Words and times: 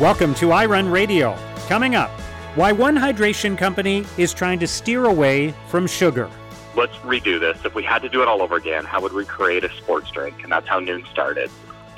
Welcome 0.00 0.32
to 0.36 0.50
iRun 0.50 0.92
Radio. 0.92 1.36
Coming 1.66 1.96
up, 1.96 2.10
why 2.54 2.70
one 2.70 2.94
hydration 2.94 3.58
company 3.58 4.04
is 4.16 4.32
trying 4.32 4.60
to 4.60 4.66
steer 4.68 5.06
away 5.06 5.52
from 5.66 5.88
sugar. 5.88 6.30
Let's 6.76 6.94
redo 6.98 7.40
this. 7.40 7.58
If 7.64 7.74
we 7.74 7.82
had 7.82 8.02
to 8.02 8.08
do 8.08 8.22
it 8.22 8.28
all 8.28 8.40
over 8.40 8.54
again, 8.54 8.84
how 8.84 9.00
would 9.00 9.12
we 9.12 9.24
create 9.24 9.64
a 9.64 9.72
sports 9.72 10.08
drink? 10.12 10.44
And 10.44 10.52
that's 10.52 10.68
how 10.68 10.78
Nuun 10.78 11.04
started. 11.10 11.50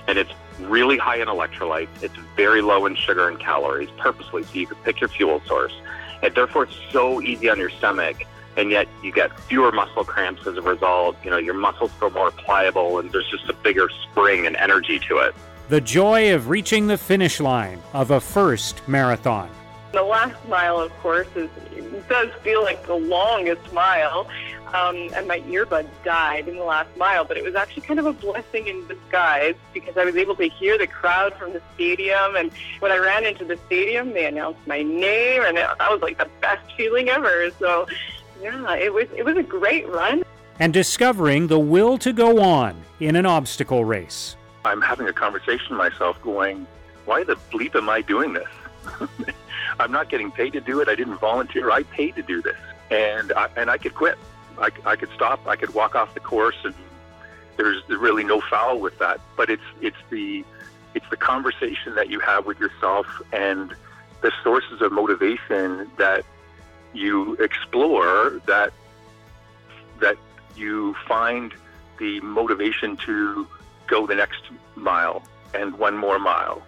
And 0.08 0.16
it's 0.16 0.32
really 0.60 0.96
high 0.96 1.20
in 1.20 1.28
electrolytes. 1.28 2.02
It's 2.02 2.16
very 2.36 2.62
low 2.62 2.86
in 2.86 2.96
sugar 2.96 3.28
and 3.28 3.38
calories, 3.38 3.90
purposely, 3.98 4.44
so 4.44 4.54
you 4.54 4.66
can 4.66 4.78
pick 4.78 4.98
your 5.02 5.10
fuel 5.10 5.42
source. 5.46 5.74
And 6.22 6.34
therefore, 6.34 6.62
it's 6.62 6.80
so 6.90 7.20
easy 7.20 7.50
on 7.50 7.58
your 7.58 7.68
stomach. 7.68 8.22
And 8.56 8.70
yet, 8.70 8.88
you 9.02 9.12
get 9.12 9.38
fewer 9.40 9.72
muscle 9.72 10.04
cramps 10.04 10.46
as 10.46 10.56
a 10.56 10.62
result. 10.62 11.18
You 11.22 11.32
know, 11.32 11.36
your 11.36 11.52
muscles 11.52 11.92
feel 12.00 12.08
more 12.08 12.30
pliable, 12.30 12.98
and 12.98 13.12
there's 13.12 13.28
just 13.30 13.46
a 13.50 13.52
bigger 13.52 13.90
spring 13.90 14.46
and 14.46 14.56
energy 14.56 14.98
to 15.00 15.18
it. 15.18 15.34
The 15.70 15.80
joy 15.80 16.34
of 16.34 16.48
reaching 16.48 16.88
the 16.88 16.98
finish 16.98 17.38
line 17.38 17.80
of 17.92 18.10
a 18.10 18.20
first 18.20 18.82
marathon. 18.88 19.48
The 19.92 20.02
last 20.02 20.34
mile, 20.48 20.80
of 20.80 20.90
course, 20.98 21.28
is 21.36 21.48
does 22.08 22.28
feel 22.42 22.64
like 22.64 22.84
the 22.88 22.96
longest 22.96 23.72
mile. 23.72 24.28
Um, 24.74 24.96
and 25.14 25.28
my 25.28 25.38
earbuds 25.42 25.86
died 26.04 26.48
in 26.48 26.56
the 26.56 26.64
last 26.64 26.96
mile, 26.96 27.24
but 27.24 27.36
it 27.36 27.44
was 27.44 27.54
actually 27.54 27.82
kind 27.82 28.00
of 28.00 28.06
a 28.06 28.12
blessing 28.12 28.66
in 28.66 28.84
disguise 28.88 29.54
because 29.72 29.96
I 29.96 30.04
was 30.04 30.16
able 30.16 30.34
to 30.36 30.48
hear 30.48 30.76
the 30.76 30.88
crowd 30.88 31.34
from 31.34 31.52
the 31.52 31.62
stadium. 31.76 32.34
And 32.34 32.50
when 32.80 32.90
I 32.90 32.96
ran 32.96 33.24
into 33.24 33.44
the 33.44 33.56
stadium, 33.66 34.12
they 34.12 34.26
announced 34.26 34.66
my 34.66 34.82
name, 34.82 35.42
and 35.44 35.56
that 35.56 35.78
was 35.78 36.02
like 36.02 36.18
the 36.18 36.28
best 36.40 36.68
feeling 36.76 37.10
ever. 37.10 37.48
So, 37.60 37.86
yeah, 38.42 38.74
it 38.74 38.92
was 38.92 39.06
it 39.16 39.24
was 39.24 39.36
a 39.36 39.44
great 39.44 39.86
run. 39.88 40.24
And 40.58 40.72
discovering 40.72 41.46
the 41.46 41.60
will 41.60 41.96
to 41.98 42.12
go 42.12 42.42
on 42.42 42.74
in 42.98 43.14
an 43.14 43.24
obstacle 43.24 43.84
race. 43.84 44.34
I'm 44.64 44.80
having 44.80 45.08
a 45.08 45.12
conversation 45.12 45.76
myself, 45.76 46.20
going, 46.22 46.66
"Why 47.04 47.24
the 47.24 47.36
bleep 47.50 47.74
am 47.74 47.88
I 47.88 48.02
doing 48.02 48.34
this?" 48.34 48.48
I'm 49.80 49.92
not 49.92 50.08
getting 50.08 50.30
paid 50.30 50.52
to 50.54 50.60
do 50.60 50.80
it. 50.80 50.88
I 50.88 50.94
didn't 50.94 51.18
volunteer. 51.18 51.70
I 51.70 51.82
paid 51.84 52.16
to 52.16 52.22
do 52.22 52.42
this, 52.42 52.56
and 52.90 53.32
I, 53.32 53.48
and 53.56 53.70
I 53.70 53.78
could 53.78 53.94
quit. 53.94 54.18
I, 54.58 54.70
I 54.84 54.96
could 54.96 55.10
stop. 55.14 55.46
I 55.46 55.56
could 55.56 55.74
walk 55.74 55.94
off 55.94 56.12
the 56.14 56.20
course, 56.20 56.56
and 56.64 56.74
there's 57.56 57.82
really 57.88 58.24
no 58.24 58.40
foul 58.40 58.78
with 58.78 58.98
that. 58.98 59.20
But 59.36 59.50
it's 59.50 59.62
it's 59.80 59.96
the 60.10 60.44
it's 60.94 61.08
the 61.10 61.16
conversation 61.16 61.94
that 61.94 62.10
you 62.10 62.20
have 62.20 62.46
with 62.46 62.58
yourself 62.58 63.06
and 63.32 63.74
the 64.22 64.32
sources 64.42 64.82
of 64.82 64.92
motivation 64.92 65.90
that 65.96 66.24
you 66.92 67.34
explore 67.34 68.40
that 68.46 68.72
that 70.00 70.16
you 70.56 70.94
find 71.06 71.54
the 71.98 72.20
motivation 72.20 72.96
to 72.96 73.46
go 73.90 74.06
the 74.06 74.14
next 74.14 74.42
mile 74.76 75.22
and 75.52 75.76
one 75.78 75.96
more 75.96 76.18
mile 76.18 76.62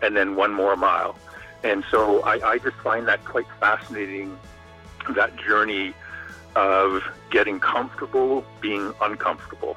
and 0.00 0.16
then 0.16 0.34
one 0.34 0.52
more 0.52 0.74
mile. 0.74 1.16
And 1.62 1.84
so 1.90 2.22
I, 2.22 2.52
I 2.52 2.58
just 2.58 2.76
find 2.78 3.06
that 3.06 3.24
quite 3.24 3.46
fascinating, 3.60 4.36
that 5.14 5.36
journey 5.36 5.94
of 6.56 7.02
getting 7.30 7.60
comfortable 7.60 8.44
being 8.60 8.92
uncomfortable. 9.00 9.76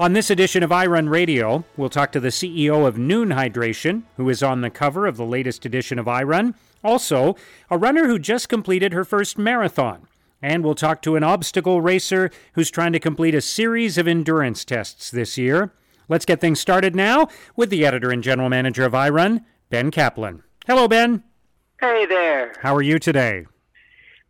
On 0.00 0.12
this 0.12 0.28
edition 0.28 0.64
of 0.64 0.70
iRun 0.70 1.08
Radio, 1.08 1.64
we'll 1.76 1.88
talk 1.88 2.10
to 2.12 2.20
the 2.20 2.28
CEO 2.28 2.84
of 2.84 2.96
Nuun 2.96 3.32
Hydration, 3.32 4.02
who 4.16 4.28
is 4.28 4.42
on 4.42 4.60
the 4.60 4.70
cover 4.70 5.06
of 5.06 5.16
the 5.16 5.24
latest 5.24 5.64
edition 5.64 6.00
of 6.00 6.06
iRun. 6.06 6.54
Also, 6.82 7.36
a 7.70 7.78
runner 7.78 8.08
who 8.08 8.18
just 8.18 8.48
completed 8.48 8.92
her 8.92 9.04
first 9.04 9.38
marathon. 9.38 10.08
And 10.42 10.64
we'll 10.64 10.74
talk 10.74 11.00
to 11.02 11.14
an 11.14 11.22
obstacle 11.22 11.80
racer 11.80 12.30
who's 12.54 12.72
trying 12.72 12.92
to 12.92 12.98
complete 12.98 13.36
a 13.36 13.40
series 13.40 13.96
of 13.96 14.08
endurance 14.08 14.64
tests 14.64 15.12
this 15.12 15.38
year. 15.38 15.72
Let's 16.08 16.24
get 16.24 16.40
things 16.40 16.60
started 16.60 16.94
now 16.94 17.28
with 17.56 17.70
the 17.70 17.84
editor 17.86 18.10
and 18.10 18.22
general 18.22 18.48
manager 18.48 18.84
of 18.84 18.92
iRun, 18.92 19.44
Ben 19.70 19.90
Kaplan. 19.90 20.42
Hello, 20.66 20.86
Ben. 20.88 21.22
Hey 21.80 22.06
there. 22.06 22.54
How 22.60 22.74
are 22.74 22.82
you 22.82 22.98
today? 22.98 23.46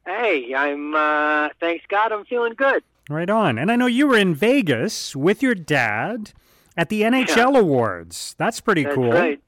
Hey, 0.06 0.55
I'm, 0.55 0.95
uh, 0.95 1.48
thanks 1.61 1.84
God, 1.89 2.13
I'm 2.13 2.24
feeling 2.27 2.55
good. 2.55 2.83
Right 3.08 3.30
on. 3.30 3.58
And 3.58 3.70
I 3.70 3.77
know 3.77 3.86
you 3.86 4.07
were 4.07 4.17
in 4.18 4.34
Vegas 4.34 5.14
with 5.17 5.42
your 5.42 5.55
dad 5.55 6.33
at 6.77 6.89
the 6.89 7.02
NHL 7.02 7.52
Yeah. 7.55 7.61
Awards. 7.61 8.34
That's 8.39 8.61
pretty 8.61 8.84
That's 8.84 8.95
cool. 8.95 9.13
right. 9.13 9.40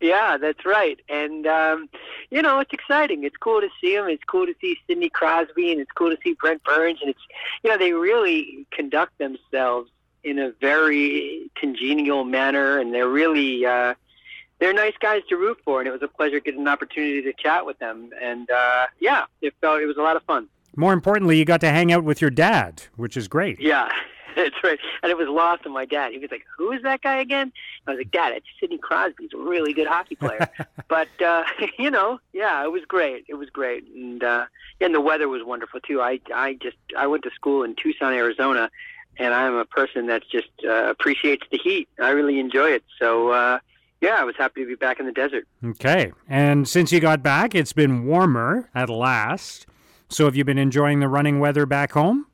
Yeah, 0.00 0.38
that's 0.38 0.64
right. 0.64 0.98
And, 1.10 1.46
um, 1.46 1.90
you 2.30 2.40
know, 2.40 2.58
it's 2.60 2.72
exciting. 2.72 3.24
It's 3.24 3.36
cool 3.36 3.60
to 3.60 3.68
see 3.82 3.94
him. 3.94 4.06
It's 4.08 4.24
cool 4.24 4.46
to 4.46 4.54
see 4.58 4.76
Sidney 4.86 5.10
Crosby, 5.10 5.72
and 5.72 5.80
it's 5.80 5.90
cool 5.92 6.08
to 6.10 6.16
see 6.24 6.34
Brent 6.40 6.62
Burns. 6.64 6.98
And 7.02 7.10
it's, 7.10 7.20
you 7.62 7.68
know, 7.70 7.76
they 7.76 7.92
really 7.92 8.66
conduct 8.70 9.18
themselves 9.18 9.90
in 10.24 10.38
a 10.38 10.52
very 10.60 11.50
congenial 11.56 12.24
manner, 12.24 12.78
and 12.78 12.94
they're 12.94 13.08
really, 13.08 13.64
uh, 13.64 13.94
they're 14.58 14.74
nice 14.74 14.94
guys 15.00 15.22
to 15.28 15.36
root 15.36 15.58
for. 15.64 15.80
And 15.80 15.88
it 15.88 15.92
was 15.92 16.02
a 16.02 16.08
pleasure 16.08 16.40
getting 16.40 16.60
an 16.60 16.68
opportunity 16.68 17.22
to 17.22 17.32
chat 17.32 17.64
with 17.64 17.78
them. 17.78 18.10
And, 18.20 18.50
uh, 18.50 18.86
yeah, 18.98 19.24
it 19.40 19.54
felt, 19.60 19.80
it 19.80 19.86
was 19.86 19.96
a 19.96 20.02
lot 20.02 20.16
of 20.16 20.22
fun. 20.24 20.48
More 20.76 20.92
importantly, 20.92 21.38
you 21.38 21.44
got 21.44 21.60
to 21.62 21.70
hang 21.70 21.92
out 21.92 22.04
with 22.04 22.20
your 22.20 22.30
dad, 22.30 22.82
which 22.96 23.16
is 23.16 23.28
great. 23.28 23.60
Yeah, 23.60 23.90
that's 24.36 24.54
right. 24.62 24.78
And 25.02 25.10
it 25.10 25.18
was 25.18 25.28
lost 25.28 25.66
on 25.66 25.72
my 25.72 25.84
dad. 25.84 26.12
He 26.12 26.18
was 26.18 26.30
like, 26.30 26.44
"Who 26.56 26.72
is 26.72 26.82
that 26.82 27.02
guy 27.02 27.16
again?" 27.16 27.52
I 27.86 27.90
was 27.92 27.98
like, 27.98 28.10
"Dad, 28.10 28.32
it's 28.34 28.46
Sidney 28.60 28.78
Crosby. 28.78 29.24
He's 29.24 29.32
a 29.34 29.42
really 29.42 29.72
good 29.72 29.88
hockey 29.88 30.14
player." 30.14 30.48
but 30.88 31.08
uh, 31.20 31.44
you 31.78 31.90
know, 31.90 32.20
yeah, 32.32 32.62
it 32.64 32.70
was 32.70 32.82
great. 32.86 33.24
It 33.28 33.34
was 33.34 33.50
great, 33.50 33.84
and 33.94 34.22
uh, 34.22 34.46
and 34.80 34.94
the 34.94 35.00
weather 35.00 35.28
was 35.28 35.42
wonderful 35.44 35.80
too. 35.80 36.00
I 36.00 36.20
I 36.34 36.54
just 36.54 36.76
I 36.96 37.06
went 37.06 37.24
to 37.24 37.30
school 37.34 37.64
in 37.64 37.74
Tucson, 37.74 38.12
Arizona, 38.12 38.70
and 39.20 39.32
I'm 39.32 39.54
a 39.54 39.64
person 39.64 40.06
that 40.06 40.22
just 40.28 40.48
uh, 40.64 40.90
appreciates 40.90 41.46
the 41.52 41.58
heat. 41.58 41.88
I 42.00 42.10
really 42.10 42.40
enjoy 42.40 42.70
it. 42.70 42.84
So. 42.98 43.28
Uh, 43.28 43.58
yeah, 44.02 44.16
I 44.18 44.24
was 44.24 44.34
happy 44.34 44.62
to 44.62 44.66
be 44.66 44.76
back 44.76 44.98
in 44.98 45.04
the 45.04 45.12
desert. 45.12 45.46
Okay. 45.62 46.10
And 46.26 46.66
since 46.66 46.90
you 46.90 47.00
got 47.00 47.22
back, 47.22 47.54
it's 47.54 47.74
been 47.74 48.06
warmer 48.06 48.70
at 48.74 48.88
last. 48.88 49.66
So 50.08 50.24
have 50.24 50.34
you 50.34 50.42
been 50.42 50.56
enjoying 50.56 51.00
the 51.00 51.08
running 51.08 51.38
weather 51.38 51.66
back 51.66 51.92
home? 51.92 52.26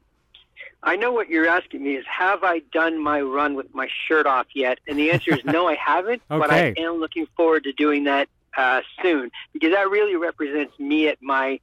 I 0.85 0.95
know 0.95 1.11
what 1.11 1.29
you're 1.29 1.49
asking 1.49 1.83
me 1.83 1.97
is 1.97 2.05
have 2.07 2.45
I 2.45 2.61
done 2.73 3.03
my 3.03 3.21
run 3.21 3.55
with 3.55 3.75
my 3.75 3.89
shirt 4.07 4.27
off 4.27 4.47
yet? 4.55 4.79
And 4.87 4.97
the 4.97 5.11
answer 5.11 5.35
is 5.35 5.45
no, 5.45 5.67
I 5.69 5.75
haven't. 5.85 6.23
okay. 6.31 6.39
But 6.39 6.51
I 6.53 6.75
am 6.79 7.01
looking 7.01 7.27
forward 7.37 7.65
to 7.65 7.73
doing 7.73 8.05
that 8.05 8.29
uh, 8.57 8.83
soon 9.03 9.33
because 9.53 9.73
that 9.73 9.91
really 9.91 10.15
represents 10.15 10.79
me 10.79 11.09
at 11.09 11.21
my 11.21 11.59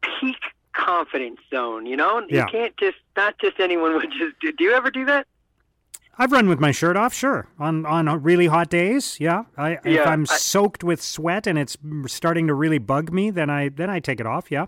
peak 0.00 0.36
confidence 0.78 1.40
zone. 1.50 1.86
You 1.86 1.96
know, 1.96 2.24
Yeah. 2.28 2.46
you 2.46 2.52
can't 2.52 2.76
just 2.76 2.98
not 3.16 3.36
just 3.38 3.58
anyone 3.60 3.94
would 3.94 4.10
just 4.12 4.38
do. 4.40 4.52
Do 4.52 4.64
you 4.64 4.72
ever 4.72 4.90
do 4.90 5.04
that? 5.06 5.26
I've 6.20 6.32
run 6.32 6.48
with 6.48 6.58
my 6.58 6.72
shirt 6.72 6.96
off, 6.96 7.14
sure. 7.14 7.46
On 7.58 7.86
on 7.86 8.22
really 8.22 8.46
hot 8.46 8.70
days, 8.70 9.18
yeah. 9.20 9.44
I, 9.56 9.72
if 9.72 9.86
Yeah, 9.86 10.10
I'm 10.10 10.22
I- 10.22 10.36
soaked 10.36 10.82
with 10.82 11.00
sweat 11.02 11.46
and 11.46 11.58
it's 11.58 11.76
starting 12.06 12.46
to 12.48 12.54
really 12.54 12.78
bug 12.78 13.12
me, 13.12 13.30
then 13.30 13.50
I 13.50 13.68
then 13.68 13.90
I 13.90 14.00
take 14.00 14.20
it 14.20 14.26
off, 14.26 14.50
yeah. 14.50 14.66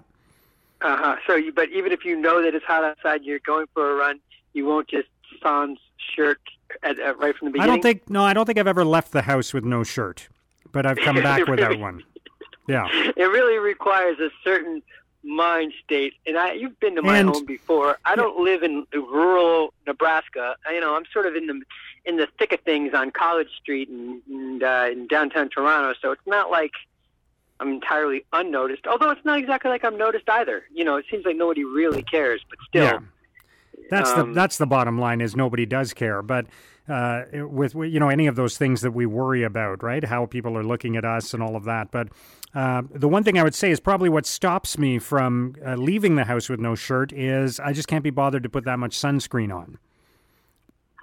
Uh 0.80 0.96
huh. 0.96 1.16
So, 1.26 1.34
you, 1.34 1.52
but 1.52 1.68
even 1.70 1.92
if 1.92 2.04
you 2.04 2.16
know 2.18 2.40
that 2.42 2.54
it's 2.54 2.64
hot 2.64 2.84
outside, 2.84 3.22
you're 3.24 3.40
going 3.40 3.66
for 3.74 3.90
a 3.90 3.94
run. 3.96 4.18
You 4.54 4.64
won't 4.64 4.88
just 4.88 5.08
sans 5.42 5.78
shirt 6.14 6.40
at, 6.82 6.98
at, 6.98 7.18
right 7.18 7.36
from 7.36 7.46
the 7.48 7.52
beginning. 7.52 7.70
I 7.70 7.74
don't 7.74 7.82
think 7.82 8.08
no, 8.08 8.22
I 8.24 8.32
don't 8.32 8.46
think 8.46 8.58
I've 8.58 8.66
ever 8.66 8.84
left 8.84 9.12
the 9.12 9.22
house 9.22 9.52
with 9.52 9.64
no 9.64 9.82
shirt. 9.84 10.28
But 10.72 10.86
I've 10.86 10.98
come 10.98 11.16
back 11.22 11.46
without 11.48 11.78
one. 11.78 12.02
Yeah. 12.68 12.86
it 12.92 13.24
really 13.24 13.58
requires 13.58 14.18
a 14.20 14.30
certain 14.44 14.82
mind 15.22 15.72
state. 15.84 16.14
And 16.26 16.38
I, 16.38 16.52
you've 16.52 16.78
been 16.80 16.96
to 16.96 17.02
my 17.02 17.18
And- 17.18 17.28
home 17.28 17.44
before. 17.44 17.98
I 18.04 18.16
don't 18.16 18.38
live 18.42 18.62
in 18.62 18.86
rural 18.92 19.72
Nebraska. 19.86 20.56
I- 20.66 20.72
You 20.74 20.80
know, 20.80 20.94
I'm 20.96 21.04
sort 21.12 21.26
of 21.26 21.34
in 21.36 21.46
the 21.46 21.60
in 22.06 22.16
the 22.16 22.26
thick 22.38 22.52
of 22.52 22.60
things 22.60 22.94
on 22.94 23.10
College 23.10 23.50
Street 23.60 23.88
and, 23.90 24.22
and 24.28 24.62
uh, 24.62 24.88
in 24.90 25.06
downtown 25.06 25.50
Toronto. 25.50 25.94
So 26.00 26.12
it's 26.12 26.26
not 26.26 26.50
like 26.50 26.72
I'm 27.60 27.68
entirely 27.72 28.24
unnoticed. 28.32 28.86
Although 28.86 29.10
it's 29.10 29.24
not 29.24 29.38
exactly 29.38 29.70
like 29.70 29.84
I'm 29.84 29.98
noticed 29.98 30.28
either. 30.30 30.64
You 30.72 30.84
know, 30.84 30.96
it 30.96 31.04
seems 31.10 31.26
like 31.26 31.36
nobody 31.36 31.62
really 31.64 32.02
cares, 32.02 32.40
but 32.48 32.58
still. 32.66 32.84
Yeah. 32.84 32.98
That's 33.90 34.10
Um, 34.10 34.28
the 34.30 34.34
that's 34.34 34.56
the 34.56 34.66
bottom 34.66 34.98
line 34.98 35.20
is 35.20 35.36
nobody 35.36 35.66
does 35.66 35.92
care. 35.92 36.22
But 36.22 36.46
uh, 36.88 37.24
with 37.32 37.74
you 37.74 38.00
know 38.00 38.08
any 38.08 38.26
of 38.26 38.36
those 38.36 38.56
things 38.56 38.80
that 38.80 38.92
we 38.92 39.04
worry 39.04 39.42
about, 39.42 39.82
right? 39.82 40.02
How 40.04 40.24
people 40.26 40.56
are 40.56 40.64
looking 40.64 40.96
at 40.96 41.04
us 41.04 41.34
and 41.34 41.42
all 41.42 41.54
of 41.56 41.64
that. 41.64 41.90
But 41.90 42.08
uh, 42.54 42.82
the 42.90 43.08
one 43.08 43.22
thing 43.22 43.38
I 43.38 43.42
would 43.42 43.54
say 43.54 43.70
is 43.70 43.78
probably 43.78 44.08
what 44.08 44.26
stops 44.26 44.76
me 44.76 44.98
from 44.98 45.54
uh, 45.64 45.76
leaving 45.76 46.16
the 46.16 46.24
house 46.24 46.48
with 46.48 46.60
no 46.60 46.74
shirt 46.74 47.12
is 47.12 47.60
I 47.60 47.72
just 47.72 47.88
can't 47.88 48.02
be 48.02 48.10
bothered 48.10 48.42
to 48.42 48.48
put 48.48 48.64
that 48.64 48.78
much 48.78 48.96
sunscreen 48.96 49.54
on. 49.54 49.78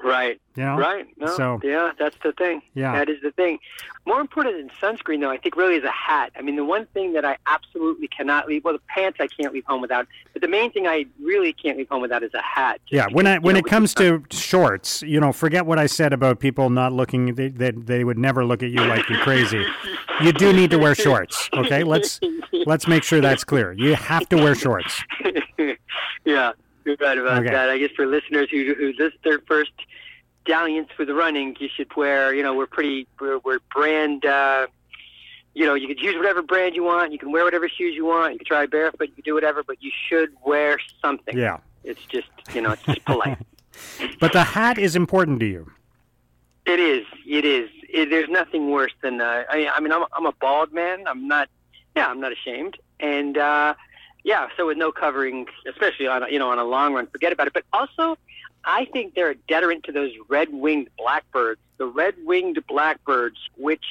Right. 0.03 0.39
You 0.55 0.63
know? 0.63 0.77
Right. 0.77 1.07
No. 1.17 1.27
So- 1.35 1.59
yeah, 1.63 1.91
that's 1.97 2.17
the 2.23 2.31
thing. 2.33 2.61
Yeah. 2.73 2.93
That 2.93 3.09
is 3.09 3.17
the 3.21 3.31
thing. 3.31 3.59
More 4.05 4.21
important 4.21 4.55
than 4.57 4.69
sunscreen, 4.79 5.19
though, 5.21 5.29
I 5.29 5.37
think 5.37 5.55
really 5.55 5.75
is 5.75 5.83
a 5.83 5.91
hat. 5.91 6.31
I 6.37 6.41
mean, 6.41 6.55
the 6.55 6.63
one 6.63 6.85
thing 6.93 7.13
that 7.13 7.25
I 7.25 7.37
absolutely 7.45 8.07
cannot 8.07 8.47
leave, 8.47 8.63
well, 8.63 8.73
the 8.73 8.81
pants 8.87 9.17
I 9.19 9.27
can't 9.27 9.53
leave 9.53 9.65
home 9.65 9.81
without, 9.81 10.07
but 10.33 10.41
the 10.41 10.47
main 10.47 10.71
thing 10.71 10.87
I 10.87 11.05
really 11.21 11.51
can't 11.51 11.77
leave 11.77 11.89
home 11.89 12.01
without 12.01 12.23
is 12.23 12.33
a 12.33 12.41
hat. 12.41 12.79
Yeah, 12.89 13.07
when 13.11 13.27
I, 13.27 13.37
when 13.39 13.55
know, 13.55 13.59
it 13.59 13.65
comes 13.65 13.93
to 13.95 14.23
shorts, 14.31 15.01
you 15.01 15.19
know, 15.19 15.33
forget 15.33 15.65
what 15.65 15.77
I 15.77 15.87
said 15.87 16.13
about 16.13 16.39
people 16.39 16.69
not 16.69 16.93
looking 16.93 17.35
they, 17.35 17.49
that 17.49 17.87
they 17.87 18.03
would 18.03 18.17
never 18.17 18.45
look 18.45 18.63
at 18.63 18.69
you 18.69 18.81
like 18.85 19.09
you're 19.09 19.19
crazy. 19.19 19.65
You 20.21 20.31
do 20.31 20.53
need 20.53 20.71
to 20.71 20.77
wear 20.77 20.95
shorts, 20.95 21.49
okay? 21.53 21.83
Let's 21.83 22.19
let's 22.65 22.87
make 22.87 23.03
sure 23.03 23.21
that's 23.21 23.43
clear. 23.43 23.73
You 23.73 23.95
have 23.95 24.27
to 24.29 24.37
wear 24.37 24.55
shorts. 24.55 25.03
yeah, 26.25 26.53
you're 26.87 26.95
right 26.99 27.17
about 27.17 27.43
Okay. 27.43 27.51
that. 27.53 27.69
I 27.69 27.77
guess 27.77 27.91
for 27.95 28.05
listeners 28.07 28.47
who 28.49 28.73
who 28.73 28.93
this 28.93 29.13
their 29.23 29.39
first 29.47 29.71
dalliance 30.45 30.89
with 30.97 31.09
running, 31.09 31.55
you 31.59 31.69
should 31.75 31.93
wear. 31.95 32.33
You 32.33 32.41
know, 32.43 32.55
we're 32.55 32.65
pretty 32.67 33.07
we're, 33.19 33.39
we're 33.39 33.59
brand. 33.73 34.25
Uh, 34.25 34.67
you 35.53 35.65
know, 35.65 35.73
you 35.73 35.87
could 35.87 35.99
use 35.99 36.15
whatever 36.15 36.41
brand 36.41 36.75
you 36.75 36.83
want. 36.83 37.11
You 37.11 37.19
can 37.19 37.31
wear 37.31 37.43
whatever 37.43 37.67
shoes 37.67 37.95
you 37.95 38.05
want. 38.05 38.33
You 38.33 38.39
can 38.39 38.45
try 38.45 38.65
barefoot. 38.67 39.09
You 39.09 39.15
can 39.15 39.23
do 39.23 39.33
whatever, 39.33 39.63
but 39.63 39.81
you 39.81 39.91
should 40.07 40.29
wear 40.45 40.77
something. 41.01 41.35
Yeah. 41.37 41.57
It's 41.83 42.03
just, 42.05 42.27
you 42.53 42.61
know, 42.61 42.71
it's 42.71 42.83
just 42.83 43.03
polite. 43.05 43.37
But 44.19 44.33
the 44.33 44.43
hat 44.43 44.77
is 44.79 44.95
important 44.95 45.39
to 45.41 45.45
you. 45.45 45.71
It 46.65 46.79
is. 46.79 47.05
It 47.27 47.45
is. 47.45 47.69
It, 47.89 48.09
there's 48.09 48.27
nothing 48.29 48.71
worse 48.71 48.91
than. 49.01 49.21
Uh, 49.21 49.43
I, 49.49 49.67
I 49.67 49.79
mean, 49.79 49.91
I'm, 49.93 50.03
I'm 50.13 50.25
a 50.25 50.31
bald 50.31 50.73
man. 50.73 51.03
I'm 51.07 51.27
not. 51.27 51.47
Yeah, 51.95 52.07
I'm 52.07 52.19
not 52.19 52.31
ashamed. 52.31 52.77
And 52.99 53.37
uh, 53.37 53.75
yeah, 54.27 54.49
so 54.57 54.67
with 54.67 54.77
no 54.77 54.91
covering, 54.91 55.47
especially 55.65 56.05
on 56.05 56.21
a, 56.23 56.27
you 56.29 56.37
know 56.37 56.49
on 56.51 56.59
a 56.59 56.65
long 56.65 56.93
run, 56.93 57.07
forget 57.07 57.31
about 57.31 57.47
it. 57.47 57.53
But 57.53 57.63
also, 57.71 58.17
I 58.65 58.83
think 58.85 59.15
they're 59.15 59.29
a 59.29 59.35
deterrent 59.35 59.85
to 59.85 59.93
those 59.93 60.11
red-winged 60.27 60.89
blackbirds. 60.97 61.61
The 61.77 61.85
red-winged 61.85 62.59
blackbirds, 62.67 63.37
which 63.55 63.85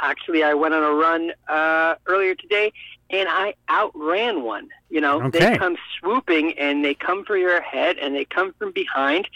actually 0.00 0.42
I 0.42 0.54
went 0.54 0.74
on 0.74 0.82
a 0.82 0.90
run 0.92 1.32
uh, 1.48 1.94
earlier 2.06 2.34
today, 2.34 2.72
and 3.10 3.28
I 3.30 3.54
outran 3.68 4.42
one. 4.42 4.70
You 4.90 5.00
know, 5.02 5.22
Okay. 5.22 5.38
they 5.52 5.56
come 5.58 5.76
swooping 6.00 6.58
and 6.58 6.84
they 6.84 6.94
come 6.94 7.24
for 7.24 7.36
your 7.36 7.60
head 7.60 7.96
and 7.98 8.12
they 8.16 8.24
come 8.24 8.52
from 8.58 8.72
behind. 8.72 9.28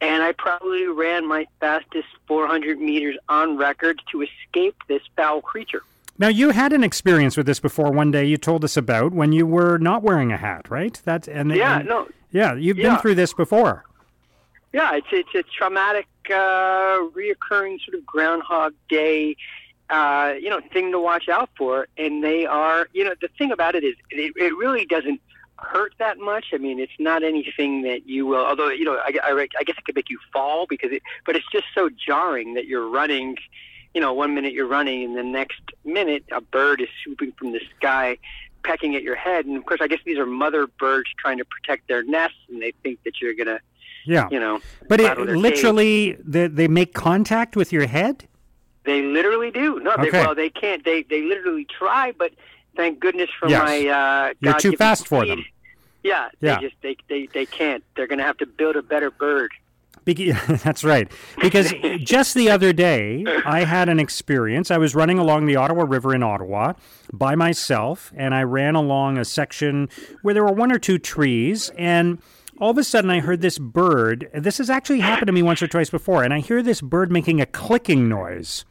And 0.00 0.22
I 0.22 0.32
probably 0.32 0.86
ran 0.86 1.26
my 1.28 1.46
fastest 1.60 2.08
400 2.26 2.80
meters 2.80 3.16
on 3.28 3.56
record 3.58 4.00
to 4.10 4.22
escape 4.22 4.76
this 4.88 5.02
foul 5.16 5.42
creature. 5.42 5.82
Now, 6.18 6.28
you 6.28 6.50
had 6.50 6.72
an 6.72 6.84
experience 6.84 7.36
with 7.36 7.46
this 7.46 7.58
before 7.58 7.90
one 7.90 8.10
day 8.10 8.24
you 8.24 8.36
told 8.36 8.64
us 8.64 8.76
about 8.76 9.12
when 9.12 9.32
you 9.32 9.46
were 9.46 9.78
not 9.78 10.02
wearing 10.02 10.30
a 10.30 10.36
hat, 10.36 10.70
right? 10.70 11.00
That 11.04 11.26
and 11.26 11.50
Yeah, 11.54 11.80
and- 11.80 11.88
no, 11.88 12.08
Yeah, 12.30 12.54
you've 12.54 12.76
been 12.76 12.96
through 12.98 13.16
this 13.16 13.34
before. 13.34 13.84
Yeah, 14.72 14.94
it's 14.94 15.08
it's 15.12 15.34
a 15.34 15.42
traumatic, 15.42 16.06
uh, 16.30 17.04
reoccurring 17.14 17.78
sort 17.84 17.94
of 17.94 18.06
Groundhog 18.06 18.72
Day, 18.88 19.36
uh, 19.90 20.34
you 20.40 20.48
know, 20.48 20.60
thing 20.72 20.90
to 20.92 20.98
watch 20.98 21.28
out 21.28 21.50
for. 21.58 21.88
And 21.98 22.24
they 22.24 22.46
are, 22.46 22.88
you 22.94 23.04
know, 23.04 23.14
the 23.20 23.28
thing 23.36 23.52
about 23.52 23.74
it 23.74 23.84
is, 23.84 23.94
it, 24.10 24.32
it 24.34 24.56
really 24.56 24.86
doesn't 24.86 25.20
hurt 25.58 25.92
that 25.98 26.18
much. 26.18 26.46
I 26.54 26.56
mean, 26.56 26.80
it's 26.80 26.92
not 26.98 27.22
anything 27.22 27.82
that 27.82 28.08
you 28.08 28.24
will. 28.24 28.44
Although, 28.46 28.70
you 28.70 28.86
know, 28.86 28.94
I, 28.94 29.12
I, 29.22 29.48
I 29.58 29.62
guess 29.62 29.76
it 29.76 29.84
could 29.84 29.94
make 29.94 30.08
you 30.08 30.18
fall 30.32 30.66
because 30.66 30.90
it, 30.90 31.02
but 31.26 31.36
it's 31.36 31.46
just 31.52 31.66
so 31.74 31.90
jarring 31.90 32.54
that 32.54 32.66
you're 32.66 32.88
running. 32.88 33.36
You 33.94 34.00
know, 34.00 34.12
one 34.12 34.34
minute 34.34 34.52
you're 34.52 34.66
running, 34.66 35.04
and 35.04 35.16
the 35.16 35.22
next 35.22 35.60
minute 35.84 36.24
a 36.32 36.40
bird 36.40 36.80
is 36.80 36.88
swooping 37.04 37.32
from 37.32 37.52
the 37.52 37.60
sky, 37.76 38.16
pecking 38.64 38.94
at 38.96 39.02
your 39.02 39.16
head. 39.16 39.44
And 39.46 39.56
of 39.56 39.66
course, 39.66 39.80
I 39.82 39.86
guess 39.88 39.98
these 40.04 40.18
are 40.18 40.26
mother 40.26 40.66
birds 40.66 41.10
trying 41.18 41.38
to 41.38 41.44
protect 41.44 41.88
their 41.88 42.02
nests, 42.02 42.38
and 42.48 42.62
they 42.62 42.72
think 42.82 43.02
that 43.04 43.20
you're 43.20 43.34
gonna 43.34 43.60
Yeah. 44.06 44.28
you 44.30 44.40
know. 44.40 44.60
But 44.88 45.00
it 45.00 45.18
literally, 45.18 46.16
they, 46.24 46.46
they 46.46 46.68
make 46.68 46.94
contact 46.94 47.54
with 47.54 47.72
your 47.72 47.86
head? 47.86 48.26
They 48.84 49.02
literally 49.02 49.50
do. 49.50 49.78
No, 49.80 49.94
they, 49.96 50.10
well, 50.10 50.34
they 50.34 50.50
can't. 50.50 50.84
They 50.84 51.02
they 51.02 51.22
literally 51.22 51.66
try, 51.66 52.12
but 52.12 52.32
thank 52.76 52.98
goodness 52.98 53.30
for 53.38 53.48
Yes. 53.48 53.62
my. 53.62 53.86
Uh, 53.88 54.34
You're 54.40 54.58
too 54.58 54.72
fast 54.76 55.06
for 55.06 55.24
them. 55.26 55.44
Yeah, 56.02 56.30
Yeah. 56.40 56.56
they 56.58 56.66
just 56.68 56.76
they, 56.82 56.96
they 57.08 57.26
they 57.26 57.46
can't. 57.46 57.84
They're 57.94 58.08
going 58.08 58.18
to 58.18 58.24
have 58.24 58.38
to 58.38 58.46
build 58.46 58.74
a 58.76 58.82
better 58.82 59.10
bird. 59.10 59.52
Beca- 60.04 60.62
That's 60.62 60.84
right. 60.84 61.10
Because 61.40 61.72
just 61.98 62.34
the 62.34 62.50
other 62.50 62.72
day, 62.72 63.24
I 63.44 63.64
had 63.64 63.88
an 63.88 63.98
experience. 64.00 64.70
I 64.70 64.78
was 64.78 64.94
running 64.94 65.18
along 65.18 65.46
the 65.46 65.56
Ottawa 65.56 65.84
River 65.86 66.14
in 66.14 66.22
Ottawa 66.22 66.74
by 67.12 67.34
myself, 67.34 68.12
and 68.16 68.34
I 68.34 68.42
ran 68.42 68.74
along 68.74 69.18
a 69.18 69.24
section 69.24 69.88
where 70.22 70.34
there 70.34 70.44
were 70.44 70.52
one 70.52 70.72
or 70.72 70.78
two 70.78 70.98
trees, 70.98 71.70
and 71.78 72.20
all 72.58 72.70
of 72.70 72.78
a 72.78 72.84
sudden 72.84 73.10
I 73.10 73.20
heard 73.20 73.40
this 73.40 73.58
bird. 73.58 74.28
This 74.34 74.58
has 74.58 74.70
actually 74.70 75.00
happened 75.00 75.26
to 75.28 75.32
me 75.32 75.42
once 75.42 75.62
or 75.62 75.68
twice 75.68 75.90
before, 75.90 76.22
and 76.22 76.34
I 76.34 76.40
hear 76.40 76.62
this 76.62 76.80
bird 76.80 77.10
making 77.10 77.40
a 77.40 77.46
clicking 77.46 78.08
noise. 78.08 78.64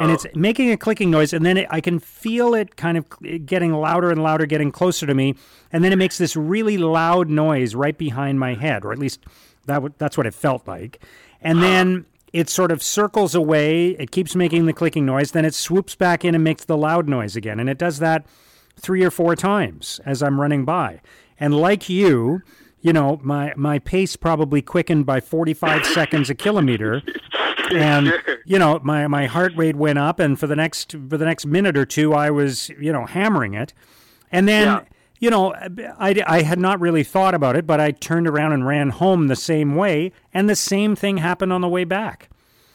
And 0.00 0.10
it's 0.10 0.26
making 0.34 0.72
a 0.72 0.76
clicking 0.76 1.08
noise, 1.08 1.32
and 1.32 1.46
then 1.46 1.56
it, 1.56 1.68
I 1.70 1.80
can 1.80 2.00
feel 2.00 2.52
it 2.52 2.74
kind 2.74 2.98
of 2.98 3.06
getting 3.46 3.72
louder 3.72 4.10
and 4.10 4.20
louder, 4.20 4.44
getting 4.44 4.72
closer 4.72 5.06
to 5.06 5.14
me, 5.14 5.36
and 5.72 5.84
then 5.84 5.92
it 5.92 5.96
makes 5.96 6.18
this 6.18 6.34
really 6.34 6.78
loud 6.78 7.28
noise 7.30 7.76
right 7.76 7.96
behind 7.96 8.40
my 8.40 8.54
head, 8.54 8.84
or 8.84 8.90
at 8.90 8.98
least 8.98 9.20
that 9.68 9.74
w- 9.74 9.94
that's 9.98 10.16
what 10.16 10.26
it 10.26 10.34
felt 10.34 10.66
like. 10.66 11.00
And 11.40 11.62
then 11.62 12.04
it 12.32 12.50
sort 12.50 12.72
of 12.72 12.82
circles 12.82 13.34
away. 13.34 13.90
It 13.90 14.10
keeps 14.10 14.34
making 14.34 14.66
the 14.66 14.72
clicking 14.72 15.06
noise. 15.06 15.30
Then 15.30 15.44
it 15.44 15.54
swoops 15.54 15.94
back 15.94 16.24
in 16.24 16.34
and 16.34 16.42
makes 16.44 16.64
the 16.64 16.76
loud 16.76 17.08
noise 17.08 17.36
again, 17.36 17.58
and 17.60 17.70
it 17.70 17.78
does 17.78 18.00
that 18.00 18.26
three 18.76 19.02
or 19.04 19.10
four 19.10 19.34
times 19.36 20.00
as 20.04 20.22
I'm 20.22 20.40
running 20.40 20.64
by. 20.64 21.00
And 21.40 21.56
like 21.56 21.88
you, 21.88 22.42
you 22.80 22.92
know, 22.92 23.18
my 23.22 23.52
my 23.56 23.78
pace 23.78 24.16
probably 24.16 24.60
quickened 24.62 25.06
by 25.06 25.20
45 25.20 25.86
seconds 25.98 26.28
a 26.30 26.34
kilometer 26.34 27.02
and 27.74 28.12
you 28.46 28.58
know 28.58 28.80
my 28.82 29.06
my 29.08 29.26
heart 29.26 29.52
rate 29.54 29.76
went 29.76 29.98
up 29.98 30.18
and 30.20 30.40
for 30.40 30.46
the 30.46 30.56
next 30.56 30.92
for 30.92 31.18
the 31.18 31.24
next 31.26 31.44
minute 31.44 31.76
or 31.76 31.84
two 31.84 32.14
I 32.14 32.30
was 32.30 32.70
you 32.80 32.90
know 32.92 33.04
hammering 33.04 33.52
it 33.54 33.74
and 34.32 34.48
then 34.48 34.66
Yeah. 34.68 34.80
You 35.20 35.30
know 35.30 35.52
I, 35.54 36.22
I 36.26 36.42
had 36.42 36.58
not 36.58 36.80
really 36.80 37.02
thought 37.04 37.34
about 37.34 37.56
it 37.56 37.66
but 37.66 37.80
I 37.80 37.90
turned 37.90 38.26
around 38.28 38.52
and 38.52 38.66
ran 38.66 38.90
home 38.90 39.28
the 39.28 39.36
same 39.36 39.74
way 39.74 40.12
and 40.32 40.48
the 40.48 40.56
same 40.56 40.94
thing 40.96 41.18
happened 41.18 41.52
on 41.52 41.60
the 41.60 41.68
way 41.68 41.84
back 41.84 42.28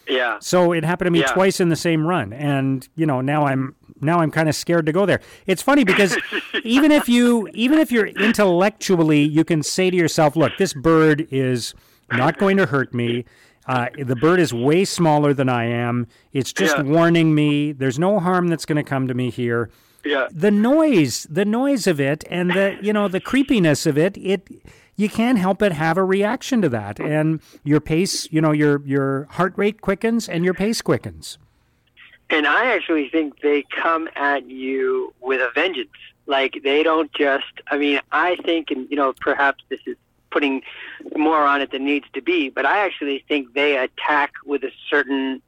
Yeah, 0.08 0.38
so 0.42 0.74
it 0.74 0.84
happened 0.84 1.08
to 1.08 1.12
me 1.12 1.20
Yeah. 1.22 1.32
twice 1.34 1.60
in 1.62 1.70
the 1.70 1.78
same 1.78 2.06
run, 2.06 2.34
and 2.34 2.88
you 2.96 3.06
know 3.06 3.22
now 3.22 3.46
I'm 3.46 3.76
now 4.02 4.20
I'm 4.20 4.32
kind 4.32 4.50
of 4.50 4.56
scared 4.56 4.86
to 4.88 4.92
go 4.92 5.06
there. 5.06 5.22
It's 5.48 5.62
funny 5.62 5.86
because 5.86 6.18
even 6.66 6.92
if 6.92 7.08
you 7.08 7.48
even 7.54 7.80
if 7.80 7.90
you're 7.90 8.08
intellectually, 8.08 9.22
you 9.24 9.46
can 9.46 9.64
say 9.64 9.90
to 9.90 9.96
yourself, 9.96 10.36
"Look, 10.36 10.52
this 10.58 10.74
bird 10.74 11.26
is 11.32 11.74
not 12.12 12.38
going 12.38 12.58
to 12.58 12.66
hurt 12.66 12.94
me. 12.94 13.24
Uh, 13.66 13.88
the 13.98 14.16
bird 14.18 14.42
is 14.42 14.54
way 14.54 14.84
smaller 14.84 15.34
than 15.34 15.48
I 15.48 15.64
am. 15.66 16.08
It's 16.34 16.52
just 16.52 16.76
Yeah. 16.78 16.84
warning 16.84 17.34
me. 17.34 17.72
There's 17.72 17.98
no 17.98 18.20
harm 18.20 18.50
that's 18.50 18.66
going 18.66 18.76
to 18.76 18.84
come 18.84 19.08
to 19.08 19.14
me 19.14 19.30
here." 19.30 19.70
Yeah, 20.06 20.28
the 20.32 20.52
noise 20.52 21.28
the 21.30 21.46
noise 21.46 21.88
of 21.88 22.00
it 22.00 22.24
and 22.30 22.52
the 22.52 22.78
you 22.82 22.94
know 22.94 23.08
the 23.08 23.20
creepiness 23.20 23.86
of 23.86 23.98
it 23.98 24.18
it 24.18 24.48
you 24.96 25.10
can't 25.10 25.38
help 25.38 25.60
but 25.60 25.72
have 25.72 25.98
a 25.98 26.04
reaction 26.04 26.62
to 26.62 26.70
that 26.70 27.00
and 27.00 27.42
your 27.64 27.80
pace 27.80 28.28
you 28.32 28.42
know 28.42 28.52
your 28.52 28.82
your 28.86 29.26
heart 29.32 29.54
rate 29.56 29.82
quickens 29.82 30.28
and 30.28 30.44
your 30.44 30.54
pace 30.54 30.82
quickens 30.82 31.38
and 32.30 32.48
I 32.48 32.74
actually 32.74 33.10
think 33.10 33.42
they 33.42 33.64
come 33.64 34.10
at 34.16 34.50
you 34.50 35.14
with 35.22 35.40
a 35.40 35.52
vengeance. 35.54 35.90
Like 36.26 36.62
they 36.64 36.82
don't 36.82 37.12
just. 37.14 37.62
I 37.68 37.78
mean, 37.78 38.00
I 38.12 38.38
think, 38.38 38.72
and 38.72 38.90
you 38.90 38.96
know, 38.96 39.14
perhaps 39.20 39.64
this 39.70 39.82
is 39.86 39.98
putting 40.32 40.64
more 41.16 41.46
on 41.46 41.62
it 41.62 41.72
than 41.72 41.86
needs 41.86 42.06
to 42.14 42.22
be, 42.22 42.50
but 42.50 42.66
I 42.66 42.86
actually 42.86 43.24
think 43.28 43.54
they 43.54 43.78
attack 43.78 44.34
with 44.46 44.64
a 44.64 44.72
certain 44.90 45.42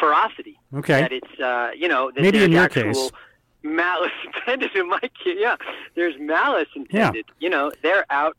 ferocity. 0.00 0.58
okay 0.74 1.00
that 1.00 1.12
it's 1.12 1.40
uh, 1.40 1.70
you 1.76 1.88
know 1.88 2.10
that 2.10 2.20
Maybe 2.20 2.42
in 2.42 2.52
your 2.52 2.64
actual 2.64 2.82
case. 2.82 3.10
Malice 3.62 4.12
intended 4.24 4.74
in 4.74 4.88
my 4.88 5.00
case. 5.00 5.36
Yeah, 5.38 5.56
there's 5.94 6.14
malice 6.18 6.68
intended. 6.74 7.24
Yeah. 7.28 7.34
You 7.40 7.50
know, 7.50 7.72
they're 7.82 8.04
out. 8.10 8.36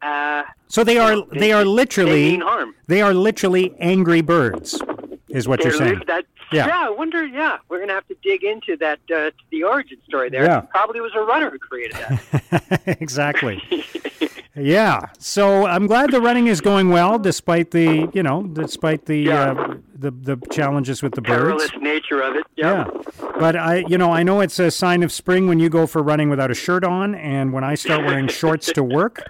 Uh, 0.00 0.42
so 0.68 0.82
they 0.84 0.98
are 0.98 1.16
they- 1.32 1.38
they 1.38 1.52
are 1.52 1.64
they 1.64 1.70
literally 1.70 2.30
mean 2.32 2.40
harm. 2.40 2.74
they 2.88 3.00
are 3.02 3.14
literally 3.14 3.74
angry 3.78 4.20
birds 4.20 4.80
is 5.28 5.46
what 5.48 5.60
you're 5.62 5.70
They're 5.72 5.78
saying 5.78 5.98
li- 6.00 6.04
That, 6.06 6.24
Yeah. 6.52 6.68
I 6.86 6.90
wonder. 6.90 7.24
Yeah, 7.24 7.58
we're 7.68 7.80
gonna 7.80 7.94
have 7.94 8.06
to 8.08 8.16
dig 8.22 8.42
into 8.44 8.76
that 8.78 8.98
uh, 9.14 9.30
the 9.50 9.62
origin 9.64 9.98
story 10.06 10.28
there. 10.30 10.44
Yeah. 10.44 10.60
Probably 10.62 11.00
was 11.00 11.12
a 11.14 11.20
runner 11.20 11.50
who 11.50 11.58
created 11.58 11.96
that. 11.96 12.82
exactly 13.00 13.62
yeah 14.56 15.06
so 15.18 15.66
i'm 15.66 15.86
glad 15.86 16.10
the 16.10 16.20
running 16.20 16.46
is 16.46 16.60
going 16.60 16.90
well 16.90 17.18
despite 17.18 17.70
the 17.70 18.08
you 18.12 18.22
know 18.22 18.42
despite 18.42 19.06
the 19.06 19.16
Yeah. 19.18 19.52
uh, 19.52 19.74
the 19.94 20.10
the 20.10 20.36
challenges 20.50 21.02
with 21.02 21.14
the 21.14 21.22
birds 21.22 21.42
Perilous 21.42 21.70
nature 21.80 22.20
of 22.20 22.34
it. 22.34 22.44
Yeah. 22.56 22.88
But 23.38 23.54
I, 23.54 23.84
you 23.86 23.96
know, 23.96 24.10
I 24.10 24.24
know 24.24 24.40
it's 24.40 24.58
a 24.58 24.68
sign 24.72 25.04
of 25.04 25.12
spring 25.12 25.46
when 25.46 25.60
you 25.60 25.68
go 25.68 25.86
for 25.86 26.02
running 26.02 26.28
without 26.28 26.50
a 26.50 26.54
shirt 26.54 26.82
on, 26.82 27.14
and 27.14 27.52
when 27.52 27.62
I 27.62 27.76
start 27.76 28.04
wearing 28.04 28.26
shorts 28.40 28.72
to 28.72 28.82
work. 28.82 29.22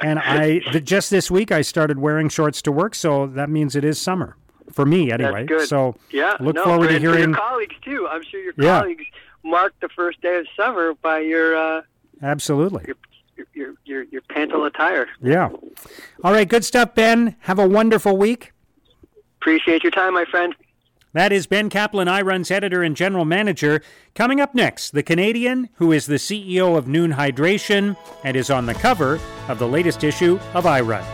And 0.00 0.20
I 0.20 0.60
just 0.84 1.10
this 1.10 1.28
week 1.28 1.50
I 1.50 1.62
started 1.62 1.98
wearing 1.98 2.28
shorts 2.28 2.62
to 2.62 2.70
work, 2.72 2.94
so 2.94 3.26
that 3.26 3.50
means 3.50 3.74
it 3.74 3.84
is 3.84 4.00
summer 4.00 4.36
for 4.70 4.86
me 4.86 5.10
anyway. 5.10 5.48
So 5.66 5.96
Yeah. 6.12 6.36
look 6.38 6.54
no, 6.54 6.62
forward 6.64 6.88
to 6.90 6.94
and 6.94 7.04
for 7.04 7.10
hearing. 7.10 7.30
your 7.30 7.38
colleagues 7.38 7.74
too. 7.84 8.06
I'm 8.08 8.22
sure 8.22 8.40
your 8.40 8.54
Yeah. 8.56 8.78
colleagues 8.80 9.04
marked 9.42 9.80
the 9.80 9.88
first 9.88 10.20
day 10.20 10.38
of 10.38 10.46
summer 10.56 10.94
by 11.02 11.18
your 11.18 11.56
uh, 11.56 11.82
Absolutely. 12.22 12.84
your, 12.86 12.96
your 13.54 13.74
your 13.84 14.02
your 14.04 14.22
pantal 14.22 14.66
attire. 14.66 15.08
Yeah. 15.20 15.50
All 16.24 16.32
right. 16.32 16.48
Good 16.48 16.64
stuff, 16.64 16.94
Ben. 16.94 17.36
Have 17.40 17.58
a 17.58 17.68
wonderful 17.68 18.16
week. 18.16 18.52
Appreciate 19.40 19.82
your 19.82 19.92
time, 19.92 20.14
my 20.14 20.24
friend. 20.24 20.54
That 21.14 21.30
is 21.30 21.46
Ben 21.46 21.68
Kaplan, 21.68 22.08
iRun's 22.08 22.50
editor 22.50 22.82
and 22.82 22.96
general 22.96 23.26
manager. 23.26 23.82
Coming 24.14 24.40
up 24.40 24.54
next, 24.54 24.92
the 24.92 25.02
Canadian 25.02 25.68
who 25.74 25.92
is 25.92 26.06
the 26.06 26.14
CEO 26.14 26.76
of 26.76 26.86
Nuun 26.86 27.14
Hydration 27.14 27.96
and 28.24 28.34
is 28.34 28.48
on 28.48 28.64
the 28.64 28.72
cover 28.74 29.20
of 29.48 29.58
the 29.58 29.68
latest 29.68 30.04
issue 30.04 30.38
of 30.54 30.64
iRun. 30.64 31.04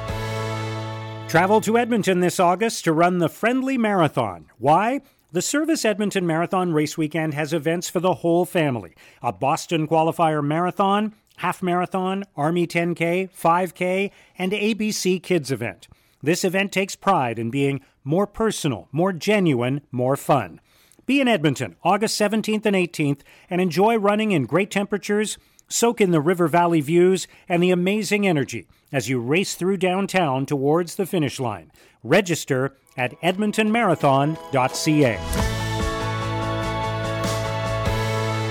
Travel 1.29 1.61
to 1.63 1.77
Edmonton 1.77 2.21
this 2.21 2.39
August 2.39 2.85
to 2.85 2.93
run 2.93 3.19
the 3.19 3.29
Friendly 3.29 3.77
Marathon. 3.77 4.47
Why? 4.59 5.01
The 5.33 5.43
Service 5.43 5.85
Edmonton 5.85 6.27
Marathon 6.27 6.73
Race 6.73 6.97
Weekend 6.97 7.35
has 7.35 7.53
events 7.53 7.91
for 7.91 8.01
the 8.01 8.15
whole 8.15 8.47
family 8.47 8.95
a 9.21 9.33
Boston 9.33 9.87
Qualifier 9.89 10.43
Marathon, 10.43 11.13
Half 11.39 11.63
Marathon, 11.63 12.25
Army 12.37 12.67
10K, 12.67 13.31
5K, 13.31 14.11
and 14.37 14.53
ABC 14.53 15.23
Kids 15.23 15.53
event. 15.53 15.89
This 16.23 16.45
event 16.45 16.73
takes 16.73 16.97
pride 16.97 17.39
in 17.39 17.51
being 17.51 17.81
more 18.03 18.27
personal, 18.27 18.89
more 18.91 19.13
genuine, 19.13 19.83
more 19.93 20.17
fun. 20.17 20.61
Be 21.07 21.21
in 21.21 21.29
Edmonton 21.29 21.77
August 21.85 22.21
17th 22.21 22.67
and 22.67 22.75
18th 22.75 23.21
and 23.49 23.61
enjoy 23.61 23.97
running 23.97 24.33
in 24.33 24.47
great 24.47 24.71
temperatures, 24.71 25.39
soak 25.69 26.01
in 26.01 26.11
the 26.11 26.21
river 26.21 26.49
valley 26.49 26.81
views 26.81 27.29
and 27.49 27.63
the 27.63 27.71
amazing 27.71 28.27
energy 28.27 28.67
as 28.93 29.09
you 29.09 29.21
race 29.21 29.55
through 29.55 29.77
downtown 29.77 30.45
towards 30.45 30.97
the 30.97 31.07
finish 31.07 31.39
line. 31.39 31.71
Register 32.03 32.77
at 32.97 33.13
edmontonmarathon.ca. 33.21 35.58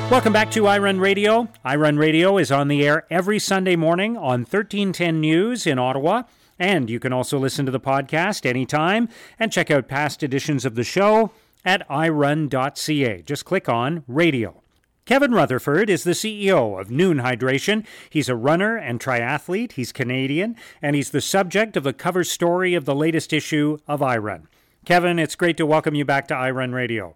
Welcome 0.09 0.31
back 0.31 0.49
to 0.51 0.61
iRun 0.63 1.01
Radio. 1.01 1.49
iRun 1.65 1.99
Radio 1.99 2.37
is 2.37 2.49
on 2.49 2.69
the 2.69 2.87
air 2.87 3.05
every 3.09 3.39
Sunday 3.39 3.75
morning 3.75 4.15
on 4.15 4.39
1310 4.39 5.19
News 5.19 5.67
in 5.67 5.77
Ottawa. 5.77 6.23
And 6.57 6.89
you 6.89 6.97
can 6.97 7.11
also 7.11 7.37
listen 7.37 7.65
to 7.65 7.73
the 7.73 7.79
podcast 7.79 8.45
anytime 8.45 9.09
and 9.37 9.51
check 9.51 9.69
out 9.69 9.89
past 9.89 10.23
editions 10.23 10.63
of 10.63 10.75
the 10.75 10.85
show 10.85 11.31
at 11.65 11.87
irun.ca. 11.89 13.21
Just 13.23 13.43
click 13.43 13.67
on 13.67 14.05
radio. 14.07 14.63
Kevin 15.05 15.33
Rutherford 15.33 15.89
is 15.89 16.05
the 16.05 16.11
CEO 16.11 16.79
of 16.79 16.87
Nuun 16.87 17.21
Hydration. 17.21 17.85
He's 18.09 18.29
a 18.29 18.35
runner 18.35 18.77
and 18.77 19.01
triathlete. 19.01 19.73
He's 19.73 19.91
Canadian, 19.91 20.55
and 20.81 20.95
he's 20.95 21.09
the 21.09 21.21
subject 21.21 21.75
of 21.75 21.83
the 21.83 21.93
cover 21.93 22.23
story 22.23 22.75
of 22.75 22.85
the 22.85 22.95
latest 22.95 23.33
issue 23.33 23.77
of 23.89 23.99
iRun. 23.99 24.43
Kevin, 24.85 25.19
it's 25.19 25.35
great 25.35 25.57
to 25.57 25.65
welcome 25.65 25.95
you 25.95 26.05
back 26.05 26.29
to 26.29 26.33
iRun 26.33 26.73
Radio. 26.73 27.15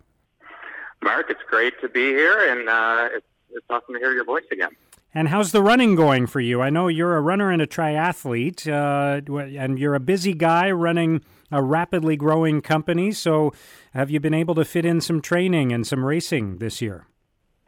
Mark, 1.04 1.30
it's 1.30 1.42
great 1.50 1.80
to 1.82 1.90
be 1.90 2.10
here, 2.10 2.52
and 2.52 2.70
uh, 2.70 3.10
it's, 3.14 3.26
it's 3.52 3.66
awesome 3.70 3.96
to 3.96 4.00
hear 4.00 4.14
your 4.14 4.24
voice 4.24 4.44
again. 4.52 4.72
And 5.14 5.28
how's 5.28 5.52
the 5.52 5.62
running 5.62 5.96
going 5.96 6.26
for 6.28 6.40
you? 6.40 6.62
I 6.62 6.70
know 6.70 6.88
you're 6.88 7.18
a 7.18 7.22
runner 7.22 7.52
and 7.52 7.62
a 7.62 7.68
triathlete, 7.68 8.68
uh, 8.68 9.60
and 9.60 9.78
you're 9.78 9.96
a 9.96 10.00
busy 10.00 10.34
guy 10.34 10.72
running 10.72 11.22
a 11.52 11.62
rapidly 11.62 12.16
growing 12.16 12.62
company. 12.62 13.12
So, 13.12 13.54
have 13.94 14.10
you 14.10 14.22
been 14.22 14.34
able 14.34 14.56
to 14.56 14.64
fit 14.64 14.86
in 14.86 15.02
some 15.02 15.22
training 15.22 15.74
and 15.74 15.86
some 15.86 16.06
racing 16.06 16.60
this 16.60 16.82
year? 16.82 17.08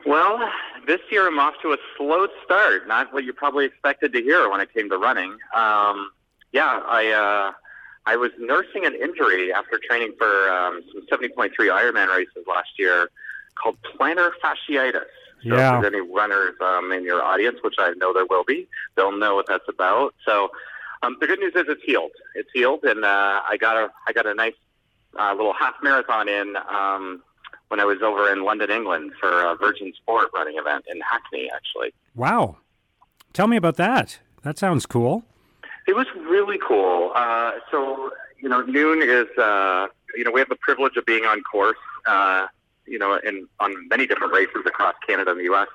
Well, 0.06 0.40
this 0.88 1.02
year 1.12 1.28
I'm 1.28 1.40
off 1.40 1.56
to 1.63 1.74
a 1.74 1.78
slow 1.98 2.28
start. 2.46 2.88
Not 2.88 3.13
what 3.13 3.25
you 3.25 3.34
probably 3.34 3.66
expected 3.66 4.13
to 4.13 4.22
hear 4.22 4.50
when 4.50 4.62
it 4.62 4.74
came 4.74 4.90
to 4.90 4.98
running. 4.98 5.32
Um, 5.54 6.12
yeah, 6.54 6.82
I 6.86 7.10
uh, 7.10 7.52
I 8.06 8.16
was 8.16 8.32
nursing 8.38 8.86
an 8.86 8.96
injury 8.96 9.54
after 9.54 9.80
training 9.80 10.13
for 10.18 10.50
um, 10.50 10.82
some 10.94 11.20
70.3 11.20 11.52
Ironman 11.58 12.16
races 12.16 12.46
last 12.48 12.70
year, 12.78 13.10
called 13.56 13.78
plantar 13.84 14.32
fasciitis. 14.44 15.06
So 15.44 15.56
yeah. 15.56 15.76
if 15.76 15.82
there's 15.82 15.94
any 15.94 16.10
runners 16.10 16.56
um, 16.62 16.92
in 16.92 17.04
your 17.04 17.22
audience, 17.22 17.58
which 17.62 17.76
I 17.78 17.92
know 17.98 18.14
there 18.14 18.26
will 18.26 18.46
be, 18.46 18.68
they'll 18.96 19.18
know 19.18 19.36
what 19.36 19.48
that's 19.48 19.68
about. 19.68 20.16
So 20.26 20.52
um, 21.04 21.18
the 21.20 21.28
good 21.28 21.40
news 21.40 21.54
is 21.56 21.66
it's 21.68 21.84
healed. 21.84 22.12
It's 22.34 22.50
healed, 22.54 22.84
and 22.84 23.04
uh, 23.04 23.42
I 23.48 23.58
got 23.58 23.76
a 23.76 23.92
I 24.08 24.14
got 24.14 24.26
a 24.26 24.34
nice 24.34 24.54
uh, 25.20 25.34
little 25.36 25.54
half 25.54 25.76
marathon 25.84 26.30
in 26.30 26.56
um, 26.70 27.22
when 27.68 27.80
I 27.80 27.86
was 27.86 28.02
over 28.02 28.32
in 28.32 28.46
London, 28.46 28.72
England, 28.72 29.12
for 29.20 29.30
a 29.30 29.56
Virgin 29.56 29.92
Sport 29.96 30.30
running 30.34 30.58
event 30.58 30.86
in 30.90 31.02
Hackney. 31.02 31.52
Actually, 31.54 31.94
wow! 32.16 32.58
Tell 33.34 33.48
me 33.48 33.58
about 33.58 33.76
that. 33.76 34.20
That 34.44 34.58
sounds 34.58 34.86
cool. 34.86 35.26
It 35.88 35.96
was 35.96 36.08
really 36.16 36.58
cool. 36.66 37.12
Uh, 37.16 37.54
so 37.70 38.12
you 38.40 38.48
know, 38.48 38.64
Nuun 38.64 39.02
is 39.04 39.38
uh, 39.38 39.88
you 40.16 40.24
know 40.24 40.32
we 40.32 40.40
have 40.40 40.50
the 40.50 40.58
privilege 40.62 40.96
of 40.96 41.06
being 41.06 41.26
on 41.26 41.44
course. 41.44 41.78
You 42.86 43.00
know, 43.00 43.20
in 43.24 43.48
on 43.60 43.88
many 43.88 44.08
different 44.08 44.34
races 44.34 44.63
across 44.66 44.96
Canada 45.08 45.32
and 45.32 45.40
the 45.40 45.46
U.S. 45.46 45.68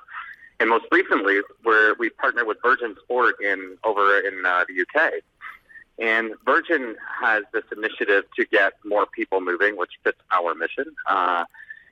And 0.59 0.69
most 0.69 0.85
recently, 0.91 1.39
where 1.63 1.95
we 1.97 2.09
partnered 2.09 2.47
with 2.47 2.57
Virgin 2.61 2.95
Sport 3.03 3.35
in 3.41 3.77
over 3.83 4.19
in 4.19 4.45
uh, 4.45 4.65
the 4.67 4.81
UK. 4.81 5.13
And 5.99 6.31
Virgin 6.45 6.95
has 7.21 7.43
this 7.53 7.63
initiative 7.75 8.23
to 8.37 8.45
get 8.45 8.73
more 8.85 9.05
people 9.05 9.41
moving, 9.41 9.77
which 9.77 9.91
fits 10.03 10.19
our 10.31 10.55
mission. 10.55 10.85
Uh, 11.05 11.43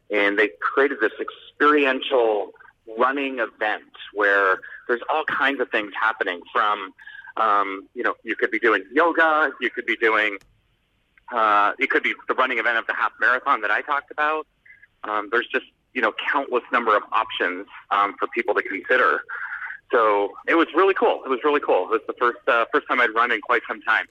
and 0.09 0.39
they 0.39 0.49
created 0.61 0.99
this 1.01 1.11
experiential 1.19 2.51
running 2.97 3.39
event 3.39 3.83
where 4.13 4.59
there's 4.87 5.01
all 5.09 5.25
kinds 5.25 5.59
of 5.59 5.69
things 5.69 5.91
happening 5.99 6.41
from, 6.53 6.93
um, 7.35 7.87
you 7.93 8.03
know, 8.03 8.15
you 8.23 8.35
could 8.35 8.51
be 8.51 8.59
doing 8.59 8.83
yoga, 8.93 9.51
you 9.59 9.69
could 9.69 9.85
be 9.85 9.97
doing, 9.97 10.37
uh, 11.33 11.73
it 11.77 11.89
could 11.89 12.03
be 12.03 12.13
the 12.29 12.33
running 12.33 12.59
event 12.59 12.77
of 12.77 12.87
the 12.87 12.93
half 12.93 13.11
marathon 13.19 13.61
that 13.61 13.71
I 13.71 13.81
talked 13.81 14.11
about. 14.11 14.47
Um, 15.03 15.29
there's 15.31 15.47
just 15.47 15.65
you 15.93 16.01
know 16.01 16.13
countless 16.31 16.63
number 16.71 16.95
of 16.95 17.03
options 17.11 17.67
um, 17.91 18.15
for 18.19 18.27
people 18.27 18.53
to 18.55 18.61
consider. 18.61 19.21
So 19.91 20.33
it 20.47 20.55
was 20.55 20.67
really 20.75 20.93
cool. 20.93 21.21
It 21.25 21.29
was 21.29 21.39
really 21.43 21.61
cool. 21.61 21.85
It 21.85 21.91
was 21.91 22.01
the 22.07 22.13
first 22.13 22.39
uh, 22.47 22.65
first 22.71 22.87
time 22.87 22.99
I'd 22.99 23.13
run 23.13 23.31
in 23.31 23.41
quite 23.41 23.61
some 23.67 23.81
time. 23.81 24.05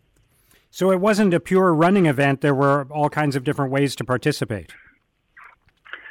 So 0.70 0.90
it 0.90 1.00
wasn't 1.00 1.32
a 1.32 1.40
pure 1.40 1.72
running 1.72 2.06
event. 2.06 2.40
There 2.40 2.54
were 2.54 2.86
all 2.90 3.08
kinds 3.08 3.36
of 3.36 3.44
different 3.44 3.72
ways 3.72 3.96
to 3.96 4.04
participate. 4.04 4.74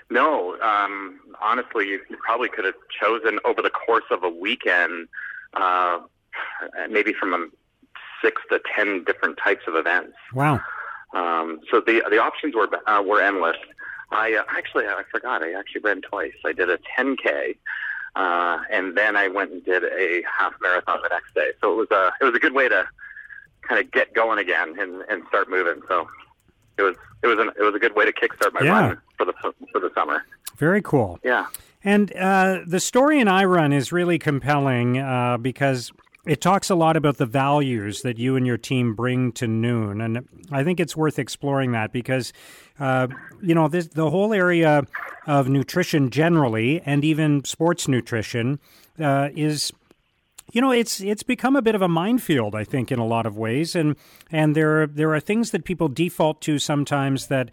No, 0.09 0.59
um, 0.61 1.19
honestly, 1.41 1.87
you, 1.87 2.01
probably 2.23 2.49
could 2.49 2.65
have 2.65 2.75
chosen 3.01 3.39
over 3.43 3.61
the 3.61 3.69
course 3.69 4.05
of 4.11 4.23
a 4.23 4.29
weekend, 4.29 5.07
uh, 5.53 5.99
maybe 6.89 7.13
from 7.13 7.33
a 7.33 7.47
six 8.23 8.41
to 8.49 8.59
ten 8.75 9.03
different 9.03 9.37
types 9.43 9.63
of 9.67 9.75
events. 9.75 10.15
Wow. 10.33 10.61
Um, 11.13 11.59
so 11.71 11.79
the 11.79 12.03
the 12.09 12.21
options 12.21 12.55
were 12.55 12.69
uh, 12.87 13.01
were 13.01 13.21
endless. 13.21 13.57
I 14.15 14.33
uh, 14.33 14.43
actually 14.49 14.85
I 14.85 15.03
forgot. 15.11 15.43
I 15.43 15.53
actually 15.53 15.81
ran 15.81 16.01
twice. 16.01 16.33
I 16.45 16.53
did 16.53 16.69
a 16.69 16.79
10k, 16.97 17.57
uh, 18.15 18.59
and 18.71 18.97
then 18.97 19.15
I 19.15 19.27
went 19.27 19.51
and 19.51 19.63
did 19.63 19.83
a 19.83 20.23
half 20.23 20.53
marathon 20.61 20.99
the 21.03 21.09
next 21.09 21.33
day. 21.35 21.51
So 21.61 21.73
it 21.73 21.75
was 21.75 21.91
a 21.91 22.13
it 22.21 22.25
was 22.25 22.35
a 22.35 22.39
good 22.39 22.53
way 22.53 22.69
to 22.69 22.87
kind 23.61 23.83
of 23.83 23.91
get 23.91 24.13
going 24.13 24.39
again 24.39 24.79
and, 24.79 25.01
and 25.09 25.23
start 25.27 25.49
moving. 25.49 25.81
So 25.87 26.07
it 26.77 26.83
was 26.83 26.95
it 27.23 27.27
was 27.27 27.39
an, 27.39 27.51
it 27.59 27.63
was 27.63 27.75
a 27.75 27.79
good 27.79 27.95
way 27.95 28.05
to 28.05 28.13
kickstart 28.13 28.53
my 28.53 28.61
yeah. 28.61 28.87
run 28.87 29.01
for 29.17 29.25
the 29.25 29.33
for 29.71 29.79
the 29.79 29.91
summer. 29.93 30.23
Very 30.57 30.81
cool. 30.81 31.19
Yeah. 31.23 31.47
And 31.83 32.15
uh, 32.15 32.61
the 32.65 32.79
story 32.79 33.19
in 33.19 33.27
iRun 33.27 33.73
is 33.73 33.91
really 33.91 34.17
compelling 34.17 34.97
uh, 34.97 35.37
because 35.37 35.91
it 36.25 36.41
talks 36.41 36.69
a 36.69 36.75
lot 36.75 36.97
about 36.97 37.17
the 37.17 37.25
values 37.25 38.01
that 38.01 38.17
you 38.17 38.35
and 38.35 38.47
your 38.47 38.57
team 38.57 38.95
bring 38.95 39.31
to 39.33 39.45
Nuun, 39.45 40.03
and 40.03 40.27
I 40.51 40.63
think 40.63 40.79
it's 40.79 40.95
worth 40.95 41.19
exploring 41.19 41.71
that 41.73 41.91
because, 41.91 42.33
uh, 42.79 43.07
you 43.41 43.53
know, 43.53 43.67
this, 43.67 43.87
the 43.87 44.09
whole 44.09 44.33
area 44.33 44.83
of 45.27 45.49
nutrition 45.49 46.09
generally, 46.09 46.81
and 46.85 47.03
even 47.03 47.43
sports 47.43 47.87
nutrition, 47.87 48.59
uh, 48.99 49.29
is, 49.35 49.71
you 50.51 50.61
know, 50.61 50.71
it's 50.71 51.01
it's 51.01 51.23
become 51.23 51.55
a 51.55 51.61
bit 51.61 51.75
of 51.75 51.81
a 51.81 51.87
minefield. 51.87 52.55
I 52.55 52.63
think 52.63 52.91
in 52.91 52.99
a 52.99 53.05
lot 53.05 53.25
of 53.25 53.37
ways, 53.37 53.75
and 53.75 53.95
and 54.31 54.55
there 54.55 54.83
are, 54.83 54.87
there 54.87 55.13
are 55.13 55.19
things 55.19 55.51
that 55.51 55.63
people 55.63 55.89
default 55.89 56.41
to 56.41 56.59
sometimes 56.59 57.27
that 57.27 57.51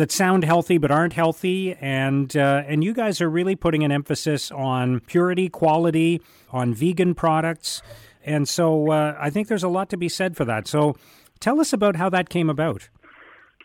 that 0.00 0.10
sound 0.10 0.44
healthy 0.44 0.78
but 0.78 0.90
aren't 0.90 1.12
healthy, 1.12 1.74
and 1.74 2.34
uh, 2.34 2.62
and 2.66 2.82
you 2.82 2.94
guys 2.94 3.20
are 3.20 3.28
really 3.28 3.54
putting 3.54 3.84
an 3.84 3.92
emphasis 3.92 4.50
on 4.50 5.00
purity, 5.00 5.50
quality, 5.50 6.22
on 6.50 6.72
vegan 6.72 7.14
products, 7.14 7.82
and 8.24 8.48
so 8.48 8.90
uh, 8.90 9.14
I 9.20 9.28
think 9.28 9.48
there's 9.48 9.62
a 9.62 9.68
lot 9.68 9.90
to 9.90 9.98
be 9.98 10.08
said 10.08 10.38
for 10.38 10.46
that. 10.46 10.66
So 10.66 10.96
tell 11.38 11.60
us 11.60 11.74
about 11.74 11.96
how 11.96 12.08
that 12.08 12.30
came 12.30 12.48
about. 12.48 12.88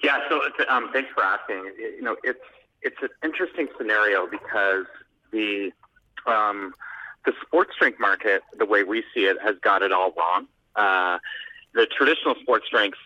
Yeah, 0.03 0.19
so 0.27 0.41
um, 0.67 0.89
thanks 0.91 1.09
for 1.15 1.23
asking. 1.23 1.71
You 1.79 2.01
know, 2.01 2.17
it's 2.21 2.43
it's 2.81 3.01
an 3.01 3.09
interesting 3.23 3.69
scenario 3.77 4.27
because 4.27 4.87
the 5.31 5.71
um, 6.27 6.73
the 7.25 7.31
sports 7.45 7.71
drink 7.79 7.97
market, 7.97 8.43
the 8.57 8.65
way 8.65 8.83
we 8.83 9.05
see 9.13 9.21
it, 9.21 9.37
has 9.41 9.55
got 9.61 9.83
it 9.83 9.93
all 9.93 10.13
wrong. 10.17 10.47
Uh, 10.75 11.17
the 11.73 11.85
traditional 11.97 12.35
sports 12.41 12.65
drinks 12.69 12.97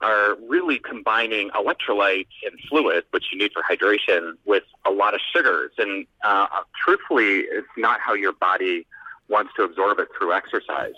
are 0.00 0.36
really 0.46 0.78
combining 0.78 1.50
electrolytes 1.50 2.26
and 2.44 2.58
fluid, 2.68 3.04
which 3.10 3.24
you 3.32 3.38
need 3.38 3.52
for 3.52 3.62
hydration, 3.62 4.34
with 4.44 4.64
a 4.84 4.90
lot 4.90 5.14
of 5.14 5.20
sugars. 5.32 5.72
And 5.78 6.06
uh, 6.22 6.46
truthfully, 6.84 7.40
it's 7.40 7.66
not 7.76 8.00
how 8.00 8.14
your 8.14 8.32
body 8.32 8.86
wants 9.28 9.52
to 9.56 9.62
absorb 9.62 9.98
it 9.98 10.08
through 10.16 10.32
exercise. 10.32 10.94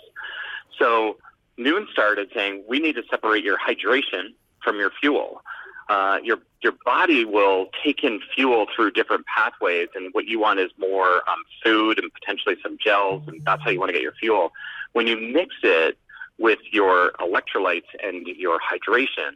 So 0.77 1.17
Nuun 1.57 1.89
started 1.91 2.29
saying 2.33 2.63
we 2.67 2.79
need 2.79 2.95
to 2.95 3.03
separate 3.09 3.43
your 3.43 3.57
hydration 3.57 4.33
from 4.63 4.77
your 4.77 4.91
fuel. 4.99 5.41
Uh, 5.89 6.19
your 6.23 6.37
your 6.61 6.73
body 6.85 7.25
will 7.25 7.69
take 7.83 8.03
in 8.03 8.19
fuel 8.35 8.67
through 8.75 8.91
different 8.91 9.25
pathways, 9.25 9.87
and 9.95 10.13
what 10.13 10.25
you 10.25 10.39
want 10.39 10.59
is 10.59 10.69
more 10.77 11.27
um, 11.27 11.41
food 11.63 11.97
and 11.97 12.13
potentially 12.13 12.55
some 12.61 12.77
gels, 12.77 13.23
and 13.27 13.41
that's 13.45 13.63
how 13.63 13.71
you 13.71 13.79
want 13.79 13.89
to 13.89 13.93
get 13.93 14.01
your 14.01 14.13
fuel. 14.13 14.51
When 14.93 15.07
you 15.07 15.17
mix 15.17 15.55
it 15.63 15.97
with 16.39 16.59
your 16.71 17.11
electrolytes 17.19 17.89
and 18.03 18.25
your 18.27 18.59
hydration, 18.59 19.31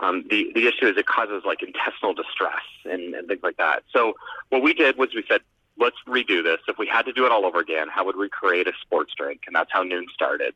um, 0.00 0.24
the 0.30 0.52
the 0.54 0.66
issue 0.66 0.86
is 0.86 0.96
it 0.96 1.06
causes 1.06 1.42
like 1.44 1.62
intestinal 1.62 2.14
distress 2.14 2.62
and, 2.84 3.14
and 3.14 3.28
things 3.28 3.40
like 3.42 3.56
that. 3.56 3.84
So 3.92 4.14
what 4.50 4.62
we 4.62 4.74
did 4.74 4.96
was 4.98 5.14
we 5.14 5.24
said 5.28 5.40
let's 5.78 5.96
redo 6.06 6.42
this. 6.42 6.58
If 6.68 6.78
we 6.78 6.86
had 6.86 7.06
to 7.06 7.12
do 7.12 7.24
it 7.26 7.32
all 7.32 7.46
over 7.46 7.58
again, 7.58 7.88
how 7.88 8.04
would 8.04 8.16
we 8.16 8.28
create 8.28 8.66
a 8.66 8.72
sports 8.80 9.12
drink? 9.16 9.42
And 9.46 9.56
that's 9.56 9.70
how 9.72 9.82
Nuun 9.82 10.04
started. 10.14 10.54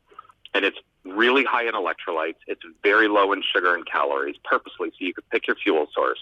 And 0.53 0.63
it's 0.63 0.77
really 1.03 1.43
high 1.43 1.67
in 1.67 1.73
electrolytes. 1.73 2.37
It's 2.47 2.61
very 2.83 3.07
low 3.07 3.33
in 3.33 3.41
sugar 3.41 3.75
and 3.75 3.85
calories, 3.85 4.35
purposely, 4.43 4.89
so 4.89 4.95
you 4.99 5.13
could 5.13 5.29
pick 5.29 5.47
your 5.47 5.55
fuel 5.55 5.87
source. 5.93 6.19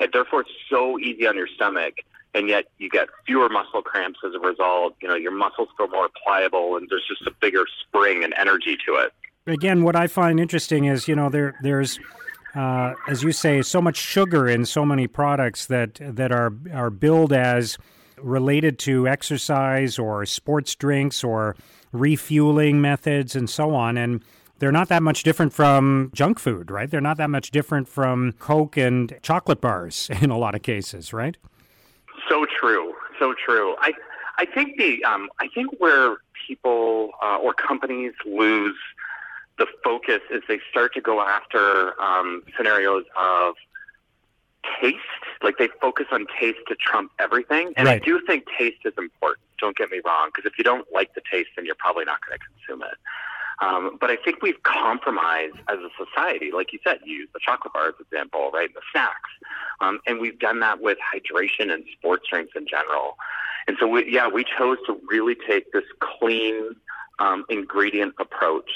And 0.00 0.10
therefore, 0.12 0.42
it's 0.42 0.50
so 0.68 0.98
easy 0.98 1.26
on 1.26 1.36
your 1.36 1.46
stomach, 1.46 1.94
and 2.38 2.48
yet 2.48 2.66
you 2.78 2.88
get 2.88 3.08
fewer 3.26 3.48
muscle 3.48 3.82
cramps 3.82 4.20
as 4.26 4.34
a 4.34 4.38
result. 4.38 4.94
You 5.02 5.08
know, 5.08 5.16
your 5.16 5.32
muscles 5.32 5.68
feel 5.76 5.88
more 5.88 6.08
pliable, 6.24 6.76
and 6.76 6.88
there's 6.88 7.06
just 7.06 7.26
a 7.26 7.32
bigger 7.40 7.66
spring 7.80 8.24
and 8.24 8.32
energy 8.38 8.76
to 8.86 8.94
it. 8.94 9.12
Again, 9.46 9.82
what 9.82 9.96
I 9.96 10.06
find 10.06 10.38
interesting 10.38 10.84
is, 10.84 11.08
you 11.08 11.16
know, 11.16 11.28
there 11.28 11.56
there's 11.62 11.98
uh, 12.54 12.94
as 13.06 13.22
you 13.22 13.32
say, 13.32 13.62
so 13.62 13.82
much 13.82 13.96
sugar 13.96 14.48
in 14.48 14.64
so 14.64 14.84
many 14.84 15.06
products 15.06 15.66
that 15.66 15.98
that 16.00 16.32
are 16.32 16.52
are 16.72 16.90
billed 16.90 17.32
as 17.32 17.76
related 18.16 18.78
to 18.80 19.06
exercise 19.06 19.98
or 19.98 20.24
sports 20.26 20.74
drinks 20.74 21.22
or 21.22 21.54
refueling 21.92 22.80
methods 22.80 23.36
and 23.36 23.48
so 23.48 23.74
on, 23.74 23.96
and 23.96 24.24
they're 24.58 24.72
not 24.72 24.88
that 24.88 25.02
much 25.02 25.22
different 25.22 25.52
from 25.52 26.10
junk 26.14 26.38
food, 26.38 26.70
right? 26.70 26.90
They're 26.90 27.00
not 27.00 27.16
that 27.18 27.30
much 27.30 27.50
different 27.50 27.88
from 27.88 28.32
Coke 28.32 28.76
and 28.76 29.14
chocolate 29.22 29.60
bars 29.60 30.10
in 30.20 30.30
a 30.30 30.38
lot 30.38 30.54
of 30.54 30.62
cases, 30.62 31.12
right? 31.12 31.36
So 32.28 32.46
true, 32.60 32.94
so 33.18 33.34
true. 33.34 33.74
I 33.80 33.92
I 34.36 34.44
think 34.44 34.76
the 34.78 35.04
um, 35.04 35.28
I 35.40 35.48
think 35.48 35.80
where 35.80 36.16
people 36.46 37.10
uh, 37.22 37.38
or 37.38 37.52
companies 37.54 38.12
lose 38.24 38.76
the 39.58 39.66
focus 39.82 40.20
is 40.30 40.42
they 40.46 40.60
start 40.70 40.94
to 40.94 41.00
go 41.00 41.20
after 41.20 42.00
um, 42.00 42.42
scenarios 42.56 43.04
of 43.18 43.54
taste. 44.80 44.98
Like 45.42 45.58
they 45.58 45.68
focus 45.80 46.06
on 46.12 46.26
taste 46.38 46.58
to 46.68 46.74
trump 46.76 47.10
everything. 47.18 47.72
And 47.76 47.86
right. 47.86 48.00
I 48.00 48.04
do 48.04 48.20
think 48.26 48.44
taste 48.58 48.78
is 48.84 48.92
important. 48.98 49.44
Don't 49.58 49.76
get 49.76 49.90
me 49.90 50.00
wrong, 50.04 50.30
because 50.32 50.50
if 50.50 50.58
you 50.58 50.64
don't 50.64 50.86
like 50.92 51.14
the 51.14 51.22
taste, 51.30 51.50
then 51.56 51.66
you're 51.66 51.74
probably 51.74 52.04
not 52.04 52.20
going 52.24 52.38
to 52.38 52.44
consume 52.44 52.82
it. 52.82 52.96
Um, 53.60 53.98
but 54.00 54.10
I 54.10 54.16
think 54.16 54.42
we've 54.42 54.62
compromised 54.62 55.56
as 55.68 55.78
a 55.78 55.88
society. 56.04 56.50
Like 56.52 56.72
you 56.72 56.78
said, 56.84 56.98
you 57.04 57.16
use 57.16 57.28
the 57.34 57.40
chocolate 57.40 57.72
bar 57.72 57.88
as 57.88 57.94
an 57.98 58.06
example, 58.10 58.50
right? 58.52 58.72
The 58.72 58.80
snacks. 58.92 59.30
Um, 59.80 60.00
and 60.06 60.20
we've 60.20 60.38
done 60.38 60.60
that 60.60 60.80
with 60.80 60.98
hydration 60.98 61.72
and 61.72 61.84
sports 61.96 62.26
drinks 62.30 62.52
in 62.54 62.66
general. 62.66 63.16
And 63.66 63.76
so, 63.80 63.86
we, 63.86 64.10
yeah, 64.10 64.28
we 64.28 64.44
chose 64.44 64.78
to 64.86 65.00
really 65.08 65.36
take 65.46 65.72
this 65.72 65.84
clean 66.00 66.76
um, 67.18 67.44
ingredient 67.48 68.14
approach 68.18 68.70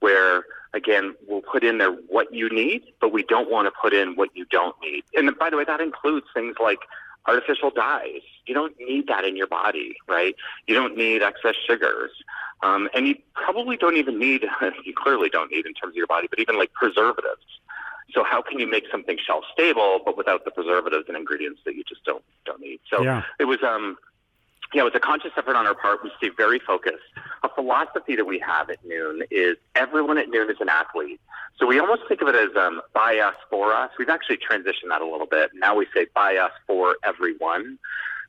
where 0.00 0.44
again, 0.74 1.14
we'll 1.26 1.40
put 1.40 1.64
in 1.64 1.78
there 1.78 1.92
what 2.08 2.32
you 2.34 2.48
need, 2.50 2.82
but 3.00 3.12
we 3.12 3.22
don't 3.22 3.50
want 3.50 3.66
to 3.66 3.72
put 3.80 3.94
in 3.94 4.16
what 4.16 4.28
you 4.34 4.44
don't 4.50 4.74
need. 4.82 5.04
And 5.14 5.30
by 5.38 5.48
the 5.48 5.56
way, 5.56 5.64
that 5.64 5.80
includes 5.80 6.26
things 6.34 6.56
like 6.60 6.80
artificial 7.26 7.70
dyes. 7.70 8.22
You 8.46 8.54
don't 8.54 8.74
need 8.78 9.06
that 9.08 9.24
in 9.24 9.36
your 9.36 9.46
body, 9.46 9.96
right? 10.08 10.34
You 10.66 10.74
don't 10.74 10.96
need 10.96 11.22
excess 11.22 11.54
sugars. 11.66 12.10
Um, 12.62 12.88
and 12.94 13.06
you 13.06 13.16
probably 13.34 13.76
don't 13.76 13.96
even 13.96 14.18
need, 14.18 14.44
you 14.84 14.94
clearly 14.94 15.28
don't 15.28 15.50
need 15.50 15.66
in 15.66 15.74
terms 15.74 15.92
of 15.92 15.96
your 15.96 16.06
body, 16.06 16.26
but 16.28 16.38
even 16.38 16.58
like 16.58 16.72
preservatives. 16.72 17.42
So 18.12 18.22
how 18.22 18.42
can 18.42 18.58
you 18.58 18.70
make 18.70 18.84
something 18.90 19.18
shelf 19.24 19.44
stable, 19.52 20.00
but 20.04 20.16
without 20.16 20.44
the 20.44 20.50
preservatives 20.50 21.06
and 21.08 21.16
ingredients 21.16 21.60
that 21.64 21.74
you 21.74 21.84
just 21.84 22.04
don't 22.04 22.22
don't 22.44 22.60
need? 22.60 22.80
So 22.88 23.02
yeah. 23.02 23.22
it 23.40 23.44
was 23.44 23.58
um, 23.62 23.96
yeah, 24.74 24.82
it 24.82 24.84
was 24.84 24.94
a 24.94 25.00
conscious 25.00 25.30
effort 25.36 25.54
on 25.54 25.66
our 25.66 25.74
part. 25.74 26.02
We 26.02 26.10
stay 26.18 26.30
very 26.36 26.58
focused. 26.58 27.04
A 27.44 27.48
philosophy 27.48 28.16
that 28.16 28.24
we 28.24 28.40
have 28.40 28.70
at 28.70 28.84
Nuun 28.84 29.22
is 29.30 29.56
everyone 29.76 30.18
at 30.18 30.28
Nuun 30.28 30.50
is 30.50 30.56
an 30.60 30.68
athlete. 30.68 31.20
So 31.58 31.66
we 31.66 31.78
almost 31.78 32.02
think 32.08 32.20
of 32.20 32.28
it 32.28 32.34
as 32.34 32.56
um, 32.56 32.82
by 32.92 33.18
us, 33.18 33.36
for 33.48 33.72
us. 33.72 33.90
We've 33.98 34.08
actually 34.08 34.38
transitioned 34.38 34.88
that 34.88 35.00
a 35.00 35.06
little 35.06 35.28
bit. 35.28 35.50
Now 35.54 35.76
we 35.76 35.86
say 35.94 36.06
by 36.12 36.36
us, 36.36 36.50
for 36.66 36.96
everyone. 37.04 37.78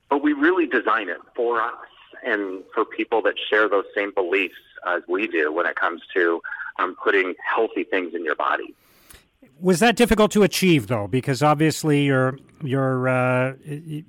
But 0.10 0.22
we 0.22 0.34
really 0.34 0.68
design 0.68 1.10
it 1.10 1.18
for 1.36 1.62
us 1.62 1.74
and 2.24 2.64
for 2.76 2.86
people 2.86 3.24
that 3.24 3.34
share 3.50 3.68
those 3.68 3.86
same 3.96 4.14
beliefs 4.14 4.54
as 4.88 5.02
we 5.08 5.28
do 5.28 5.52
when 5.52 5.66
it 5.66 5.76
comes 5.76 6.02
to 6.14 6.42
um, 6.78 6.96
putting 7.04 7.34
healthy 7.44 7.84
things 7.84 8.14
in 8.14 8.24
your 8.24 8.36
body. 8.36 8.76
Was 9.60 9.80
that 9.80 9.96
difficult 9.96 10.32
to 10.32 10.44
achieve 10.44 10.88
though? 10.88 11.08
Because 11.08 11.42
obviously, 11.42 12.04
you're 12.04 12.38
you're 12.64 13.08
uh, 13.08 13.54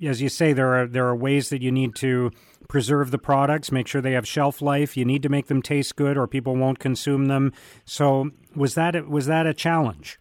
as 0.03 0.21
you 0.21 0.29
say, 0.29 0.53
there 0.53 0.75
are 0.75 0.87
there 0.87 1.07
are 1.07 1.15
ways 1.15 1.49
that 1.49 1.61
you 1.61 1.71
need 1.71 1.95
to 1.95 2.31
preserve 2.67 3.11
the 3.11 3.17
products, 3.17 3.71
make 3.71 3.87
sure 3.87 4.01
they 4.01 4.11
have 4.11 4.27
shelf 4.27 4.61
life. 4.61 4.97
You 4.97 5.05
need 5.05 5.23
to 5.23 5.29
make 5.29 5.47
them 5.47 5.61
taste 5.61 5.95
good, 5.95 6.17
or 6.17 6.27
people 6.27 6.55
won't 6.55 6.79
consume 6.79 7.25
them. 7.25 7.53
So, 7.85 8.31
was 8.55 8.75
that 8.75 9.07
was 9.07 9.25
that 9.27 9.47
a 9.47 9.53
challenge? 9.53 10.19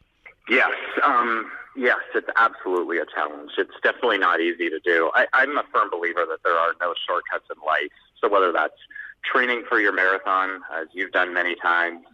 Yes, 0.49 0.71
um, 1.05 1.51
yes, 1.77 1.99
it's 2.15 2.29
absolutely 2.37 2.99
a 2.99 3.07
challenge. 3.07 3.51
It's 3.59 3.75
definitely 3.83 4.19
not 4.19 4.41
easy 4.41 4.71
to 4.71 4.79
do. 4.81 5.11
I, 5.15 5.27
I'm 5.33 5.59
a 5.59 5.65
firm 5.73 5.91
believer 5.91 6.25
that 6.29 6.39
there 6.45 6.57
are 6.57 6.75
no 6.81 6.95
shortcuts 7.07 7.47
in 7.55 7.61
life. 7.67 7.91
So 8.21 8.29
whether 8.29 8.53
that's 8.53 8.79
training 9.25 9.65
for 9.69 9.81
your 9.81 9.93
marathon, 9.93 10.61
as 10.73 10.87
you've 10.93 11.13
done 11.13 11.35
many 11.35 11.57
times, 11.57 12.05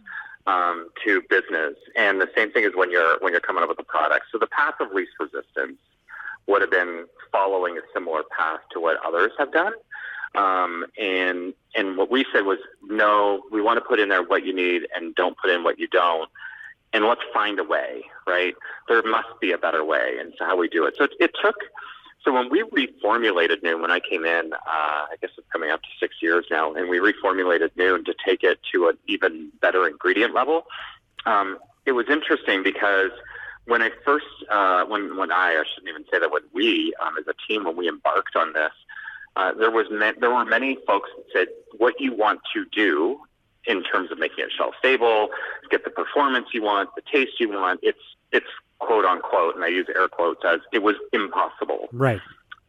um, 0.47 0.89
to 1.05 1.21
business. 1.29 1.75
And 1.95 2.19
the 2.19 2.29
same 2.35 2.51
thing 2.51 2.63
is 2.63 2.71
when 2.75 2.91
you're 2.91 3.17
when 3.19 3.33
you're 3.33 3.41
coming 3.41 3.63
up 3.63 3.69
with 3.69 3.79
a 3.79 3.83
product. 3.83 4.25
So 4.31 4.37
the 4.37 4.47
path 4.47 4.75
of 4.79 4.91
least 4.91 5.11
resistance 5.19 5.79
would 6.47 6.61
have 6.61 6.71
been 6.71 7.05
following 7.31 7.77
a 7.77 7.81
similar 7.93 8.23
path 8.37 8.59
to 8.73 8.79
what 8.79 8.97
others 9.05 9.31
have 9.37 9.51
done. 9.51 9.73
Um, 10.35 10.85
and 10.99 11.53
and 11.75 11.97
what 11.97 12.09
we 12.09 12.25
said 12.33 12.45
was 12.45 12.57
no, 12.83 13.43
we 13.51 13.61
want 13.61 13.77
to 13.77 13.81
put 13.81 13.99
in 13.99 14.09
there 14.09 14.23
what 14.23 14.45
you 14.45 14.53
need 14.53 14.87
and 14.95 15.13
don't 15.15 15.37
put 15.37 15.49
in 15.49 15.63
what 15.63 15.79
you 15.79 15.87
don't. 15.87 16.29
And 16.91 17.05
let's 17.05 17.21
find 17.33 17.59
a 17.59 17.63
way, 17.63 18.03
right? 18.27 18.53
There 18.87 19.01
must 19.01 19.39
be 19.41 19.51
a 19.51 19.57
better 19.57 19.83
way, 19.83 20.17
and 20.19 20.33
so 20.37 20.45
how 20.45 20.55
we 20.55 20.67
do 20.67 20.85
it. 20.85 20.93
So 20.97 21.05
it, 21.05 21.11
it 21.19 21.31
took 21.41 21.55
so 22.23 22.33
when 22.33 22.49
we 22.49 22.63
reformulated 22.63 23.61
Nuun, 23.63 23.81
when 23.81 23.91
I 23.91 23.99
came 23.99 24.25
in, 24.25 24.53
uh, 24.53 24.57
I 24.65 25.15
guess 25.21 25.31
it's 25.37 25.47
coming 25.51 25.71
up 25.71 25.81
to 25.81 25.89
six 25.99 26.15
years 26.21 26.45
now, 26.49 26.73
and 26.73 26.87
we 26.87 26.99
reformulated 26.99 27.71
Nuun 27.77 28.05
to 28.05 28.15
take 28.25 28.43
it 28.43 28.59
to 28.73 28.87
an 28.87 28.97
even 29.07 29.51
better 29.61 29.87
ingredient 29.87 30.33
level. 30.33 30.65
Um, 31.25 31.59
it 31.85 31.91
was 31.91 32.05
interesting 32.09 32.63
because 32.63 33.11
when 33.65 33.81
I 33.81 33.91
first, 34.05 34.25
uh, 34.49 34.85
when 34.85 35.17
when 35.17 35.31
I, 35.31 35.51
I 35.51 35.63
shouldn't 35.73 35.89
even 35.89 36.05
say 36.11 36.19
that, 36.19 36.31
when 36.31 36.43
we 36.53 36.93
um, 37.01 37.17
as 37.17 37.25
a 37.27 37.33
team, 37.47 37.65
when 37.65 37.75
we 37.75 37.87
embarked 37.89 38.35
on 38.35 38.53
this, 38.53 38.71
uh, 39.35 39.53
there 39.53 39.71
was 39.71 39.87
there 39.89 40.31
were 40.31 40.45
many 40.45 40.77
folks 40.87 41.09
that 41.17 41.25
said, 41.33 41.47
"What 41.77 41.99
you 41.99 42.15
want 42.15 42.41
to 42.53 42.65
do 42.65 43.19
in 43.65 43.83
terms 43.83 44.11
of 44.11 44.19
making 44.19 44.45
it 44.45 44.51
shelf 44.57 44.75
stable, 44.79 45.29
get 45.69 45.83
the 45.83 45.89
performance 45.89 46.47
you 46.53 46.61
want, 46.61 46.89
the 46.95 47.01
taste 47.01 47.39
you 47.39 47.49
want, 47.49 47.79
it's 47.83 47.99
it's 48.31 48.47
quote 48.79 49.05
unquote, 49.05 49.55
and 49.55 49.63
I 49.63 49.67
use 49.67 49.87
air 49.95 50.07
quotes 50.07 50.41
as 50.45 50.59
it 50.71 50.83
was 50.83 50.95
impossible. 51.11 51.87
Right. 51.91 52.21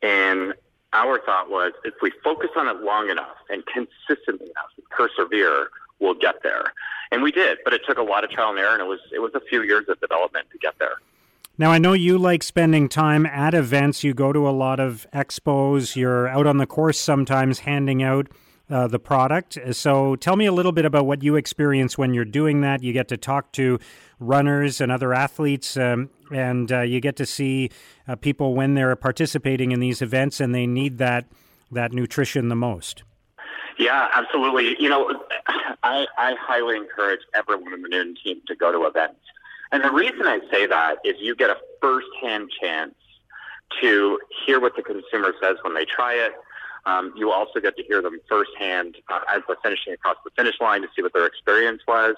And 0.03 0.55
our 0.93 1.19
thought 1.21 1.51
was 1.51 1.73
if 1.85 1.95
we 2.03 2.12
focus 2.23 2.51
on 2.57 2.69
it 2.69 2.83
long 2.83 3.11
enough 3.11 3.37
and 3.51 3.64
consistently 3.67 4.47
enough, 4.47 4.71
persevere, 4.90 5.69
we'll 5.99 6.14
get 6.14 6.43
there. 6.43 6.73
And 7.11 7.23
we 7.23 7.33
did, 7.33 7.59
but 7.64 7.73
it 7.73 7.83
took 7.87 7.99
a 7.99 8.03
lot 8.03 8.25
of 8.25 8.31
trial 8.31 8.51
and 8.51 8.59
error, 8.59 8.73
and 8.73 8.83
it 8.83 8.87
was 8.87 9.01
it 9.12 9.21
was 9.21 9.33
a 9.35 9.40
few 9.40 9.62
years 9.62 9.88
of 9.88 10.01
development 10.01 10.47
to 10.53 10.59
get 10.59 10.75
there. 10.79 10.97
Now, 11.57 11.71
I 11.71 11.79
know 11.79 11.93
you 11.93 12.19
like 12.19 12.43
spending 12.43 12.88
time 12.88 13.27
at 13.27 13.55
events. 13.55 14.03
You 14.03 14.12
go 14.12 14.33
to 14.33 14.49
a 14.49 14.51
lot 14.51 14.81
of 14.81 15.07
expos. 15.12 15.95
You're 15.95 16.27
out 16.27 16.49
on 16.49 16.57
the 16.57 16.67
course 16.67 16.99
sometimes 17.01 17.61
handing 17.61 18.03
out 18.03 18.27
uh, 18.69 18.88
the 18.88 18.99
product. 18.99 19.59
So 19.73 20.17
tell 20.17 20.35
me 20.35 20.47
a 20.47 20.53
little 20.53 20.73
bit 20.73 20.85
about 20.85 21.07
what 21.07 21.23
you 21.23 21.37
experience 21.37 21.97
when 21.97 22.12
you're 22.12 22.25
doing 22.25 22.62
that. 22.62 22.83
You 22.83 22.93
get 22.93 23.07
to 23.09 23.17
talk 23.17 23.53
to 23.53 23.79
runners 24.18 24.81
and 24.81 24.90
other 24.90 25.14
athletes, 25.14 25.77
um, 25.77 26.11
and 26.33 26.70
uh, 26.72 26.81
you 26.81 27.00
get 27.00 27.16
to 27.16 27.27
see 27.27 27.70
uh, 28.09 28.16
people 28.16 28.55
when 28.55 28.74
they're 28.74 28.96
participating 28.96 29.72
in 29.72 29.81
these 29.81 30.03
events 30.03 30.40
and 30.40 30.55
they 30.55 30.66
need 30.66 30.98
that 30.98 31.27
that 31.70 31.92
nutrition 31.92 32.48
the 32.48 32.57
most. 32.57 33.03
Yeah, 33.79 34.09
absolutely. 34.14 34.77
You 34.79 34.88
know, 34.88 35.20
I, 35.83 36.07
I 36.16 36.35
highly 36.40 36.77
encourage 36.77 37.20
everyone 37.35 37.72
in 37.72 37.83
the 37.83 37.88
Nuun 37.88 38.14
team 38.22 38.40
to 38.46 38.55
go 38.55 38.70
to 38.70 38.87
events. 38.87 39.20
And 39.72 39.83
the 39.83 39.90
reason 39.90 40.22
I 40.27 40.40
say 40.50 40.66
that 40.66 40.98
is 41.05 41.14
you 41.18 41.35
get 41.35 41.50
a 41.50 41.57
first-hand 41.81 42.50
chance 42.61 42.94
to 43.81 44.20
hear 44.46 44.61
what 44.61 44.77
the 44.77 44.83
consumer 44.83 45.33
says 45.42 45.57
when 45.62 45.74
they 45.74 45.85
try 45.85 46.14
it, 46.14 46.33
um, 46.87 47.12
you 47.16 47.31
also 47.31 47.61
get 47.61 47.77
to 47.77 47.83
hear 47.83 48.03
them 48.03 48.20
firsthand 48.29 48.96
uh, 49.09 49.20
as 49.29 49.42
they're 49.48 49.57
finishing 49.62 49.94
across 49.94 50.16
the 50.24 50.31
finish 50.37 50.55
line 50.61 50.83
to 50.83 50.88
see 50.94 51.03
what 51.03 51.12
their 51.12 51.27
experience 51.27 51.83
was. 51.88 52.14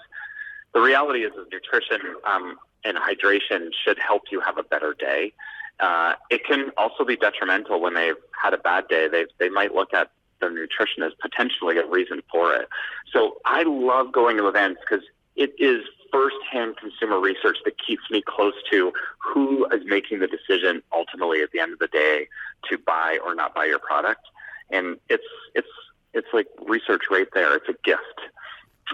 The 0.74 0.80
reality 0.80 1.24
is, 1.24 1.32
is 1.32 1.46
nutrition 1.50 2.00
um, 2.24 2.58
and 2.84 2.96
hydration 2.96 3.70
should 3.84 3.98
help 3.98 4.24
you 4.30 4.40
have 4.40 4.58
a 4.58 4.62
better 4.62 4.94
day. 4.98 5.32
Uh, 5.80 6.14
it 6.30 6.44
can 6.44 6.70
also 6.76 7.04
be 7.04 7.16
detrimental 7.16 7.80
when 7.80 7.94
they've 7.94 8.16
had 8.40 8.54
a 8.54 8.58
bad 8.58 8.88
day. 8.88 9.08
They 9.08 9.26
they 9.38 9.48
might 9.48 9.74
look 9.74 9.92
at 9.92 10.10
their 10.40 10.50
nutrition 10.50 11.02
as 11.02 11.12
potentially 11.20 11.78
a 11.78 11.86
reason 11.86 12.22
for 12.30 12.54
it. 12.54 12.68
So 13.12 13.36
I 13.44 13.62
love 13.62 14.12
going 14.12 14.36
to 14.38 14.48
events 14.48 14.80
because 14.88 15.04
it 15.34 15.54
is 15.58 15.82
firsthand 16.12 16.76
consumer 16.78 17.20
research 17.20 17.58
that 17.64 17.74
keeps 17.84 18.02
me 18.10 18.22
close 18.26 18.54
to 18.70 18.92
who 19.18 19.66
is 19.66 19.82
making 19.84 20.20
the 20.20 20.28
decision 20.28 20.82
ultimately 20.94 21.42
at 21.42 21.50
the 21.52 21.60
end 21.60 21.72
of 21.72 21.78
the 21.78 21.88
day 21.88 22.28
to 22.70 22.78
buy 22.78 23.18
or 23.24 23.34
not 23.34 23.54
buy 23.54 23.64
your 23.64 23.78
product 23.78 24.20
and 24.70 24.96
it's 25.08 25.24
it's 25.54 25.68
it's 26.14 26.28
like 26.32 26.48
research 26.66 27.04
right 27.10 27.28
there. 27.34 27.54
It's 27.56 27.68
a 27.68 27.74
gift. 27.84 28.20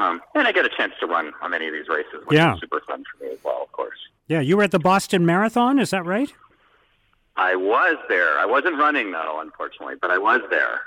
Um, 0.00 0.20
and 0.35 0.46
I 0.48 0.52
get 0.52 0.64
a 0.64 0.70
chance 0.70 0.94
to 1.00 1.07
run 1.07 1.33
on 1.42 1.50
many 1.50 1.66
of 1.66 1.72
these 1.72 1.88
races, 1.88 2.24
which 2.26 2.37
yeah. 2.37 2.55
is 2.55 2.61
super 2.61 2.81
fun 2.87 3.05
for 3.11 3.24
me 3.24 3.33
as 3.33 3.38
well, 3.44 3.62
of 3.62 3.72
course. 3.72 3.98
Yeah, 4.26 4.40
you 4.40 4.57
were 4.57 4.62
at 4.62 4.70
the 4.70 4.78
Boston 4.78 5.26
Marathon, 5.26 5.78
is 5.78 5.90
that 5.90 6.07
right? 6.07 6.33
I 7.37 7.57
was 7.57 7.96
there. 8.09 8.38
I 8.38 8.46
wasn't 8.46 8.78
running 8.78 9.12
though, 9.12 9.40
unfortunately, 9.40 9.94
but 10.00 10.11
I 10.11 10.18
was 10.18 10.40
there. 10.50 10.81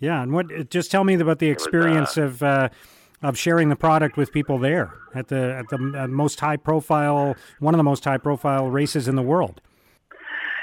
Yeah, 0.00 0.22
and 0.22 0.32
what? 0.32 0.70
Just 0.70 0.90
tell 0.90 1.04
me 1.04 1.14
about 1.14 1.38
the 1.38 1.48
experience 1.48 2.16
was, 2.16 2.18
uh, 2.18 2.22
of 2.22 2.42
uh, 2.42 2.68
of 3.22 3.38
sharing 3.38 3.68
the 3.68 3.76
product 3.76 4.16
with 4.16 4.32
people 4.32 4.58
there 4.58 4.94
at 5.14 5.28
the 5.28 5.54
at 5.54 5.68
the 5.68 5.76
uh, 5.96 6.08
most 6.08 6.40
high 6.40 6.56
profile, 6.56 7.36
one 7.60 7.72
of 7.72 7.78
the 7.78 7.84
most 7.84 8.04
high 8.04 8.18
profile 8.18 8.68
races 8.68 9.06
in 9.06 9.14
the 9.14 9.22
world. 9.22 9.60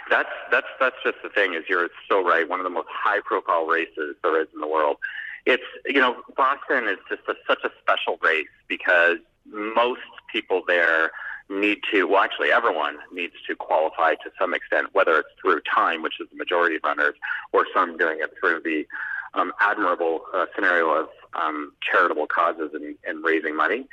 That's 0.10 0.30
that's 0.52 0.68
that's 0.80 0.98
just 1.04 1.18
the 1.24 1.30
thing. 1.30 1.54
Is 1.54 1.64
you're 1.70 1.90
so 2.10 2.22
right. 2.22 2.48
One 2.50 2.60
of 2.60 2.66
the 2.66 2.70
most 2.70 2.90
high 2.92 3.22
profile 3.24 3.66
races 3.66 4.16
there 4.24 4.42
is 4.42 4.48
in 4.54 4.60
the 4.60 4.68
world. 4.68 4.98
It's 5.46 5.64
you 5.86 6.00
know 6.00 6.18
Boston 6.36 6.88
is 6.88 6.98
just 7.08 7.22
a, 7.28 7.36
such 7.48 7.64
a 7.64 7.70
special 7.82 8.18
race 8.22 8.48
because 8.68 9.18
most 9.46 10.02
people 10.32 10.64
there 10.68 11.12
need 11.50 11.80
to, 11.92 12.04
well, 12.06 12.22
actually, 12.22 12.52
everyone 12.52 12.98
needs 13.12 13.34
to 13.48 13.56
qualify 13.56 14.14
to 14.14 14.32
some 14.40 14.54
extent, 14.54 14.88
whether 14.94 15.18
it's 15.20 15.30
through 15.42 15.62
time, 15.62 16.02
which 16.04 16.20
is 16.20 16.28
the 16.30 16.38
majority 16.38 16.76
of 16.76 16.84
runners, 16.84 17.16
or 17.52 17.66
some 17.74 17.98
doing 17.98 18.20
it 18.22 18.32
through 18.40 18.62
the 18.64 18.86
um, 19.34 19.52
admirable 19.60 20.22
uh, 20.34 20.46
scenario 20.56 20.90
of 20.90 21.10
um, 21.34 21.74
charitable 21.82 22.28
causes 22.28 22.72
and, 22.74 22.96
and 23.06 23.24
raising 23.24 23.56
money. 23.56 23.88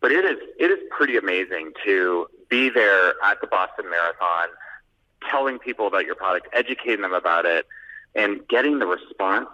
But 0.00 0.12
it 0.12 0.24
is 0.24 0.38
it 0.58 0.70
is 0.70 0.78
pretty 0.90 1.16
amazing 1.16 1.72
to 1.84 2.28
be 2.48 2.68
there 2.68 3.14
at 3.24 3.40
the 3.40 3.48
Boston 3.48 3.90
Marathon, 3.90 4.48
telling 5.28 5.58
people 5.58 5.86
about 5.86 6.06
your 6.06 6.14
product, 6.14 6.48
educating 6.52 7.02
them 7.02 7.12
about 7.12 7.46
it, 7.46 7.66
and 8.14 8.46
getting 8.48 8.78
the 8.78 8.86
response 8.86 9.48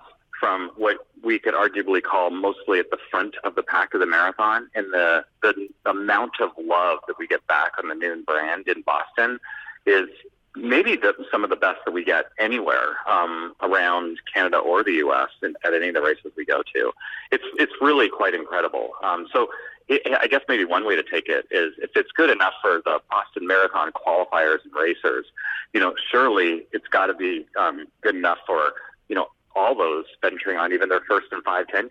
from 0.44 0.70
what 0.76 0.98
we 1.22 1.38
could 1.38 1.54
arguably 1.54 2.02
call 2.02 2.28
mostly 2.28 2.78
at 2.78 2.90
the 2.90 2.98
front 3.10 3.34
of 3.44 3.54
the 3.54 3.62
pack 3.62 3.94
of 3.94 4.00
the 4.00 4.06
marathon 4.06 4.68
and 4.74 4.92
the, 4.92 5.24
the 5.40 5.54
amount 5.86 6.32
of 6.38 6.50
love 6.58 6.98
that 7.06 7.18
we 7.18 7.26
get 7.26 7.46
back 7.46 7.72
on 7.82 7.88
the 7.88 7.94
Nuun 7.94 8.26
brand 8.26 8.68
in 8.68 8.82
Boston 8.82 9.40
is 9.86 10.06
maybe 10.54 10.96
the, 10.96 11.14
some 11.32 11.44
of 11.44 11.48
the 11.48 11.56
best 11.56 11.78
that 11.86 11.92
we 11.92 12.04
get 12.04 12.26
anywhere 12.38 12.96
um, 13.08 13.54
around 13.62 14.18
Canada 14.34 14.58
or 14.58 14.84
the 14.84 14.92
U.S. 14.92 15.30
And 15.40 15.56
at 15.64 15.72
any 15.72 15.88
of 15.88 15.94
the 15.94 16.02
races 16.02 16.30
we 16.36 16.44
go 16.44 16.62
to. 16.74 16.92
It's 17.32 17.44
it's 17.58 17.72
really 17.80 18.10
quite 18.10 18.34
incredible. 18.34 18.90
Um, 19.02 19.26
so 19.32 19.48
it, 19.88 20.02
I 20.20 20.26
guess 20.26 20.42
maybe 20.46 20.66
one 20.66 20.86
way 20.86 20.94
to 20.94 21.02
take 21.02 21.30
it 21.30 21.46
is 21.50 21.72
if 21.78 21.90
it's 21.96 22.12
good 22.12 22.28
enough 22.28 22.52
for 22.60 22.82
the 22.84 23.00
Boston 23.10 23.46
Marathon 23.46 23.92
qualifiers 23.92 24.58
and 24.64 24.74
racers, 24.78 25.24
you 25.72 25.80
know, 25.80 25.94
surely 26.10 26.66
it's 26.72 26.88
got 26.88 27.06
to 27.06 27.14
be 27.14 27.46
um, 27.58 27.86
good 28.02 28.14
enough 28.14 28.38
for 28.46 28.74
you 29.08 29.16
know 29.16 29.28
all 29.54 29.74
those 29.76 30.04
venturing 30.20 30.58
on 30.58 30.72
even 30.72 30.88
their 30.88 31.02
first 31.08 31.26
and 31.32 31.42
five 31.44 31.66
10K. 31.66 31.90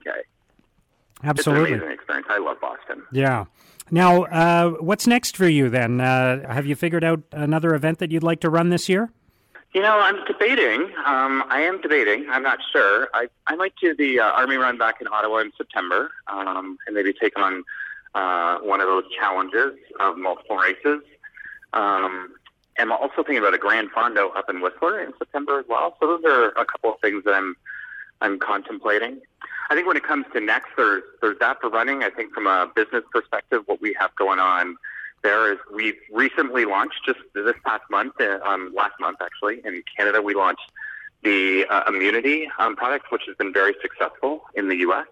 Absolutely. 1.23 1.63
It's 1.63 1.71
an 1.71 1.79
amazing 1.79 1.93
experience. 1.93 2.27
I 2.29 2.37
love 2.39 2.59
Boston. 2.59 3.03
Yeah. 3.11 3.45
Now, 3.91 4.23
uh, 4.23 4.69
what's 4.79 5.07
next 5.07 5.37
for 5.37 5.47
you 5.47 5.69
then? 5.69 6.01
Uh, 6.01 6.51
have 6.51 6.65
you 6.65 6.75
figured 6.75 7.03
out 7.03 7.21
another 7.31 7.75
event 7.75 7.99
that 7.99 8.11
you'd 8.11 8.23
like 8.23 8.39
to 8.41 8.49
run 8.49 8.69
this 8.69 8.89
year? 8.89 9.11
You 9.73 9.81
know, 9.81 9.99
I'm 9.99 10.23
debating. 10.25 10.83
Um, 11.05 11.43
I 11.49 11.61
am 11.61 11.81
debating. 11.81 12.27
I'm 12.29 12.43
not 12.43 12.59
sure. 12.71 13.09
I, 13.13 13.27
I 13.47 13.55
might 13.55 13.73
do 13.81 13.95
the 13.95 14.19
uh, 14.19 14.25
Army 14.25 14.55
Run 14.55 14.77
back 14.77 15.01
in 15.01 15.07
Ottawa 15.07 15.37
in 15.39 15.51
September 15.57 16.11
um, 16.27 16.77
and 16.85 16.95
maybe 16.95 17.11
take 17.11 17.37
on 17.39 17.63
uh, 18.13 18.59
one 18.59 18.81
of 18.81 18.87
those 18.87 19.03
challenges 19.19 19.73
of 19.99 20.17
multiple 20.17 20.57
races. 20.57 21.01
Um, 21.73 22.35
I'm 22.77 22.91
also 22.91 23.17
thinking 23.17 23.37
about 23.37 23.53
a 23.53 23.57
Gran 23.57 23.89
Fondo 23.89 24.35
up 24.35 24.49
in 24.49 24.61
Whistler 24.61 24.99
in 24.99 25.13
September 25.17 25.59
as 25.59 25.65
well. 25.67 25.95
So 25.99 26.07
those 26.07 26.23
are 26.25 26.49
a 26.49 26.65
couple 26.65 26.93
of 26.93 26.99
things 27.01 27.23
that 27.25 27.33
I'm 27.33 27.55
I'm 28.21 28.39
contemplating. 28.39 29.21
I 29.69 29.75
think 29.75 29.87
when 29.87 29.97
it 29.97 30.03
comes 30.03 30.25
to 30.33 30.39
next, 30.39 30.69
there's 30.77 31.03
there's 31.21 31.37
that 31.39 31.61
for 31.61 31.69
running. 31.69 32.03
I 32.03 32.09
think 32.09 32.33
from 32.33 32.47
a 32.47 32.71
business 32.75 33.03
perspective, 33.11 33.63
what 33.65 33.81
we 33.81 33.95
have 33.99 34.15
going 34.15 34.39
on 34.39 34.77
there 35.23 35.51
is 35.53 35.57
we've 35.73 35.97
recently 36.11 36.65
launched 36.65 36.99
just 37.05 37.19
this 37.33 37.55
past 37.65 37.83
month, 37.89 38.13
uh, 38.19 38.39
um, 38.45 38.73
last 38.75 38.93
month 38.99 39.17
actually, 39.21 39.61
in 39.65 39.81
Canada, 39.97 40.21
we 40.21 40.35
launched 40.35 40.69
the 41.23 41.65
uh, 41.69 41.83
Immunity 41.87 42.49
um, 42.59 42.75
product, 42.75 43.09
which 43.09 43.23
has 43.27 43.35
been 43.37 43.53
very 43.53 43.73
successful 43.81 44.43
in 44.55 44.67
the 44.67 44.75
U.S. 44.77 45.07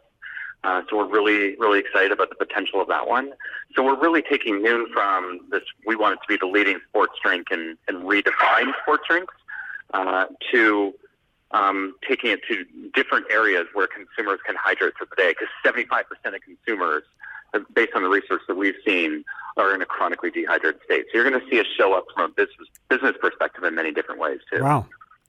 Uh, 0.63 0.83
so 0.89 0.97
we're 0.97 1.07
really, 1.07 1.55
really 1.57 1.79
excited 1.79 2.11
about 2.11 2.29
the 2.29 2.35
potential 2.35 2.79
of 2.81 2.87
that 2.87 3.07
one. 3.07 3.33
So 3.75 3.83
we're 3.83 3.99
really 3.99 4.21
taking 4.21 4.61
Nuun 4.61 4.91
from 4.93 5.41
this, 5.49 5.63
we 5.85 5.95
want 5.95 6.13
it 6.13 6.19
to 6.21 6.27
be 6.27 6.37
the 6.37 6.45
leading 6.45 6.79
sports 6.87 7.13
drink 7.23 7.47
and, 7.49 7.77
and 7.87 8.03
redefine 8.03 8.71
sports 8.81 9.03
drinks 9.07 9.33
uh, 9.93 10.25
to 10.51 10.93
um, 11.51 11.95
taking 12.07 12.31
it 12.31 12.41
to 12.47 12.65
different 12.93 13.25
areas 13.31 13.67
where 13.73 13.87
consumers 13.87 14.39
can 14.45 14.55
hydrate 14.55 14.93
through 14.97 15.07
the 15.09 15.15
day. 15.15 15.33
Because 15.33 15.47
75% 15.65 16.35
of 16.35 16.41
consumers, 16.41 17.03
uh, 17.53 17.59
based 17.73 17.93
on 17.95 18.03
the 18.03 18.09
research 18.09 18.41
that 18.47 18.55
we've 18.55 18.75
seen, 18.85 19.25
are 19.57 19.73
in 19.73 19.81
a 19.81 19.85
chronically 19.85 20.29
dehydrated 20.29 20.79
state. 20.85 21.05
So 21.11 21.17
you're 21.17 21.29
going 21.29 21.41
to 21.41 21.49
see 21.49 21.59
us 21.59 21.65
show 21.75 21.93
up 21.93 22.05
from 22.13 22.31
a 22.31 22.33
business, 22.33 22.67
business 22.87 23.15
perspective 23.19 23.63
in 23.63 23.75
many 23.75 23.91
different 23.91 24.21
ways, 24.21 24.39
too. 24.51 24.63
Wow. 24.63 24.85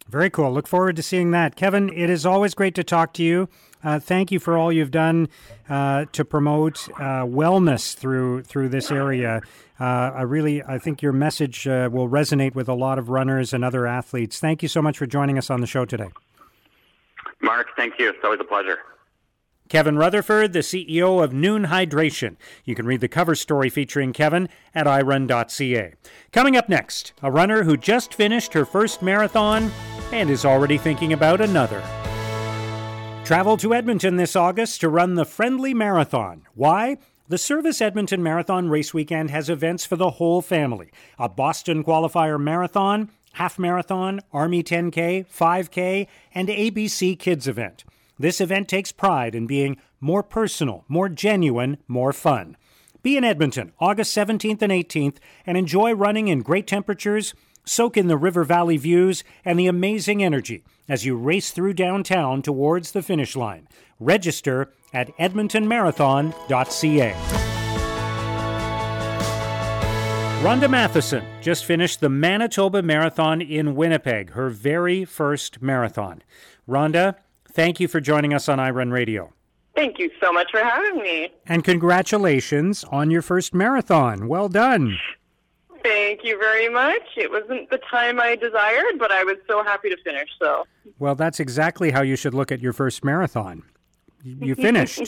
Very 0.08 0.30
cool. 0.30 0.52
Look 0.52 0.68
forward 0.68 0.96
to 0.96 1.02
seeing 1.02 1.30
that. 1.30 1.56
Kevin, 1.56 1.88
it 1.90 2.10
is 2.10 2.26
always 2.26 2.54
great 2.54 2.74
to 2.74 2.84
talk 2.84 3.14
to 3.14 3.22
you. 3.22 3.48
Uh, 3.84 3.98
thank 3.98 4.30
you 4.30 4.38
for 4.38 4.56
all 4.56 4.72
you've 4.72 4.90
done 4.90 5.28
uh, 5.68 6.04
to 6.12 6.24
promote 6.24 6.88
uh, 6.96 7.24
wellness 7.24 7.94
through 7.94 8.42
through 8.42 8.68
this 8.68 8.90
area. 8.90 9.40
Uh, 9.80 9.84
I 9.84 10.22
really, 10.22 10.62
I 10.62 10.78
think 10.78 11.02
your 11.02 11.12
message 11.12 11.66
uh, 11.66 11.88
will 11.90 12.08
resonate 12.08 12.54
with 12.54 12.68
a 12.68 12.74
lot 12.74 12.98
of 12.98 13.08
runners 13.08 13.52
and 13.52 13.64
other 13.64 13.86
athletes. 13.86 14.38
Thank 14.38 14.62
you 14.62 14.68
so 14.68 14.82
much 14.82 14.98
for 14.98 15.06
joining 15.06 15.38
us 15.38 15.50
on 15.50 15.60
the 15.60 15.66
show 15.66 15.84
today. 15.84 16.10
Mark, 17.40 17.68
thank 17.76 17.98
you. 17.98 18.10
It's 18.10 18.18
always 18.22 18.38
a 18.38 18.44
pleasure. 18.44 18.78
Kevin 19.72 19.96
Rutherford, 19.96 20.52
the 20.52 20.58
CEO 20.58 21.24
of 21.24 21.30
Nuun 21.32 21.68
Hydration. 21.68 22.37
You 22.62 22.74
can 22.74 22.85
read 22.85 23.00
the 23.00 23.08
cover 23.08 23.35
story 23.35 23.70
featuring 23.70 24.12
Kevin 24.12 24.50
at 24.74 24.87
irun.ca. 24.87 25.94
Coming 26.30 26.58
up 26.58 26.68
next, 26.68 27.14
a 27.22 27.30
runner 27.30 27.62
who 27.62 27.78
just 27.78 28.12
finished 28.12 28.52
her 28.52 28.66
first 28.66 29.00
marathon 29.00 29.70
and 30.12 30.28
is 30.28 30.44
already 30.44 30.76
thinking 30.76 31.14
about 31.14 31.40
another. 31.40 31.82
Travel 33.24 33.56
to 33.56 33.72
Edmonton 33.72 34.16
this 34.16 34.37
August 34.37 34.82
to 34.82 34.90
run 34.90 35.14
the 35.14 35.24
Friendly 35.24 35.72
Marathon. 35.72 36.42
Why? 36.54 36.98
The 37.28 37.38
Service 37.38 37.80
Edmonton 37.80 38.22
Marathon 38.22 38.68
Race 38.68 38.92
Weekend 38.92 39.30
has 39.30 39.48
events 39.48 39.87
for 39.87 39.96
the 39.96 40.11
whole 40.11 40.42
family 40.42 40.90
a 41.18 41.30
Boston 41.30 41.82
Qualifier 41.82 42.38
Marathon, 42.38 43.08
Half 43.32 43.58
Marathon, 43.58 44.20
Army 44.35 44.62
10K, 44.62 45.24
5K, 45.26 46.08
and 46.35 46.48
ABC 46.48 47.18
Kids 47.18 47.48
event. 47.48 47.85
This 48.18 48.40
event 48.40 48.68
takes 48.68 48.92
pride 48.92 49.35
in 49.35 49.46
being 49.46 49.77
more 50.01 50.22
personal, 50.22 50.85
more 50.88 51.09
genuine, 51.09 51.79
more 51.88 52.12
fun. 52.12 52.57
Be 53.03 53.16
in 53.16 53.25
Edmonton 53.25 53.72
August 53.81 54.16
17th 54.16 54.62
and 54.62 54.70
18th 54.72 55.16
and 55.44 55.57
enjoy 55.57 55.92
running 55.92 56.29
in 56.29 56.42
great 56.42 56.66
temperatures, 56.66 57.35
soak 57.64 57.96
in 57.96 58.07
the 58.09 58.16
river 58.16 58.44
valley 58.44 58.77
views 58.77 59.25
and 59.44 59.59
the 59.59 59.66
amazing 59.66 60.22
energy 60.22 60.62
as 60.88 61.05
you 61.05 61.16
race 61.16 61.51
through 61.51 61.72
downtown 61.75 62.42
towards 62.42 62.92
the 62.92 63.03
finish 63.03 63.35
line. 63.35 63.66
Register 63.98 64.72
at 64.92 65.16
edmontonmarathon.ca. 65.16 67.14
Rhonda 70.42 70.68
Matheson 70.68 71.25
just 71.40 71.64
finished 71.64 72.01
the 72.01 72.09
Manitoba 72.09 72.83
Marathon 72.83 73.40
in 73.40 73.77
Winnipeg, 73.77 74.31
her 74.31 74.51
very 74.51 75.05
first 75.05 75.62
marathon. 75.62 76.20
Rhonda, 76.68 77.14
Thank 77.52 77.80
you 77.80 77.88
for 77.88 78.00
joining 78.00 78.32
us 78.32 78.48
on 78.48 78.58
iRun 78.58 78.92
Radio. 78.92 79.32
Thank 79.74 79.98
you 79.98 80.10
so 80.22 80.32
much 80.32 80.50
for 80.50 80.60
having 80.60 81.02
me. 81.02 81.28
And 81.46 81.64
congratulations 81.64 82.84
on 82.84 83.10
your 83.10 83.22
first 83.22 83.54
marathon. 83.54 84.28
Well 84.28 84.48
done. 84.48 84.98
Thank 85.82 86.20
you 86.24 86.38
very 86.38 86.68
much. 86.68 87.02
It 87.16 87.30
wasn't 87.30 87.68
the 87.70 87.78
time 87.90 88.20
I 88.20 88.36
desired, 88.36 88.98
but 88.98 89.10
I 89.10 89.24
was 89.24 89.36
so 89.48 89.64
happy 89.64 89.88
to 89.90 89.96
finish. 90.04 90.28
So. 90.38 90.64
Well, 90.98 91.14
that's 91.14 91.40
exactly 91.40 91.90
how 91.90 92.02
you 92.02 92.16
should 92.16 92.34
look 92.34 92.52
at 92.52 92.60
your 92.60 92.72
first 92.72 93.04
marathon. 93.04 93.62
You 94.22 94.54
finished. 94.68 95.00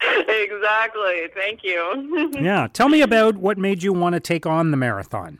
exactly. 0.00 1.28
Thank 1.34 1.60
you. 1.62 2.30
yeah. 2.40 2.68
Tell 2.72 2.88
me 2.88 3.02
about 3.02 3.36
what 3.36 3.58
made 3.58 3.82
you 3.82 3.92
want 3.92 4.14
to 4.14 4.20
take 4.20 4.46
on 4.46 4.70
the 4.72 4.76
marathon. 4.76 5.38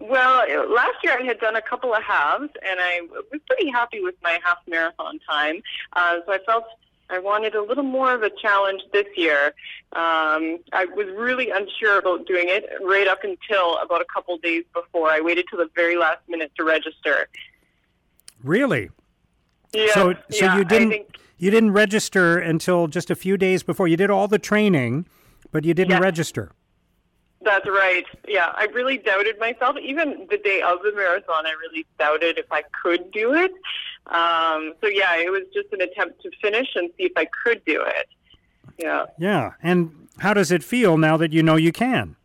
Well, 0.00 0.44
last 0.72 0.96
year 1.02 1.18
I 1.18 1.22
had 1.24 1.40
done 1.40 1.56
a 1.56 1.62
couple 1.62 1.92
of 1.92 2.02
halves, 2.02 2.50
and 2.64 2.80
I 2.80 3.00
was 3.10 3.40
pretty 3.46 3.68
happy 3.68 4.00
with 4.00 4.14
my 4.22 4.38
half 4.44 4.58
marathon 4.68 5.18
time. 5.28 5.60
Uh, 5.94 6.18
so 6.24 6.32
I 6.32 6.38
felt 6.46 6.64
I 7.10 7.18
wanted 7.18 7.54
a 7.54 7.62
little 7.62 7.82
more 7.84 8.12
of 8.14 8.22
a 8.22 8.30
challenge 8.30 8.82
this 8.92 9.06
year. 9.16 9.46
Um, 9.94 10.58
I 10.72 10.84
was 10.94 11.06
really 11.16 11.50
unsure 11.50 11.98
about 11.98 12.26
doing 12.26 12.46
it 12.48 12.64
right 12.82 13.08
up 13.08 13.24
until 13.24 13.78
about 13.78 14.00
a 14.00 14.04
couple 14.12 14.36
days 14.38 14.64
before. 14.74 15.10
I 15.10 15.20
waited 15.20 15.46
till 15.50 15.58
the 15.58 15.70
very 15.74 15.96
last 15.96 16.20
minute 16.28 16.52
to 16.58 16.64
register. 16.64 17.28
Really? 18.44 18.90
Yeah. 19.72 19.86
So, 19.94 20.14
so 20.30 20.44
yeah, 20.44 20.58
you 20.58 20.64
didn't 20.64 20.90
think, 20.90 21.16
you 21.38 21.50
didn't 21.50 21.72
register 21.72 22.38
until 22.38 22.86
just 22.86 23.10
a 23.10 23.16
few 23.16 23.36
days 23.36 23.62
before. 23.62 23.88
You 23.88 23.96
did 23.96 24.10
all 24.10 24.28
the 24.28 24.38
training, 24.38 25.06
but 25.50 25.64
you 25.64 25.74
didn't 25.74 25.92
Yeah. 25.92 25.98
register. 26.00 26.52
That's 27.42 27.66
right. 27.66 28.04
Yeah, 28.26 28.52
I 28.54 28.64
really 28.66 28.98
doubted 28.98 29.38
myself. 29.38 29.76
Even 29.80 30.26
the 30.28 30.38
day 30.38 30.60
of 30.60 30.82
the 30.82 30.92
marathon, 30.94 31.46
I 31.46 31.52
really 31.52 31.86
doubted 31.98 32.36
if 32.36 32.50
I 32.50 32.62
could 32.82 33.10
do 33.12 33.34
it. 33.34 33.52
Um, 34.06 34.74
so 34.80 34.88
yeah, 34.88 35.16
it 35.16 35.30
was 35.30 35.42
just 35.54 35.72
an 35.72 35.80
attempt 35.80 36.22
to 36.22 36.30
finish 36.42 36.68
and 36.74 36.90
see 36.96 37.04
if 37.04 37.12
I 37.16 37.28
could 37.44 37.64
do 37.64 37.82
it. 37.82 38.08
Yeah. 38.76 39.06
Yeah. 39.18 39.52
And 39.62 40.08
how 40.18 40.34
does 40.34 40.50
it 40.50 40.64
feel 40.64 40.98
now 40.98 41.16
that 41.16 41.32
you 41.32 41.42
know 41.42 41.56
you 41.56 41.72
can? 41.72 42.16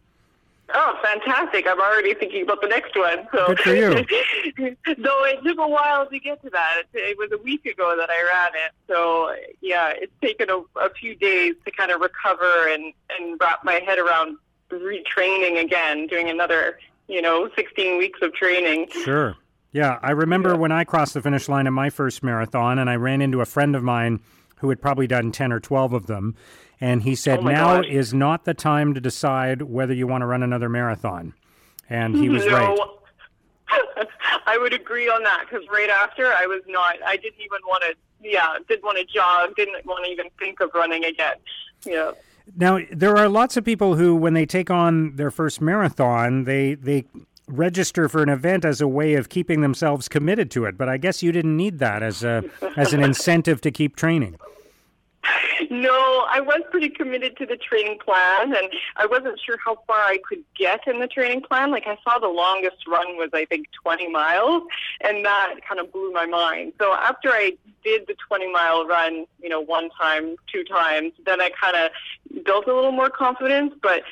Oh, 0.76 0.98
fantastic! 1.04 1.68
I'm 1.68 1.80
already 1.80 2.16
thinking 2.16 2.42
about 2.44 2.62
the 2.62 2.68
next 2.68 2.96
one. 2.96 3.28
So, 3.32 3.48
Good 3.48 3.60
for 3.60 3.76
you. 3.76 3.90
though 4.98 5.26
it 5.26 5.44
took 5.44 5.60
a 5.60 5.68
while 5.68 6.08
to 6.08 6.20
get 6.20 6.42
to 6.44 6.50
that. 6.50 6.84
It, 6.94 7.00
it 7.00 7.18
was 7.18 7.30
a 7.32 7.38
week 7.44 7.66
ago 7.66 7.96
that 7.96 8.10
I 8.10 8.24
ran 8.24 8.52
it. 8.56 8.72
So, 8.88 9.36
yeah, 9.62 9.94
it's 9.96 10.12
taken 10.20 10.50
a, 10.50 10.64
a 10.80 10.90
few 10.90 11.16
days 11.16 11.54
to 11.66 11.72
kind 11.72 11.92
of 11.92 12.02
recover 12.02 12.70
and 12.70 12.92
and 13.12 13.40
wrap 13.40 13.64
my 13.64 13.82
head 13.86 14.00
around 14.00 14.38
retraining 14.80 15.62
again, 15.64 16.08
doing 16.08 16.30
another, 16.30 16.80
you 17.08 17.22
know, 17.22 17.50
16 17.56 17.98
weeks 17.98 18.20
of 18.22 18.34
training. 18.34 18.88
Sure. 19.04 19.36
Yeah, 19.72 19.98
I 20.02 20.12
remember 20.12 20.56
when 20.56 20.72
I 20.72 20.84
crossed 20.84 21.16
the 21.16 21.22
finish 21.22 21.50
line 21.50 21.66
in 21.66 21.74
my 21.74 21.90
first 21.90 22.22
marathon, 22.24 22.78
and 22.78 22.90
I 22.90 22.96
ran 22.96 23.22
into 23.22 23.42
a 23.42 23.46
friend 23.46 23.76
of 23.76 23.82
mine 23.84 24.20
who 24.58 24.70
had 24.70 24.82
probably 24.82 25.08
done 25.08 25.32
10 25.32 25.52
or 25.52 25.60
12 25.60 25.94
of 25.94 26.06
them. 26.08 26.36
and 26.80 27.04
he 27.04 27.16
said 27.16 27.40
Oh, 27.40 27.44
now 27.44 27.82
is 27.82 28.14
not 28.14 28.46
the 28.46 28.54
time 28.54 28.94
to 28.94 29.02
decide 29.02 29.64
whether 29.64 29.94
you 29.94 30.06
want 30.08 30.22
to 30.22 30.26
run 30.26 30.44
another 30.44 30.70
marathon. 30.70 31.34
And 31.90 32.16
he 32.16 32.30
was 32.30 32.46
no. 32.46 32.52
right. 32.52 32.78
I 34.46 34.58
would 34.58 34.74
agree 34.74 35.10
on 35.10 35.24
that 35.24 35.46
because 35.50 35.66
right 35.72 35.90
after 35.90 36.28
I 36.28 36.46
was 36.46 36.62
not. 36.68 36.96
I 37.06 37.18
didn't 37.18 37.40
even 37.42 37.60
want 37.68 37.84
to. 37.84 37.96
Yeah, 38.22 38.56
didn't 38.68 38.84
want 38.84 38.98
to 39.00 39.06
jog. 39.06 39.56
Didn't 39.56 39.86
want 39.86 40.06
to 40.06 40.12
even 40.12 40.28
think 40.40 40.60
of 40.60 40.72
running 40.74 41.04
again. 41.06 41.36
Yeah. 41.86 42.12
Now 42.56 42.80
there 42.92 43.18
are 43.18 43.30
lots 43.30 43.58
of 43.58 43.64
people 43.64 43.96
who, 43.96 44.16
when 44.16 44.34
they 44.34 44.46
take 44.46 44.70
on 44.70 45.16
their 45.16 45.32
first 45.32 45.62
marathon, 45.62 46.44
they 46.44 46.76
they 46.76 47.06
register 47.48 48.08
for 48.08 48.24
an 48.24 48.30
event 48.30 48.64
as 48.66 48.82
a 48.82 48.88
way 48.88 49.16
of 49.16 49.30
keeping 49.30 49.62
themselves 49.62 50.08
committed 50.08 50.50
to 50.52 50.66
it. 50.66 50.78
But 50.78 50.90
I 50.90 50.98
guess 50.98 51.24
you 51.24 51.32
didn't 51.32 51.56
need 51.56 51.80
that 51.80 52.04
as 52.04 52.24
a 52.24 52.44
as 52.76 52.94
an 52.94 53.04
incentive 53.04 53.62
to 53.62 53.72
keep 53.72 53.96
training. 53.96 54.38
No, 55.70 56.26
I 56.30 56.42
was 56.42 56.62
pretty 56.72 56.90
committed 56.90 57.38
to 57.38 57.46
the 57.46 57.56
training 57.56 58.00
plan, 58.04 58.54
and 58.56 58.70
I 58.98 59.06
wasn't 59.06 59.40
sure 59.40 59.58
how 59.64 59.78
far 59.88 59.98
I 59.98 60.18
could 60.28 60.44
get 60.58 60.88
in 60.88 61.00
the 61.00 61.08
training 61.08 61.42
plan. 61.42 61.72
Like, 61.72 61.88
I 61.88 61.98
saw 62.04 62.20
the 62.20 62.28
longest 62.28 62.88
run 62.88 63.18
was, 63.18 63.30
I 63.34 63.46
think, 63.46 63.68
20 63.82 64.10
miles, 64.10 64.64
and 65.02 65.24
that 65.26 65.56
kind 65.68 65.80
of 65.80 65.92
blew 65.92 66.12
my 66.12 66.26
mind. 66.26 66.74
So, 66.80 66.94
after 66.94 67.30
I 67.30 67.54
did 67.84 68.08
the 68.08 68.16
20 68.28 68.52
mile 68.52 68.86
run, 68.86 69.26
you 69.42 69.50
know, 69.50 69.62
one 69.62 69.90
time, 69.92 70.36
two 70.52 70.64
times, 70.64 71.14
then 71.26 71.42
I 71.42 71.52
kind 71.60 71.76
of 71.76 71.92
built 72.44 72.68
a 72.68 72.74
little 72.74 72.92
more 72.92 73.10
confidence. 73.10 73.74
But 73.82 74.04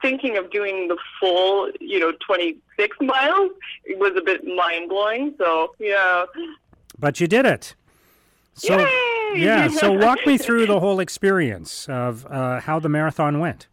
thinking 0.00 0.36
of 0.36 0.50
doing 0.50 0.88
the 0.88 0.96
full, 1.18 1.70
you 1.80 1.98
know, 1.98 2.12
26 2.26 2.96
miles 3.00 3.50
was 3.96 4.12
a 4.16 4.22
bit 4.22 4.44
mind 4.46 4.88
blowing. 4.88 5.34
So, 5.38 5.74
yeah. 5.78 6.24
But 6.98 7.20
you 7.20 7.26
did 7.26 7.46
it. 7.46 7.74
So 8.60 8.78
Yay! 8.78 9.42
yeah. 9.42 9.68
So 9.68 9.90
walk 10.06 10.26
me 10.26 10.36
through 10.36 10.66
the 10.66 10.80
whole 10.80 11.00
experience 11.00 11.88
of 11.88 12.26
uh, 12.26 12.60
how 12.60 12.78
the 12.78 12.90
marathon 12.90 13.40
went. 13.40 13.68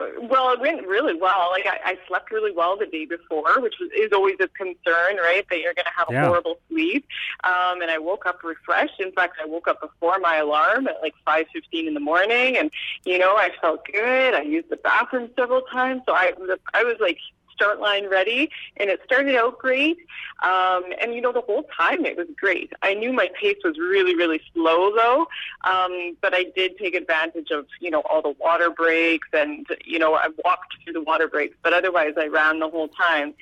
Well, 0.00 0.50
it 0.52 0.60
went 0.60 0.86
really 0.86 1.14
well. 1.14 1.48
Like 1.50 1.66
I, 1.66 1.92
I 1.92 1.98
slept 2.08 2.30
really 2.30 2.52
well 2.52 2.76
the 2.78 2.86
day 2.86 3.04
before, 3.04 3.60
which 3.60 3.74
was, 3.80 3.90
is 3.96 4.10
always 4.12 4.36
a 4.40 4.48
concern, 4.48 5.16
right? 5.18 5.46
That 5.50 5.60
you're 5.60 5.74
going 5.74 5.84
to 5.86 5.92
have 5.96 6.08
a 6.08 6.12
Yeah. 6.12 6.26
horrible 6.26 6.58
sleep. 6.68 7.06
Um, 7.44 7.80
and 7.82 7.90
I 7.90 7.98
woke 7.98 8.26
up 8.26 8.42
refreshed. 8.42 9.00
In 9.00 9.12
fact, 9.12 9.36
I 9.42 9.46
woke 9.46 9.68
up 9.68 9.80
before 9.80 10.18
my 10.18 10.36
alarm 10.36 10.88
at 10.88 11.00
like 11.02 11.14
5:15 11.26 11.86
in 11.86 11.94
the 11.94 12.00
morning, 12.00 12.56
and 12.56 12.70
you 13.04 13.18
know 13.18 13.36
I 13.36 13.50
felt 13.60 13.84
good. 13.84 14.34
I 14.34 14.42
used 14.42 14.70
the 14.70 14.76
bathroom 14.76 15.30
several 15.36 15.62
times, 15.62 16.02
so 16.06 16.14
I 16.14 16.32
was 16.38 16.58
I 16.74 16.84
was 16.84 16.96
like 17.00 17.18
start 17.58 17.80
line 17.80 18.08
ready, 18.08 18.50
and 18.76 18.88
it 18.88 19.00
started 19.04 19.34
out 19.34 19.58
great. 19.58 19.98
Um, 20.42 20.84
and 21.00 21.14
you 21.14 21.20
know 21.20 21.32
the 21.32 21.40
whole 21.40 21.64
time 21.76 22.04
it 22.04 22.16
was 22.16 22.28
great. 22.36 22.72
I 22.82 22.94
knew 22.94 23.12
my 23.12 23.28
pace 23.40 23.58
was 23.64 23.76
really 23.78 24.14
really 24.14 24.40
slow 24.54 24.94
though, 24.94 25.26
um, 25.64 26.16
but 26.22 26.34
I 26.34 26.44
did 26.54 26.78
take 26.78 26.94
advantage 26.94 27.50
of 27.50 27.66
you 27.80 27.90
know 27.90 28.02
all 28.02 28.22
the 28.22 28.34
water 28.38 28.70
breaks, 28.70 29.28
and 29.32 29.66
you 29.84 29.98
know 29.98 30.14
I 30.14 30.28
walked 30.44 30.74
through 30.84 30.92
the 30.92 31.02
water 31.02 31.26
breaks, 31.26 31.56
but 31.62 31.72
otherwise 31.72 32.14
I 32.16 32.26
ran 32.26 32.60
the 32.60 32.68
whole 32.68 32.88
time. 32.88 33.34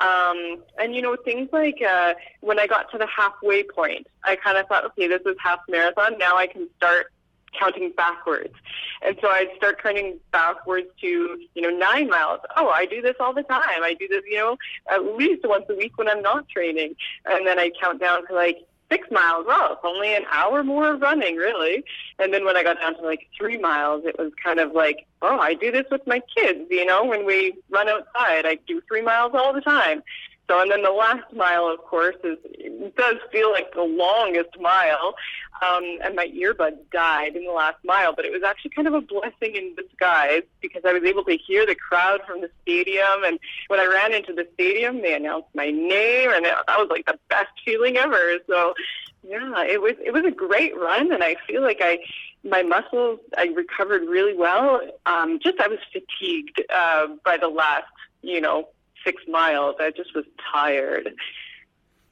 Um, 0.00 0.62
and 0.78 0.94
you 0.94 1.02
know 1.02 1.16
things 1.16 1.48
like 1.52 1.80
uh, 1.82 2.14
when 2.40 2.58
I 2.58 2.66
got 2.66 2.90
to 2.92 2.98
the 2.98 3.06
halfway 3.06 3.62
point, 3.62 4.06
I 4.24 4.36
kind 4.36 4.58
of 4.58 4.66
thought, 4.66 4.84
okay, 4.86 5.06
this 5.06 5.22
is 5.26 5.36
half 5.42 5.60
marathon. 5.68 6.18
Now 6.18 6.36
I 6.36 6.46
can 6.46 6.68
start 6.76 7.12
counting 7.58 7.92
backwards. 7.96 8.54
And 9.02 9.16
so 9.20 9.28
I'd 9.28 9.48
start 9.56 9.82
counting 9.82 10.18
backwards 10.32 10.88
to, 11.00 11.06
you 11.06 11.62
know, 11.62 11.70
nine 11.70 12.08
miles. 12.08 12.40
Oh, 12.56 12.68
I 12.68 12.86
do 12.86 13.00
this 13.02 13.16
all 13.20 13.34
the 13.34 13.42
time. 13.42 13.82
I 13.82 13.94
do 13.98 14.08
this, 14.08 14.22
you 14.28 14.36
know, 14.36 14.56
at 14.90 15.04
least 15.16 15.46
once 15.46 15.64
a 15.68 15.74
week 15.74 15.96
when 15.98 16.08
I'm 16.08 16.22
not 16.22 16.48
training. 16.48 16.94
And 17.26 17.46
then 17.46 17.58
I 17.58 17.70
count 17.80 18.00
down 18.00 18.26
to 18.28 18.34
like 18.34 18.66
six 18.90 19.08
miles. 19.10 19.46
Well, 19.46 19.72
it's 19.72 19.80
only 19.84 20.14
an 20.14 20.24
hour 20.30 20.62
more 20.64 20.92
of 20.92 21.00
running, 21.00 21.36
really. 21.36 21.84
And 22.18 22.34
then 22.34 22.44
when 22.44 22.56
I 22.56 22.62
got 22.62 22.80
down 22.80 22.96
to 22.96 23.02
like 23.02 23.28
three 23.36 23.56
miles, 23.56 24.04
it 24.04 24.18
was 24.18 24.32
kind 24.42 24.58
of 24.58 24.72
like, 24.72 25.06
oh, 25.22 25.38
I 25.38 25.54
do 25.54 25.70
this 25.70 25.86
with 25.90 26.06
my 26.06 26.20
kids, 26.36 26.66
you 26.70 26.84
know, 26.84 27.04
when 27.04 27.24
we 27.24 27.54
run 27.70 27.88
outside. 27.88 28.46
I 28.46 28.58
do 28.66 28.82
three 28.88 29.02
miles 29.02 29.32
all 29.34 29.52
the 29.52 29.60
time. 29.60 30.02
So, 30.50 30.60
and 30.60 30.68
then 30.68 30.82
the 30.82 30.90
last 30.90 31.32
mile, 31.32 31.68
of 31.68 31.78
course, 31.78 32.16
is 32.24 32.36
it 32.44 32.96
does 32.96 33.18
feel 33.30 33.52
like 33.52 33.72
the 33.72 33.84
longest 33.84 34.58
mile. 34.60 35.14
Um, 35.62 35.98
and 36.02 36.16
my 36.16 36.26
earbud 36.26 36.72
died 36.90 37.36
in 37.36 37.44
the 37.44 37.52
last 37.52 37.76
mile, 37.84 38.12
but 38.16 38.24
it 38.24 38.32
was 38.32 38.42
actually 38.42 38.72
kind 38.72 38.88
of 38.88 38.94
a 38.94 39.00
blessing 39.00 39.54
in 39.54 39.76
disguise 39.76 40.42
because 40.60 40.82
I 40.84 40.92
was 40.92 41.04
able 41.04 41.22
to 41.24 41.36
hear 41.36 41.66
the 41.66 41.76
crowd 41.76 42.22
from 42.26 42.40
the 42.40 42.50
stadium. 42.62 43.22
And 43.24 43.38
when 43.68 43.78
I 43.78 43.86
ran 43.86 44.12
into 44.12 44.32
the 44.32 44.44
stadium, 44.54 45.02
they 45.02 45.14
announced 45.14 45.50
my 45.54 45.70
name, 45.70 46.30
and 46.32 46.44
that 46.44 46.66
was 46.66 46.88
like 46.90 47.06
the 47.06 47.18
best 47.28 47.52
feeling 47.64 47.96
ever. 47.96 48.38
So, 48.48 48.74
yeah, 49.22 49.62
it 49.64 49.80
was 49.80 49.94
it 50.04 50.12
was 50.12 50.24
a 50.24 50.32
great 50.32 50.76
run, 50.76 51.12
and 51.12 51.22
I 51.22 51.36
feel 51.46 51.62
like 51.62 51.78
I 51.80 52.00
my 52.42 52.64
muscles 52.64 53.20
I 53.38 53.44
recovered 53.54 54.02
really 54.08 54.36
well. 54.36 54.80
Um, 55.06 55.38
just 55.40 55.60
I 55.60 55.68
was 55.68 55.78
fatigued 55.92 56.60
uh, 56.74 57.06
by 57.24 57.36
the 57.36 57.48
last, 57.48 57.84
you 58.22 58.40
know, 58.40 58.66
six 59.04 59.22
miles. 59.28 59.76
I 59.80 59.90
just 59.90 60.14
was 60.14 60.24
tired. 60.52 61.10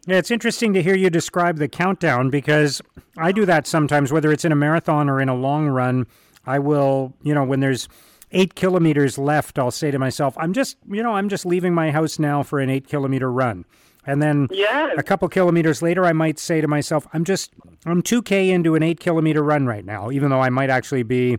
Yeah, 0.06 0.16
it's 0.16 0.30
interesting 0.30 0.72
to 0.72 0.82
hear 0.82 0.94
you 0.96 1.10
describe 1.10 1.58
the 1.58 1.68
countdown 1.68 2.30
because 2.30 2.80
I 3.18 3.32
do 3.32 3.44
that 3.46 3.66
sometimes, 3.66 4.10
whether 4.12 4.32
it's 4.32 4.44
in 4.44 4.52
a 4.52 4.56
marathon 4.56 5.08
or 5.08 5.20
in 5.20 5.28
a 5.28 5.34
long 5.34 5.68
run. 5.68 6.06
I 6.46 6.58
will, 6.60 7.12
you 7.22 7.34
know, 7.34 7.44
when 7.44 7.60
there's 7.60 7.88
eight 8.32 8.54
kilometers 8.54 9.18
left, 9.18 9.58
I'll 9.58 9.70
say 9.70 9.90
to 9.90 9.98
myself, 9.98 10.34
I'm 10.38 10.52
just, 10.54 10.76
you 10.90 11.02
know, 11.02 11.12
I'm 11.14 11.28
just 11.28 11.44
leaving 11.44 11.74
my 11.74 11.90
house 11.90 12.18
now 12.18 12.42
for 12.42 12.58
an 12.58 12.70
eight 12.70 12.88
kilometer 12.88 13.30
run. 13.30 13.64
And 14.06 14.22
then 14.22 14.48
Yes. 14.50 14.94
a 14.96 15.02
couple 15.02 15.28
kilometers 15.28 15.82
later, 15.82 16.06
I 16.06 16.14
might 16.14 16.38
say 16.38 16.62
to 16.62 16.68
myself, 16.68 17.06
I'm 17.12 17.24
just, 17.24 17.52
I'm 17.84 18.02
2K 18.02 18.48
into 18.48 18.74
an 18.74 18.82
eight 18.82 19.00
kilometer 19.00 19.42
run 19.42 19.66
right 19.66 19.84
now, 19.84 20.10
even 20.10 20.30
though 20.30 20.40
I 20.40 20.48
might 20.48 20.70
actually 20.70 21.02
be, 21.02 21.36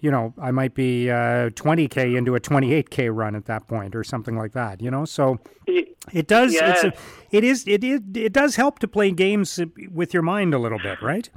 you 0.00 0.10
know, 0.10 0.32
I 0.40 0.50
might 0.52 0.74
be 0.74 1.10
uh, 1.10 1.50
20K 1.50 2.16
into 2.16 2.34
a 2.36 2.40
28K 2.40 3.14
run 3.14 3.34
at 3.34 3.46
that 3.46 3.66
point 3.66 3.96
or 3.96 4.04
something 4.04 4.36
like 4.36 4.52
that, 4.52 4.80
you 4.80 4.90
know? 4.90 5.04
So 5.04 5.38
it 5.66 6.26
does, 6.28 6.54
it's 6.54 6.84
a, 6.84 6.86
Yes. 6.86 6.96
it 7.32 7.44
is, 7.44 7.64
it, 7.66 7.82
it, 7.84 8.16
it 8.16 8.32
does 8.32 8.56
help 8.56 8.78
to 8.80 8.88
play 8.88 9.10
games 9.10 9.58
with 9.92 10.14
your 10.14 10.22
mind 10.22 10.54
a 10.54 10.58
little 10.58 10.78
bit, 10.78 11.02
right? 11.02 11.28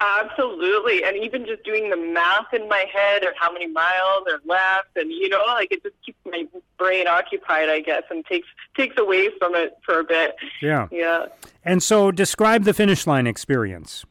Absolutely. 0.00 1.02
And 1.04 1.16
even 1.16 1.44
just 1.44 1.64
doing 1.64 1.90
the 1.90 1.96
math 1.96 2.52
in 2.54 2.68
my 2.68 2.84
head 2.92 3.24
of 3.24 3.30
how 3.38 3.52
many 3.52 3.66
miles 3.66 4.24
are 4.30 4.40
left 4.46 4.96
and 4.96 5.10
you 5.10 5.28
know, 5.28 5.42
like 5.48 5.72
it 5.72 5.82
just 5.82 5.96
keeps 6.06 6.18
my 6.24 6.46
brain 6.78 7.08
occupied, 7.08 7.68
I 7.68 7.80
guess, 7.80 8.04
and 8.10 8.24
takes 8.24 8.46
takes 8.76 8.96
away 8.96 9.28
from 9.38 9.54
it 9.56 9.76
for 9.84 9.98
a 9.98 10.04
bit. 10.04 10.36
Yeah. 10.62 10.86
Yeah. 10.92 11.26
And 11.64 11.82
so 11.82 12.10
describe 12.12 12.62
the 12.64 12.72
finish 12.74 13.06
line 13.06 13.26
experience. 13.26 14.04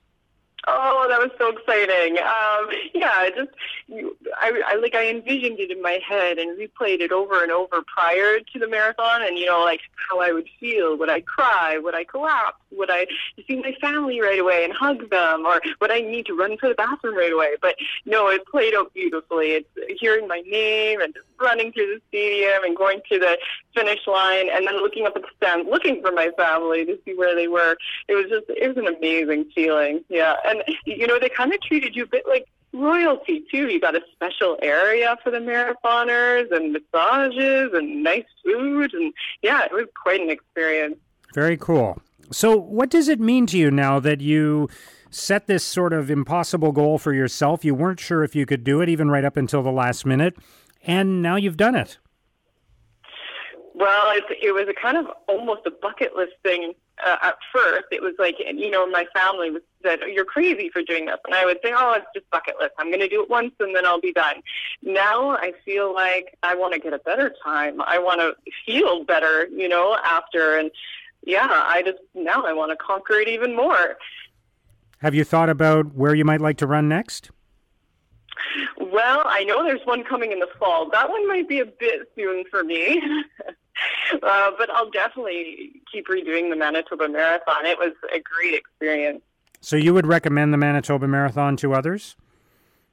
Oh, 0.69 1.05
that 1.07 1.19
was 1.19 1.31
so 1.37 1.55
exciting. 1.55 2.17
Um, 2.17 2.69
yeah, 2.93 3.29
just 3.33 3.51
you, 3.87 4.17
I, 4.35 4.61
I 4.67 4.75
like 4.75 4.95
I 4.95 5.09
envisioned 5.09 5.59
it 5.59 5.71
in 5.71 5.81
my 5.81 5.99
head 6.05 6.37
and 6.37 6.59
replayed 6.59 6.99
it 6.99 7.13
over 7.13 7.41
and 7.41 7.51
over 7.53 7.81
prior 7.83 8.39
to 8.39 8.59
the 8.59 8.67
marathon, 8.67 9.21
and 9.21 9.37
you 9.37 9.45
know, 9.45 9.61
like 9.63 9.79
how 10.09 10.19
I 10.19 10.33
would 10.33 10.47
feel. 10.59 10.97
Would 10.97 11.09
I 11.09 11.21
cry? 11.21 11.77
Would 11.77 11.95
I 11.95 12.03
collapse? 12.03 12.57
Would 12.71 12.89
I 12.91 13.07
see 13.47 13.55
my 13.55 13.73
family 13.79 14.19
right 14.19 14.39
away 14.39 14.65
and 14.65 14.73
hug 14.73 15.09
them, 15.09 15.45
or 15.45 15.61
would 15.79 15.91
I 15.91 16.01
need 16.01 16.25
to 16.25 16.33
run 16.33 16.57
to 16.57 16.67
the 16.67 16.75
bathroom 16.75 17.15
right 17.15 17.31
away? 17.31 17.55
But 17.61 17.75
no, 18.05 18.27
it 18.27 18.45
played 18.45 18.75
out 18.75 18.93
beautifully. 18.93 19.51
It's 19.51 20.01
hearing 20.01 20.27
my 20.27 20.41
name 20.41 20.99
and 20.99 21.15
running 21.39 21.71
through 21.71 21.95
the 21.95 22.01
stadium 22.09 22.63
and 22.65 22.75
going 22.75 22.99
to 23.09 23.19
the 23.19 23.37
finish 23.73 24.05
line, 24.05 24.49
and 24.51 24.67
then 24.67 24.75
looking 24.81 25.05
up 25.05 25.15
at 25.15 25.21
the 25.21 25.29
stand, 25.37 25.69
looking 25.69 26.01
for 26.01 26.11
my 26.11 26.29
family 26.35 26.83
to 26.85 26.99
see 27.05 27.13
where 27.13 27.35
they 27.35 27.47
were. 27.47 27.77
It 28.09 28.15
was 28.15 28.25
just 28.29 28.45
it 28.49 28.67
was 28.67 28.77
an 28.77 28.93
amazing 28.93 29.45
feeling. 29.55 30.03
Yeah, 30.09 30.35
and 30.45 30.56
you 30.85 31.07
know 31.07 31.19
they 31.19 31.29
kind 31.29 31.53
of 31.53 31.61
treated 31.61 31.95
you 31.95 32.03
a 32.03 32.07
bit 32.07 32.23
like 32.27 32.47
royalty 32.73 33.43
too. 33.51 33.67
You 33.67 33.79
got 33.79 33.95
a 33.95 34.01
special 34.13 34.57
area 34.61 35.17
for 35.23 35.31
the 35.31 35.37
marathoners 35.37 36.51
and 36.51 36.73
massages 36.73 37.71
and 37.73 38.03
nice 38.03 38.25
food, 38.43 38.93
and 38.93 39.13
yeah, 39.41 39.65
it 39.65 39.71
was 39.71 39.85
quite 40.01 40.21
an 40.21 40.29
experience. 40.29 40.97
Very 41.33 41.57
cool. 41.57 42.01
So, 42.31 42.57
what 42.57 42.89
does 42.89 43.07
it 43.07 43.19
mean 43.19 43.45
to 43.47 43.57
you 43.57 43.71
now 43.71 43.99
that 43.99 44.21
you 44.21 44.69
set 45.09 45.47
this 45.47 45.63
sort 45.63 45.93
of 45.93 46.11
impossible 46.11 46.71
goal 46.71 46.97
for 46.97 47.13
yourself? 47.13 47.63
You 47.63 47.73
weren't 47.73 47.99
sure 47.99 48.23
if 48.23 48.35
you 48.35 48.45
could 48.45 48.63
do 48.63 48.81
it, 48.81 48.89
even 48.89 49.09
right 49.09 49.23
up 49.23 49.37
until 49.37 49.63
the 49.63 49.71
last 49.71 50.05
minute, 50.05 50.35
and 50.83 51.21
now 51.21 51.35
you've 51.37 51.57
done 51.57 51.75
it. 51.75 51.97
Well, 53.73 54.11
it, 54.11 54.23
it 54.41 54.51
was 54.51 54.67
a 54.67 54.73
kind 54.73 54.97
of 54.97 55.05
almost 55.27 55.61
a 55.65 55.71
bucket 55.71 56.15
list 56.15 56.33
thing 56.43 56.73
uh, 57.05 57.17
at 57.21 57.35
first. 57.53 57.85
It 57.91 58.01
was 58.01 58.13
like, 58.19 58.35
you 58.39 58.71
know, 58.71 58.87
my 58.89 59.05
family 59.13 59.51
was 59.51 59.61
said, 59.83 59.99
"You're 60.07 60.25
crazy 60.25 60.69
for 60.69 60.81
doing 60.81 61.05
this," 61.05 61.17
and 61.25 61.35
I 61.35 61.45
would 61.45 61.59
say, 61.63 61.71
"Oh, 61.75 61.93
it's 61.93 62.05
just 62.13 62.29
bucket 62.29 62.55
list. 62.59 62.73
I'm 62.77 62.87
going 62.87 62.99
to 62.99 63.07
do 63.07 63.21
it 63.21 63.29
once 63.29 63.53
and 63.59 63.75
then 63.75 63.85
I'll 63.85 64.01
be 64.01 64.13
done." 64.13 64.41
Now 64.81 65.31
I 65.31 65.53
feel 65.63 65.93
like 65.93 66.37
I 66.43 66.55
want 66.55 66.73
to 66.73 66.79
get 66.79 66.93
a 66.93 66.99
better 66.99 67.33
time. 67.43 67.81
I 67.81 67.99
want 67.99 68.21
to 68.21 68.35
feel 68.65 69.03
better, 69.03 69.47
you 69.47 69.67
know, 69.67 69.97
after 70.03 70.57
and 70.57 70.71
yeah, 71.25 71.47
I 71.49 71.83
just 71.83 71.99
now 72.15 72.43
I 72.43 72.53
want 72.53 72.71
to 72.71 72.77
conquer 72.77 73.15
it 73.15 73.27
even 73.27 73.55
more. 73.55 73.97
Have 74.99 75.13
you 75.13 75.23
thought 75.23 75.49
about 75.49 75.93
where 75.93 76.15
you 76.15 76.25
might 76.25 76.41
like 76.41 76.57
to 76.57 76.67
run 76.67 76.87
next? 76.89 77.29
Well, 78.79 79.23
I 79.25 79.43
know 79.43 79.63
there's 79.63 79.85
one 79.85 80.03
coming 80.03 80.31
in 80.31 80.39
the 80.39 80.47
fall. 80.59 80.89
That 80.89 81.09
one 81.09 81.27
might 81.27 81.47
be 81.47 81.59
a 81.59 81.65
bit 81.65 82.11
soon 82.15 82.45
for 82.49 82.63
me. 82.63 83.01
uh, 84.23 84.51
but 84.57 84.69
I'll 84.69 84.89
definitely 84.89 85.81
keep 85.91 86.07
redoing 86.07 86.49
the 86.49 86.55
Manitoba 86.55 87.09
Marathon. 87.09 87.65
It 87.65 87.77
was 87.77 87.93
a 88.13 88.19
great 88.19 88.53
experience. 88.53 89.21
So, 89.59 89.75
you 89.75 89.93
would 89.93 90.05
recommend 90.05 90.53
the 90.53 90.57
Manitoba 90.57 91.07
Marathon 91.07 91.57
to 91.57 91.73
others? 91.73 92.15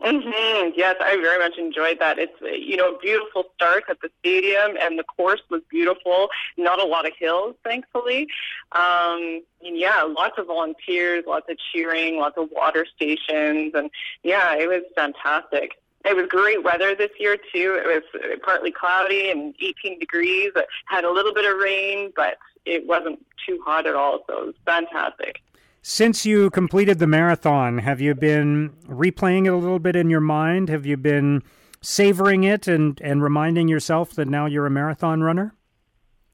Mm-hmm. 0.05 0.71
Yes, 0.77 0.97
I 1.01 1.17
very 1.17 1.39
much 1.39 1.57
enjoyed 1.57 1.99
that. 2.01 2.19
It's 2.19 2.35
you 2.43 2.77
know 2.77 2.95
a 2.95 2.99
beautiful 2.99 3.45
start 3.55 3.85
at 3.89 4.01
the 4.03 4.11
stadium, 4.21 4.77
and 4.79 4.99
the 4.99 5.05
course 5.05 5.41
was 5.49 5.63
beautiful. 5.71 6.29
Not 6.59 6.79
a 6.79 6.85
lot 6.85 7.07
of 7.07 7.13
hills, 7.19 7.55
thankfully. 7.65 8.29
Um, 8.73 9.43
and 9.65 9.79
yeah, 9.79 10.03
lots 10.03 10.35
of 10.37 10.49
volunteers, 10.49 11.25
lots 11.27 11.47
of 11.49 11.57
cheering, 11.73 12.19
lots 12.19 12.37
of 12.37 12.51
water 12.53 12.85
stations, 12.95 13.73
and 13.75 13.89
yeah, 14.23 14.55
it 14.55 14.69
was 14.69 14.83
fantastic. 14.95 15.73
It 16.05 16.15
was 16.15 16.27
great 16.29 16.63
weather 16.63 16.95
this 16.95 17.11
year 17.19 17.37
too. 17.37 17.81
It 17.83 17.87
was 17.87 18.39
partly 18.43 18.71
cloudy 18.71 19.31
and 19.31 19.55
18 19.61 19.99
degrees. 19.99 20.53
It 20.55 20.67
had 20.87 21.05
a 21.05 21.11
little 21.11 21.33
bit 21.33 21.51
of 21.51 21.59
rain, 21.59 22.13
but 22.15 22.37
it 22.67 22.87
wasn't 22.87 23.25
too 23.47 23.61
hot 23.65 23.87
at 23.87 23.95
all. 23.95 24.25
So 24.27 24.43
it 24.43 24.47
was 24.47 24.55
fantastic. 24.65 25.41
Since 25.83 26.25
you 26.25 26.51
completed 26.51 26.99
the 26.99 27.07
marathon, 27.07 27.79
have 27.79 28.01
you 28.01 28.15
been 28.15 28.71
replaying 28.89 29.47
it 29.47 29.51
a 29.51 29.57
little 29.57 29.79
bit 29.79 29.97
in 29.97 30.09
your 30.09 30.21
mind? 30.21 30.71
Have 30.71 30.87
you 30.87 30.97
been 30.97 31.43
savoring 31.83 32.45
it 32.45 32.67
and, 32.67 32.99
and 33.03 33.23
reminding 33.23 33.69
yourself 33.69 34.15
that 34.15 34.27
now 34.27 34.47
you're 34.47 34.65
a 34.65 34.71
marathon 34.71 35.23
runner? 35.23 35.55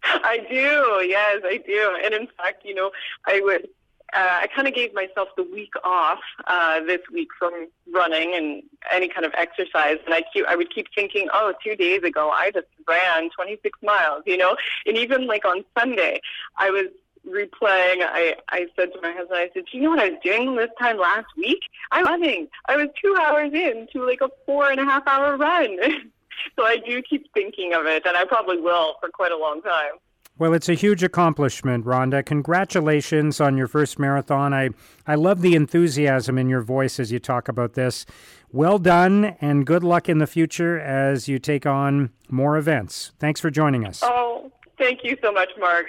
I 0.04 0.38
do, 0.48 1.04
yes, 1.06 1.42
I 1.44 1.60
do. 1.66 1.96
And 2.04 2.14
in 2.14 2.28
fact, 2.36 2.64
you 2.64 2.74
know, 2.74 2.90
I 3.26 3.40
would, 3.42 3.68
uh, 4.12 4.40
I 4.42 4.48
kind 4.54 4.66
of 4.66 4.74
gave 4.74 4.92
myself 4.94 5.28
the 5.36 5.42
week 5.42 5.72
off 5.84 6.20
uh, 6.46 6.80
this 6.80 7.00
week 7.12 7.28
from 7.38 7.68
running 7.92 8.34
and 8.34 8.62
any 8.90 9.08
kind 9.08 9.24
of 9.24 9.32
exercise. 9.36 9.98
And 10.04 10.14
I 10.14 10.22
keep, 10.32 10.46
I 10.46 10.56
would 10.56 10.74
keep 10.74 10.86
thinking, 10.94 11.28
oh, 11.32 11.54
two 11.62 11.76
days 11.76 12.02
ago 12.02 12.30
I 12.30 12.50
just 12.50 12.66
ran 12.88 13.30
26 13.30 13.78
miles, 13.82 14.22
you 14.26 14.36
know. 14.36 14.56
And 14.86 14.96
even 14.96 15.26
like 15.26 15.44
on 15.44 15.64
Sunday, 15.78 16.20
I 16.56 16.70
was 16.70 16.86
replaying, 17.28 18.02
I, 18.02 18.36
I 18.48 18.66
said 18.76 18.92
to 18.94 19.00
my 19.00 19.12
husband, 19.12 19.38
I 19.38 19.50
said, 19.54 19.64
Do 19.70 19.78
you 19.78 19.82
know 19.84 19.90
what 19.90 20.00
I 20.00 20.10
was 20.10 20.18
doing 20.24 20.56
this 20.56 20.70
time 20.78 20.98
last 20.98 21.26
week? 21.36 21.60
I'm 21.90 22.04
running. 22.04 22.48
I 22.66 22.76
was 22.76 22.88
two 23.00 23.16
hours 23.20 23.52
in 23.52 23.88
to 23.92 24.06
like 24.06 24.20
a 24.20 24.30
four 24.46 24.70
and 24.70 24.80
a 24.80 24.84
half 24.84 25.06
hour 25.06 25.36
run. 25.36 25.78
so 26.56 26.64
I 26.64 26.78
do 26.78 27.02
keep 27.02 27.32
thinking 27.32 27.74
of 27.74 27.86
it, 27.86 28.06
and 28.06 28.16
I 28.16 28.24
probably 28.24 28.60
will 28.60 28.94
for 29.00 29.08
quite 29.08 29.32
a 29.32 29.36
long 29.36 29.62
time. 29.62 29.92
Well, 30.40 30.54
it's 30.54 30.70
a 30.70 30.74
huge 30.74 31.02
accomplishment, 31.02 31.84
Rhonda. 31.84 32.24
Congratulations 32.24 33.42
on 33.42 33.58
your 33.58 33.68
first 33.68 33.98
marathon. 33.98 34.54
I, 34.54 34.70
I 35.06 35.14
love 35.14 35.42
the 35.42 35.54
enthusiasm 35.54 36.38
in 36.38 36.48
your 36.48 36.62
voice 36.62 36.98
as 36.98 37.12
you 37.12 37.18
talk 37.18 37.46
about 37.46 37.74
this. 37.74 38.06
Well 38.50 38.78
done, 38.78 39.36
and 39.42 39.66
good 39.66 39.84
luck 39.84 40.08
in 40.08 40.16
the 40.16 40.26
future 40.26 40.80
as 40.80 41.28
you 41.28 41.38
take 41.38 41.66
on 41.66 42.08
more 42.30 42.56
events. 42.56 43.12
Thanks 43.18 43.38
for 43.38 43.50
joining 43.50 43.86
us. 43.86 44.00
Oh, 44.02 44.50
thank 44.78 45.04
you 45.04 45.18
so 45.22 45.30
much, 45.30 45.50
Mark. 45.58 45.88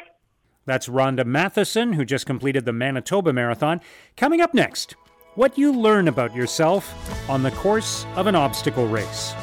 That's 0.66 0.90
Rhonda 0.90 1.26
Matheson, 1.26 1.94
who 1.94 2.04
just 2.04 2.26
completed 2.26 2.66
the 2.66 2.74
Manitoba 2.74 3.32
Marathon. 3.32 3.80
Coming 4.18 4.42
up 4.42 4.54
next, 4.54 4.98
what 5.36 5.58
you 5.58 5.72
learn 5.72 6.10
about 6.10 6.36
yourself 6.36 6.94
on 7.30 7.42
the 7.42 7.52
course 7.52 8.06
of 8.18 8.28
an 8.28 8.36
obstacle 8.36 8.90
race. 8.90 9.34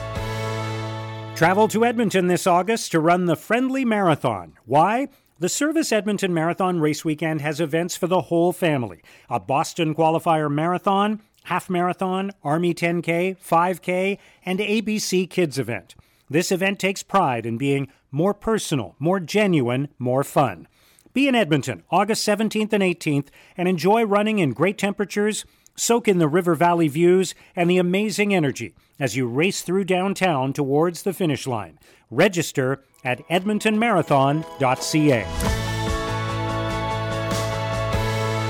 Travel 1.39 1.69
to 1.69 1.85
Edmonton 1.85 2.27
this 2.27 2.49
August 2.49 2.91
to 2.91 2.99
run 2.99 3.27
the 3.27 3.37
Friendly 3.37 3.85
Marathon. 3.85 4.55
Why? 4.67 5.07
The 5.39 5.49
Servus 5.49 5.93
Edmonton 5.93 6.35
Marathon 6.35 6.81
Race 6.81 7.05
Weekend 7.05 7.43
has 7.43 7.61
events 7.61 7.95
for 7.95 8.09
the 8.09 8.23
whole 8.23 8.53
family 8.53 9.03
a 9.31 9.39
Boston 9.39 9.95
Qualifier 9.95 10.51
Marathon, 10.51 11.23
Half 11.45 11.71
Marathon, 11.71 12.33
Army 12.43 12.75
10K, 12.75 13.37
5K, 13.39 14.19
and 14.45 14.59
ABC 14.59 15.31
Kids 15.31 15.61
event. 15.61 15.95
This 16.29 16.51
event 16.51 16.81
takes 16.81 17.05
pride 17.05 17.47
in 17.47 17.57
being 17.57 17.87
more 18.11 18.35
personal, 18.35 18.97
more 18.99 19.21
genuine, 19.21 19.91
more 19.97 20.25
fun. 20.25 20.67
Be 21.13 21.29
in 21.29 21.37
Edmonton 21.37 21.85
August 21.89 22.27
17th 22.27 22.73
and 22.73 22.83
18th 22.83 23.29
and 23.57 23.69
enjoy 23.69 24.03
running 24.03 24.41
in 24.41 24.51
great 24.51 24.77
temperatures, 24.77 25.45
soak 25.79 26.09
in 26.09 26.19
the 26.19 26.29
river 26.29 26.55
valley 26.55 26.89
views, 26.89 27.35
and 27.55 27.71
the 27.71 27.79
amazing 27.79 28.35
energy 28.35 28.75
as 28.99 29.17
you 29.17 29.27
race 29.27 29.63
through 29.63 29.85
downtown 29.85 30.53
towards 30.53 31.03
the 31.03 31.13
finish 31.13 31.47
line. 31.47 31.79
Register 32.11 32.83
at 33.05 33.27
edmontonmarathon.ca. 33.29 35.69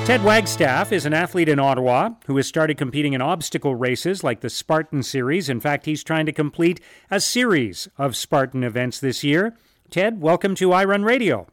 Ted 0.08 0.24
Wagstaff 0.24 0.90
is 0.90 1.04
an 1.04 1.12
athlete 1.12 1.50
in 1.50 1.58
Ottawa 1.58 2.12
who 2.26 2.38
has 2.38 2.46
started 2.46 2.78
competing 2.78 3.12
in 3.12 3.20
obstacle 3.20 3.74
races 3.74 4.24
like 4.24 4.40
the 4.40 4.48
Spartan 4.48 5.02
Series. 5.02 5.50
In 5.50 5.60
fact, 5.60 5.84
he's 5.84 6.02
trying 6.02 6.24
to 6.24 6.32
complete 6.32 6.80
a 7.10 7.20
series 7.20 7.88
of 7.98 8.16
Spartan 8.16 8.64
events 8.64 9.00
this 9.00 9.22
year. 9.22 9.54
Ted, 9.90 10.22
welcome 10.22 10.54
to 10.54 10.70
iRun 10.70 11.04
Radio. 11.04 11.46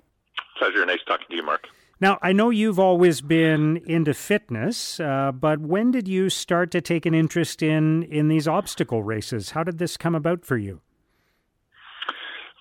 Pleasure. 0.58 0.86
Nice 0.86 1.02
talking 1.06 1.28
to 1.32 1.36
you, 1.36 1.44
Mark. 1.44 1.68
Now, 2.02 2.20
I 2.22 2.34
know 2.34 2.50
you've 2.50 2.80
always 2.80 3.22
been 3.22 3.78
into 3.86 4.14
fitness, 4.14 5.00
uh, 5.00 5.32
but 5.32 5.62
when 5.62 5.92
did 5.92 6.08
you 6.08 6.30
start 6.30 6.72
to 6.72 6.82
take 6.82 7.06
an 7.06 7.14
interest 7.14 7.64
in, 7.64 8.04
in 8.04 8.28
these 8.28 8.48
obstacle 8.48 9.02
races? 9.02 9.52
How 9.52 9.64
did 9.64 9.78
this 9.78 9.96
come 9.96 10.14
about 10.14 10.44
for 10.44 10.58
you? 10.58 10.82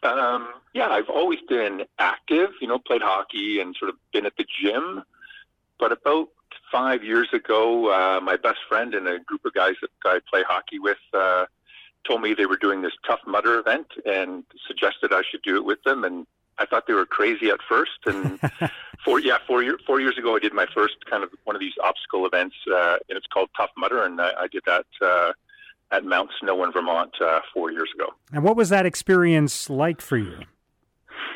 Um, 0.04 0.48
yeah, 0.72 0.88
I've 0.88 1.08
always 1.08 1.40
been 1.48 1.82
active, 1.98 2.50
you 2.60 2.68
know, 2.68 2.78
played 2.78 3.02
hockey 3.02 3.60
and 3.60 3.74
sort 3.76 3.88
of 3.88 3.96
been 4.12 4.26
at 4.26 4.36
the 4.36 4.44
gym. 4.62 5.02
But 5.80 5.90
about 5.90 6.28
five 6.70 7.02
years 7.02 7.28
ago, 7.32 7.90
uh, 7.90 8.20
my 8.20 8.36
best 8.36 8.58
friend 8.68 8.94
and 8.94 9.08
a 9.08 9.18
group 9.18 9.44
of 9.44 9.54
guys 9.54 9.74
that 9.80 9.90
I 10.04 10.20
play 10.30 10.44
hockey 10.46 10.78
with 10.78 10.98
uh, 11.12 11.46
told 12.06 12.22
me 12.22 12.34
they 12.34 12.46
were 12.46 12.56
doing 12.56 12.82
this 12.82 12.92
Tough 13.06 13.20
Mudder 13.26 13.58
event 13.58 13.86
and 14.06 14.44
suggested 14.66 15.12
I 15.12 15.22
should 15.28 15.42
do 15.42 15.56
it 15.56 15.64
with 15.64 15.82
them. 15.84 16.04
And 16.04 16.26
I 16.58 16.66
thought 16.66 16.86
they 16.86 16.92
were 16.92 17.06
crazy 17.06 17.50
at 17.50 17.60
first, 17.68 17.98
and 18.06 18.38
four 19.04 19.20
yeah 19.20 19.38
four 19.46 19.62
year, 19.62 19.78
four 19.86 20.00
years 20.00 20.16
ago 20.18 20.36
I 20.36 20.38
did 20.38 20.52
my 20.52 20.66
first 20.74 20.96
kind 21.08 21.22
of 21.22 21.30
one 21.44 21.56
of 21.56 21.60
these 21.60 21.74
obstacle 21.82 22.26
events, 22.26 22.56
uh, 22.72 22.96
and 23.08 23.16
it's 23.16 23.26
called 23.32 23.50
Tough 23.56 23.70
Mudder, 23.76 24.04
and 24.04 24.20
I, 24.20 24.32
I 24.40 24.46
did 24.48 24.62
that 24.66 24.86
uh, 25.02 25.32
at 25.90 26.04
Mount 26.04 26.30
Snow 26.40 26.64
in 26.64 26.72
Vermont 26.72 27.12
uh, 27.20 27.40
four 27.52 27.70
years 27.70 27.90
ago. 27.94 28.06
And 28.32 28.42
what 28.42 28.56
was 28.56 28.68
that 28.70 28.86
experience 28.86 29.70
like 29.70 30.00
for 30.00 30.16
you? 30.16 30.40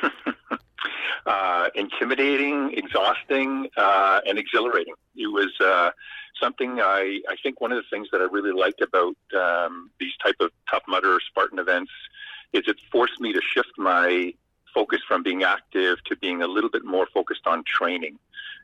uh, 1.26 1.68
intimidating, 1.74 2.72
exhausting, 2.72 3.68
uh, 3.76 4.20
and 4.26 4.38
exhilarating. 4.38 4.94
It 5.16 5.28
was 5.28 5.52
uh, 5.60 5.90
something 6.40 6.80
I, 6.80 7.20
I 7.28 7.36
think 7.42 7.60
one 7.60 7.72
of 7.72 7.76
the 7.76 7.88
things 7.90 8.08
that 8.12 8.20
I 8.20 8.24
really 8.24 8.52
liked 8.52 8.80
about 8.80 9.16
um, 9.36 9.90
these 10.00 10.12
type 10.24 10.36
of 10.40 10.50
Tough 10.70 10.82
Mudder 10.88 11.18
Spartan 11.28 11.58
events 11.58 11.92
is 12.52 12.62
it 12.66 12.76
forced 12.90 13.20
me 13.20 13.32
to 13.32 13.40
shift 13.54 13.72
my 13.76 14.32
focus 14.78 15.00
from 15.08 15.24
being 15.24 15.42
active 15.42 15.96
to 16.04 16.14
being 16.16 16.40
a 16.40 16.46
little 16.46 16.70
bit 16.70 16.84
more 16.84 17.08
focused 17.12 17.48
on 17.48 17.64
training 17.66 18.16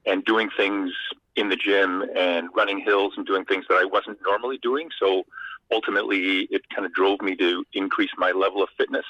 and 0.07 0.25
doing 0.25 0.49
things 0.57 0.93
in 1.35 1.49
the 1.49 1.57
gym 1.57 2.05
and 2.15 2.49
running 2.55 2.79
hills 2.79 3.15
and 3.17 3.27
doing 3.27 3.45
things 3.45 3.65
that 3.69 3.75
I 3.75 3.85
wasn't 3.85 4.19
normally 4.25 4.59
doing. 4.59 4.91
So 5.01 5.25
ultimately, 5.73 6.47
it 6.53 6.63
kind 6.69 6.87
of 6.87 6.93
drove 6.95 7.21
me 7.21 7.35
to 7.37 7.65
increase 7.73 8.13
my 8.17 8.31
level 8.31 8.63
of 8.63 8.69
fitness. 8.79 9.07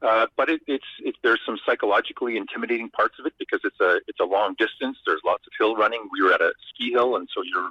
Uh, 0.00 0.26
but 0.36 0.48
it, 0.48 0.60
it's 0.68 0.90
it, 1.00 1.16
there's 1.24 1.40
some 1.44 1.58
psychologically 1.66 2.36
intimidating 2.36 2.88
parts 2.90 3.16
of 3.18 3.26
it 3.26 3.34
because 3.38 3.60
it's 3.64 3.80
a 3.80 4.00
it's 4.06 4.20
a 4.20 4.24
long 4.36 4.54
distance. 4.58 4.98
There's 5.06 5.22
lots 5.24 5.44
of 5.48 5.52
hill 5.58 5.74
running. 5.74 6.08
We 6.12 6.22
were 6.22 6.32
at 6.32 6.40
a 6.40 6.52
ski 6.68 6.90
hill, 6.90 7.16
and 7.16 7.28
so 7.34 7.42
you're 7.42 7.70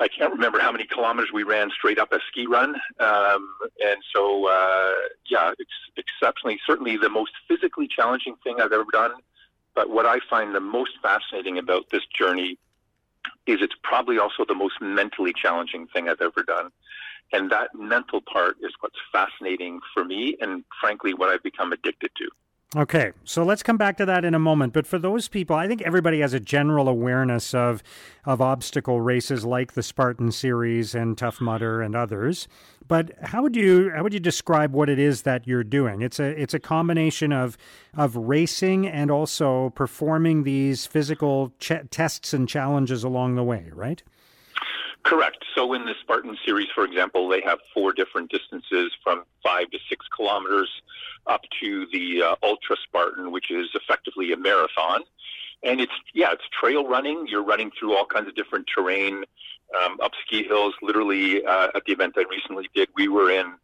I 0.00 0.08
can't 0.08 0.32
remember 0.32 0.58
how 0.58 0.72
many 0.72 0.84
kilometers 0.84 1.30
we 1.32 1.42
ran 1.42 1.70
straight 1.70 1.98
up 1.98 2.12
a 2.12 2.20
ski 2.28 2.46
run. 2.46 2.74
Um, 2.98 3.54
and 3.84 3.98
so, 4.14 4.48
uh, 4.48 4.94
yeah, 5.30 5.52
it's 5.58 5.70
exceptionally, 5.96 6.58
certainly 6.66 6.96
the 6.96 7.10
most 7.10 7.32
physically 7.46 7.86
challenging 7.86 8.34
thing 8.42 8.60
I've 8.60 8.72
ever 8.72 8.86
done. 8.90 9.12
But 9.74 9.90
what 9.90 10.06
I 10.06 10.18
find 10.28 10.54
the 10.54 10.60
most 10.60 10.92
fascinating 11.02 11.58
about 11.58 11.90
this 11.90 12.02
journey 12.06 12.58
is 13.46 13.58
it's 13.60 13.74
probably 13.82 14.18
also 14.18 14.46
the 14.48 14.54
most 14.54 14.80
mentally 14.80 15.34
challenging 15.34 15.86
thing 15.88 16.08
I've 16.08 16.22
ever 16.22 16.42
done. 16.42 16.70
And 17.32 17.50
that 17.52 17.74
mental 17.74 18.22
part 18.22 18.56
is 18.62 18.72
what's 18.80 18.98
fascinating 19.12 19.80
for 19.92 20.04
me 20.04 20.36
and, 20.40 20.64
frankly, 20.80 21.12
what 21.12 21.28
I've 21.28 21.42
become 21.42 21.72
addicted 21.72 22.10
to. 22.16 22.28
Okay, 22.76 23.10
so 23.24 23.42
let's 23.42 23.64
come 23.64 23.76
back 23.76 23.96
to 23.96 24.06
that 24.06 24.24
in 24.24 24.32
a 24.32 24.38
moment. 24.38 24.72
But 24.72 24.86
for 24.86 24.96
those 24.96 25.26
people, 25.26 25.56
I 25.56 25.66
think 25.66 25.82
everybody 25.82 26.20
has 26.20 26.32
a 26.34 26.38
general 26.38 26.88
awareness 26.88 27.52
of 27.52 27.82
of 28.24 28.40
obstacle 28.40 29.00
races 29.00 29.44
like 29.44 29.72
the 29.72 29.82
Spartan 29.82 30.30
Series 30.30 30.94
and 30.94 31.18
Tough 31.18 31.40
Mudder 31.40 31.82
and 31.82 31.96
others. 31.96 32.46
But 32.86 33.10
how 33.22 33.42
would 33.42 33.56
you 33.56 33.90
how 33.90 34.04
would 34.04 34.14
you 34.14 34.20
describe 34.20 34.72
what 34.72 34.88
it 34.88 35.00
is 35.00 35.22
that 35.22 35.48
you're 35.48 35.64
doing? 35.64 36.00
It's 36.00 36.20
a 36.20 36.26
it's 36.40 36.54
a 36.54 36.60
combination 36.60 37.32
of 37.32 37.58
of 37.96 38.14
racing 38.14 38.86
and 38.86 39.10
also 39.10 39.70
performing 39.70 40.44
these 40.44 40.86
physical 40.86 41.52
ch- 41.58 41.72
tests 41.90 42.32
and 42.32 42.48
challenges 42.48 43.02
along 43.02 43.34
the 43.34 43.42
way, 43.42 43.70
right? 43.72 44.00
Correct. 45.02 45.44
So 45.54 45.72
in 45.72 45.86
the 45.86 45.94
Spartan 46.00 46.36
series, 46.44 46.68
for 46.74 46.84
example, 46.84 47.28
they 47.28 47.40
have 47.40 47.58
four 47.72 47.92
different 47.92 48.30
distances 48.30 48.92
from 49.02 49.24
five 49.42 49.70
to 49.70 49.78
six 49.88 50.06
kilometers 50.14 50.68
up 51.26 51.40
to 51.60 51.86
the 51.92 52.22
uh, 52.22 52.36
Ultra 52.42 52.76
Spartan, 52.84 53.32
which 53.32 53.50
is 53.50 53.68
effectively 53.74 54.32
a 54.32 54.36
marathon. 54.36 55.00
And 55.62 55.80
it's, 55.80 55.92
yeah, 56.14 56.32
it's 56.32 56.44
trail 56.58 56.86
running. 56.86 57.26
You're 57.28 57.44
running 57.44 57.70
through 57.78 57.96
all 57.96 58.06
kinds 58.06 58.28
of 58.28 58.34
different 58.34 58.66
terrain, 58.74 59.24
um, 59.78 59.98
up 60.02 60.12
ski 60.26 60.42
hills. 60.42 60.74
Literally, 60.82 61.44
uh, 61.44 61.68
at 61.74 61.84
the 61.86 61.92
event 61.92 62.14
I 62.16 62.24
recently 62.30 62.68
did, 62.74 62.88
we 62.94 63.08
were 63.08 63.30
in 63.30 63.54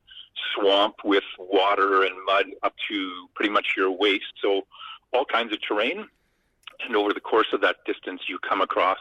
swamp 0.54 0.96
with 1.04 1.24
water 1.38 2.04
and 2.04 2.14
mud 2.26 2.46
up 2.62 2.74
to 2.88 3.28
pretty 3.34 3.50
much 3.50 3.74
your 3.76 3.90
waist. 3.90 4.32
So 4.42 4.62
all 5.12 5.24
kinds 5.24 5.52
of 5.52 5.60
terrain. 5.62 6.06
And 6.84 6.96
over 6.96 7.14
the 7.14 7.20
course 7.20 7.48
of 7.52 7.60
that 7.62 7.76
distance, 7.86 8.22
you 8.28 8.38
come 8.38 8.60
across 8.60 8.98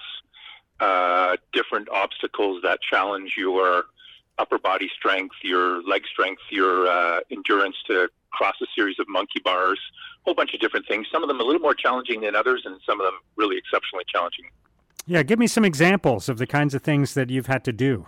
uh, 0.79 1.37
different 1.53 1.89
obstacles 1.89 2.61
that 2.63 2.79
challenge 2.81 3.35
your 3.37 3.85
upper 4.37 4.57
body 4.57 4.89
strength, 4.95 5.35
your 5.43 5.81
leg 5.83 6.03
strength, 6.11 6.41
your 6.49 6.87
uh, 6.87 7.19
endurance 7.31 7.75
to 7.87 8.09
cross 8.31 8.55
a 8.61 8.65
series 8.75 8.99
of 8.99 9.07
monkey 9.07 9.39
bars, 9.43 9.79
a 10.21 10.23
whole 10.25 10.33
bunch 10.33 10.53
of 10.53 10.59
different 10.59 10.85
things. 10.87 11.07
Some 11.11 11.23
of 11.23 11.29
them 11.29 11.39
a 11.39 11.43
little 11.43 11.61
more 11.61 11.73
challenging 11.73 12.21
than 12.21 12.35
others, 12.35 12.63
and 12.65 12.79
some 12.85 12.99
of 12.99 13.05
them 13.05 13.19
really 13.37 13.57
exceptionally 13.57 14.03
challenging. 14.07 14.45
Yeah, 15.07 15.23
give 15.23 15.39
me 15.39 15.47
some 15.47 15.63
examples 15.63 16.27
of 16.27 16.37
the 16.37 16.47
kinds 16.47 16.73
of 16.73 16.81
things 16.81 17.13
that 17.13 17.29
you've 17.29 17.47
had 17.47 17.63
to 17.65 17.71
do. 17.71 18.07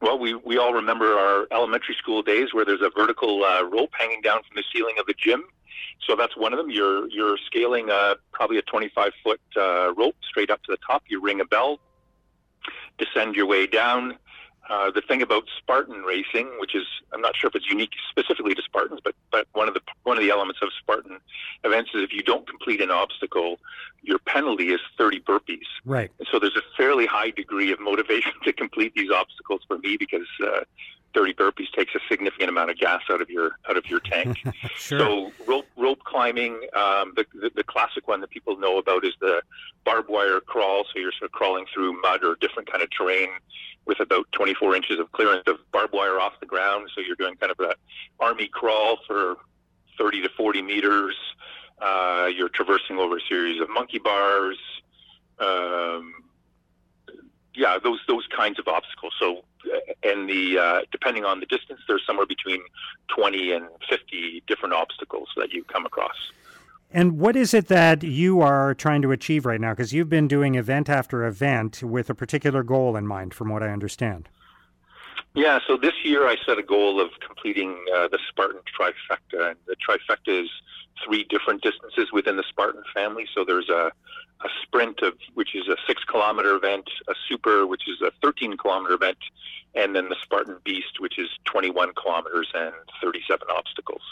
Well, 0.00 0.18
we, 0.18 0.34
we 0.34 0.58
all 0.58 0.72
remember 0.72 1.14
our 1.16 1.46
elementary 1.52 1.94
school 1.94 2.22
days 2.22 2.52
where 2.52 2.64
there's 2.64 2.80
a 2.80 2.90
vertical 2.90 3.44
uh, 3.44 3.62
rope 3.62 3.90
hanging 3.96 4.20
down 4.20 4.38
from 4.38 4.56
the 4.56 4.64
ceiling 4.74 4.96
of 4.98 5.06
the 5.06 5.14
gym. 5.16 5.44
So 6.06 6.16
that's 6.16 6.36
one 6.36 6.52
of 6.52 6.58
them. 6.58 6.70
You're 6.70 7.08
you're 7.08 7.36
scaling 7.46 7.90
uh, 7.90 8.16
probably 8.32 8.58
a 8.58 8.62
25 8.62 9.12
foot 9.22 9.40
uh, 9.56 9.92
rope 9.94 10.16
straight 10.28 10.50
up 10.50 10.62
to 10.64 10.72
the 10.72 10.78
top. 10.86 11.04
You 11.08 11.20
ring 11.20 11.40
a 11.40 11.44
bell, 11.44 11.78
descend 12.98 13.34
your 13.36 13.46
way 13.46 13.66
down. 13.66 14.18
Uh, 14.70 14.90
the 14.92 15.00
thing 15.00 15.22
about 15.22 15.42
Spartan 15.58 16.02
racing, 16.02 16.48
which 16.60 16.74
is 16.74 16.84
I'm 17.12 17.20
not 17.20 17.36
sure 17.36 17.48
if 17.48 17.56
it's 17.56 17.68
unique 17.68 17.90
specifically 18.10 18.54
to 18.54 18.62
Spartans, 18.62 19.00
but 19.02 19.14
but 19.30 19.46
one 19.52 19.68
of 19.68 19.74
the 19.74 19.80
one 20.04 20.16
of 20.16 20.22
the 20.22 20.30
elements 20.30 20.60
of 20.62 20.68
Spartan 20.78 21.18
events 21.64 21.90
is 21.94 22.02
if 22.02 22.12
you 22.12 22.22
don't 22.22 22.48
complete 22.48 22.80
an 22.80 22.90
obstacle, 22.90 23.58
your 24.02 24.18
penalty 24.18 24.70
is 24.70 24.80
30 24.96 25.20
burpees. 25.20 25.66
Right. 25.84 26.10
And 26.18 26.28
so 26.30 26.38
there's 26.38 26.56
a 26.56 26.62
fairly 26.76 27.06
high 27.06 27.30
degree 27.30 27.72
of 27.72 27.80
motivation 27.80 28.32
to 28.44 28.52
complete 28.52 28.94
these 28.94 29.10
obstacles 29.10 29.62
for 29.66 29.78
me 29.78 29.96
because 29.96 30.28
uh, 30.44 30.60
30 31.14 31.34
burpees 31.34 31.70
takes 31.76 31.94
a 31.94 32.00
significant 32.08 32.48
amount 32.48 32.70
of 32.70 32.78
gas 32.78 33.02
out 33.10 33.20
of 33.20 33.30
your 33.30 33.52
out 33.68 33.76
of 33.76 33.86
your 33.86 34.00
tank. 34.00 34.38
sure. 34.76 34.98
So 34.98 35.32
rope 35.46 35.66
rope 35.76 36.02
climbing, 36.04 36.54
um, 36.74 37.12
the, 37.16 37.26
the 37.34 37.50
the 37.54 37.64
classic 37.64 38.08
one 38.08 38.20
that 38.20 38.30
people 38.30 38.56
know 38.58 38.78
about 38.78 39.04
is 39.04 39.12
the 39.20 39.42
barbed 39.84 40.08
wire 40.08 40.40
crawl. 40.40 40.84
So 40.92 40.98
you're 40.98 41.12
sort 41.12 41.30
of 41.30 41.32
crawling 41.32 41.66
through 41.72 42.00
mud 42.00 42.24
or 42.24 42.36
different 42.40 42.70
kind 42.70 42.82
of 42.82 42.90
terrain 42.90 43.30
with 43.84 44.00
about 44.00 44.26
24 44.32 44.76
inches 44.76 45.00
of 45.00 45.10
clearance 45.12 45.42
of 45.46 45.56
barbed 45.72 45.92
wire 45.92 46.20
off 46.20 46.34
the 46.40 46.46
ground. 46.46 46.88
So 46.94 47.00
you're 47.00 47.16
doing 47.16 47.36
kind 47.36 47.52
of 47.52 47.60
a 47.60 47.74
army 48.20 48.48
crawl 48.48 48.98
for 49.06 49.36
30 49.98 50.22
to 50.22 50.28
40 50.36 50.62
meters. 50.62 51.16
Uh, 51.80 52.30
you're 52.34 52.48
traversing 52.48 52.98
over 52.98 53.16
a 53.16 53.20
series 53.28 53.60
of 53.60 53.68
monkey 53.68 53.98
bars. 53.98 54.58
Um, 55.40 56.14
yeah, 57.54 57.78
those 57.82 58.00
those 58.08 58.26
kinds 58.34 58.58
of 58.58 58.68
obstacles. 58.68 59.12
So, 59.18 59.44
and 60.02 60.28
the 60.28 60.58
uh, 60.58 60.80
depending 60.90 61.24
on 61.24 61.40
the 61.40 61.46
distance, 61.46 61.80
there's 61.88 62.04
somewhere 62.06 62.26
between 62.26 62.62
20 63.16 63.52
and 63.52 63.66
50 63.88 64.42
different 64.46 64.74
obstacles 64.74 65.28
that 65.36 65.52
you 65.52 65.64
come 65.64 65.86
across. 65.86 66.16
And 66.94 67.18
what 67.18 67.36
is 67.36 67.54
it 67.54 67.68
that 67.68 68.02
you 68.02 68.42
are 68.42 68.74
trying 68.74 69.00
to 69.02 69.12
achieve 69.12 69.46
right 69.46 69.60
now? 69.60 69.70
Because 69.70 69.94
you've 69.94 70.10
been 70.10 70.28
doing 70.28 70.56
event 70.56 70.90
after 70.90 71.24
event 71.24 71.82
with 71.82 72.10
a 72.10 72.14
particular 72.14 72.62
goal 72.62 72.96
in 72.96 73.06
mind, 73.06 73.32
from 73.32 73.48
what 73.48 73.62
I 73.62 73.70
understand. 73.70 74.28
Yeah, 75.34 75.60
so 75.66 75.78
this 75.78 75.94
year 76.04 76.28
I 76.28 76.36
set 76.44 76.58
a 76.58 76.62
goal 76.62 77.00
of 77.00 77.08
completing 77.26 77.78
uh, 77.94 78.08
the 78.08 78.18
Spartan 78.28 78.60
trifecta. 78.78 79.50
And 79.50 79.56
the 79.66 79.76
trifecta 79.76 80.42
is 80.44 80.50
three 81.04 81.24
different 81.24 81.62
distances 81.62 82.12
within 82.12 82.36
the 82.36 82.44
Spartan 82.48 82.82
family. 82.94 83.26
So 83.34 83.44
there's 83.44 83.68
a, 83.68 83.92
a 84.44 84.48
sprint 84.62 85.00
of 85.02 85.14
which 85.34 85.54
is 85.54 85.68
a 85.68 85.76
six 85.86 86.04
kilometer 86.04 86.54
event, 86.54 86.88
a 87.08 87.14
super 87.28 87.66
which 87.66 87.88
is 87.88 88.00
a 88.00 88.10
13 88.22 88.56
kilometer 88.56 88.94
event, 88.94 89.18
and 89.74 89.94
then 89.96 90.08
the 90.08 90.16
Spartan 90.22 90.58
Beast 90.64 91.00
which 91.00 91.18
is 91.18 91.28
21 91.44 91.92
kilometers 91.94 92.48
and 92.54 92.74
37 93.02 93.46
obstacles. 93.50 94.02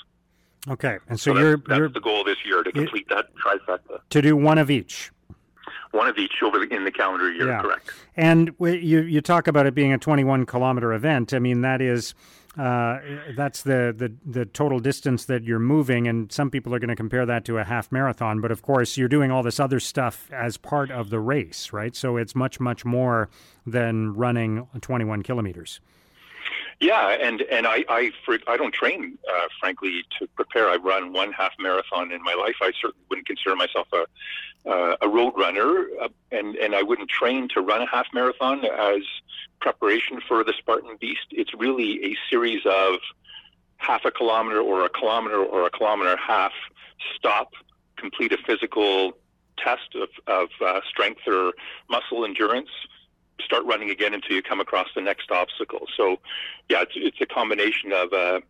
Okay, 0.68 0.98
and 1.08 1.18
so, 1.18 1.32
So 1.34 1.40
you're 1.40 1.56
that's, 1.56 1.78
you're 1.78 1.88
the 1.88 2.00
goal 2.00 2.22
this 2.24 2.36
year 2.44 2.62
to 2.62 2.70
complete 2.70 3.08
that 3.08 3.28
trifecta. 3.34 4.00
to 4.10 4.22
do 4.22 4.36
one 4.36 4.58
of 4.58 4.70
each. 4.70 5.10
One 5.92 6.06
of 6.08 6.18
each 6.18 6.42
over 6.42 6.58
the, 6.58 6.72
in 6.74 6.84
the 6.84 6.92
calendar 6.92 7.32
year, 7.32 7.48
Yeah. 7.48 7.62
correct? 7.62 7.90
And 8.16 8.52
you 8.60 9.00
you 9.00 9.20
talk 9.20 9.46
about 9.48 9.66
it 9.66 9.74
being 9.74 9.92
a 9.92 9.98
21 9.98 10.46
kilometer 10.46 10.92
event. 10.92 11.32
I 11.34 11.38
mean 11.38 11.62
that 11.62 11.80
is 11.80 12.14
uh, 12.58 12.98
that's 13.36 13.62
the, 13.62 13.94
the 13.96 14.12
the 14.26 14.44
total 14.44 14.80
distance 14.80 15.24
that 15.26 15.44
you're 15.44 15.60
moving, 15.60 16.08
and 16.08 16.30
some 16.32 16.50
people 16.50 16.74
are 16.74 16.78
going 16.80 16.88
to 16.88 16.96
compare 16.96 17.24
that 17.24 17.44
to 17.44 17.58
a 17.58 17.64
half 17.64 17.90
marathon. 17.92 18.40
But 18.40 18.50
of 18.50 18.62
course, 18.62 18.96
you're 18.96 19.08
doing 19.08 19.30
all 19.30 19.42
this 19.44 19.60
other 19.60 19.78
stuff 19.80 20.28
as 20.32 20.56
part 20.56 20.90
of 20.90 21.10
the 21.10 21.20
race, 21.20 21.72
right? 21.72 21.94
So 21.94 22.16
it's 22.16 22.34
much 22.34 22.58
much 22.60 22.84
more 22.84 23.28
than 23.66 24.14
running 24.14 24.66
21 24.80 25.22
kilometers. 25.22 25.80
Yeah, 26.80 27.10
and 27.10 27.42
and 27.42 27.66
I 27.66 27.84
I, 27.90 28.10
for, 28.24 28.38
I 28.46 28.56
don't 28.56 28.72
train, 28.72 29.18
uh, 29.28 29.48
frankly, 29.60 30.02
to 30.18 30.26
prepare. 30.28 30.68
I 30.68 30.76
run 30.76 31.12
one 31.12 31.30
half 31.32 31.52
marathon 31.58 32.10
in 32.10 32.22
my 32.22 32.32
life. 32.34 32.56
I 32.62 32.72
certainly 32.80 33.04
wouldn't 33.10 33.26
consider 33.26 33.54
myself 33.54 33.86
a 33.92 34.06
uh, 34.68 34.96
a 35.02 35.08
road 35.08 35.34
runner, 35.36 35.86
uh, 36.00 36.08
and 36.32 36.56
and 36.56 36.74
I 36.74 36.82
wouldn't 36.82 37.10
train 37.10 37.48
to 37.54 37.60
run 37.60 37.82
a 37.82 37.86
half 37.86 38.06
marathon 38.14 38.64
as 38.64 39.02
preparation 39.60 40.20
for 40.26 40.42
the 40.42 40.54
Spartan 40.56 40.96
Beast. 40.98 41.26
It's 41.30 41.52
really 41.52 42.12
a 42.12 42.16
series 42.30 42.62
of 42.64 42.94
half 43.76 44.06
a 44.06 44.10
kilometer 44.10 44.60
or 44.60 44.86
a 44.86 44.88
kilometer 44.88 45.44
or 45.44 45.66
a 45.66 45.70
kilometer 45.70 46.16
half. 46.16 46.52
Stop, 47.14 47.52
complete 47.96 48.32
a 48.32 48.38
physical 48.38 49.12
test 49.58 49.94
of 49.96 50.08
of 50.26 50.48
uh, 50.64 50.80
strength 50.88 51.20
or 51.26 51.52
muscle 51.90 52.24
endurance 52.24 52.70
start 53.40 53.64
running 53.64 53.90
again 53.90 54.14
until 54.14 54.36
you 54.36 54.42
come 54.42 54.60
across 54.60 54.88
the 54.94 55.00
next 55.00 55.30
obstacle. 55.30 55.86
So, 55.96 56.16
yeah, 56.68 56.82
it's, 56.82 56.92
it's 56.94 57.20
a 57.20 57.26
combination 57.26 57.92
of 57.92 58.12
a 58.12 58.42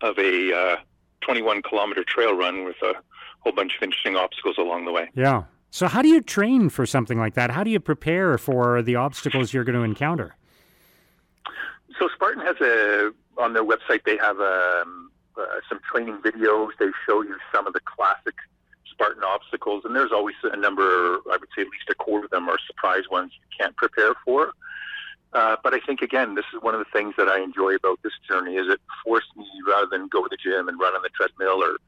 of 0.00 0.18
a 0.18 0.52
uh, 0.54 0.76
21 1.22 1.62
kilometer 1.62 2.04
trail 2.04 2.34
run 2.34 2.64
with 2.64 2.76
a 2.82 2.94
whole 3.40 3.52
bunch 3.52 3.72
of 3.76 3.82
interesting 3.82 4.16
obstacles 4.16 4.56
along 4.58 4.84
the 4.84 4.92
way. 4.92 5.10
Yeah. 5.14 5.44
So 5.70 5.88
how 5.88 6.02
do 6.02 6.08
you 6.08 6.20
train 6.20 6.68
for 6.68 6.84
something 6.84 7.18
like 7.18 7.34
that? 7.34 7.50
How 7.50 7.64
do 7.64 7.70
you 7.70 7.80
prepare 7.80 8.36
for 8.36 8.82
the 8.82 8.96
obstacles 8.96 9.54
you're 9.54 9.64
going 9.64 9.78
to 9.78 9.82
encounter? 9.82 10.36
So 11.98 12.08
Spartan 12.14 12.44
has 12.44 12.56
a 12.60 13.12
on 13.38 13.54
their 13.54 13.64
website 13.64 14.04
they 14.04 14.18
have 14.18 14.38
um, 14.40 15.10
uh, 15.38 15.44
some 15.68 15.80
training 15.90 16.18
videos. 16.18 16.68
They 16.78 16.90
show 17.06 17.22
you 17.22 17.36
some 17.54 17.66
of 17.66 17.72
the 17.72 17.80
classic 17.80 18.34
Spartan 18.92 19.24
obstacles, 19.24 19.84
and 19.84 19.94
there's 19.96 20.12
always 20.12 20.36
a 20.44 20.56
number. 20.56 21.20
I 21.30 21.36
would 21.40 21.48
say 21.56 21.62
at 21.62 21.68
least 21.68 21.90
a 21.90 21.94
quarter 21.94 22.26
of 22.26 22.30
them 22.30 22.48
are 22.48 22.58
surprise 22.66 23.04
ones 23.10 23.32
you 23.34 23.56
can't 23.58 23.76
prepare 23.76 24.14
for. 24.24 24.52
Uh, 25.32 25.56
but 25.64 25.72
I 25.72 25.80
think 25.80 26.02
again, 26.02 26.34
this 26.34 26.44
is 26.54 26.62
one 26.62 26.74
of 26.74 26.78
the 26.78 26.90
things 26.92 27.14
that 27.16 27.26
I 27.28 27.40
enjoy 27.40 27.74
about 27.74 27.98
this 28.02 28.12
journey 28.28 28.56
is 28.56 28.68
it 28.68 28.80
forced 29.02 29.34
me 29.34 29.46
rather 29.66 29.86
than 29.90 30.08
go 30.08 30.22
to 30.22 30.28
the 30.28 30.36
gym 30.36 30.68
and 30.68 30.78
run 30.78 30.94
on 30.94 31.02
the 31.02 31.08
treadmill 31.08 31.62
or 31.62 31.78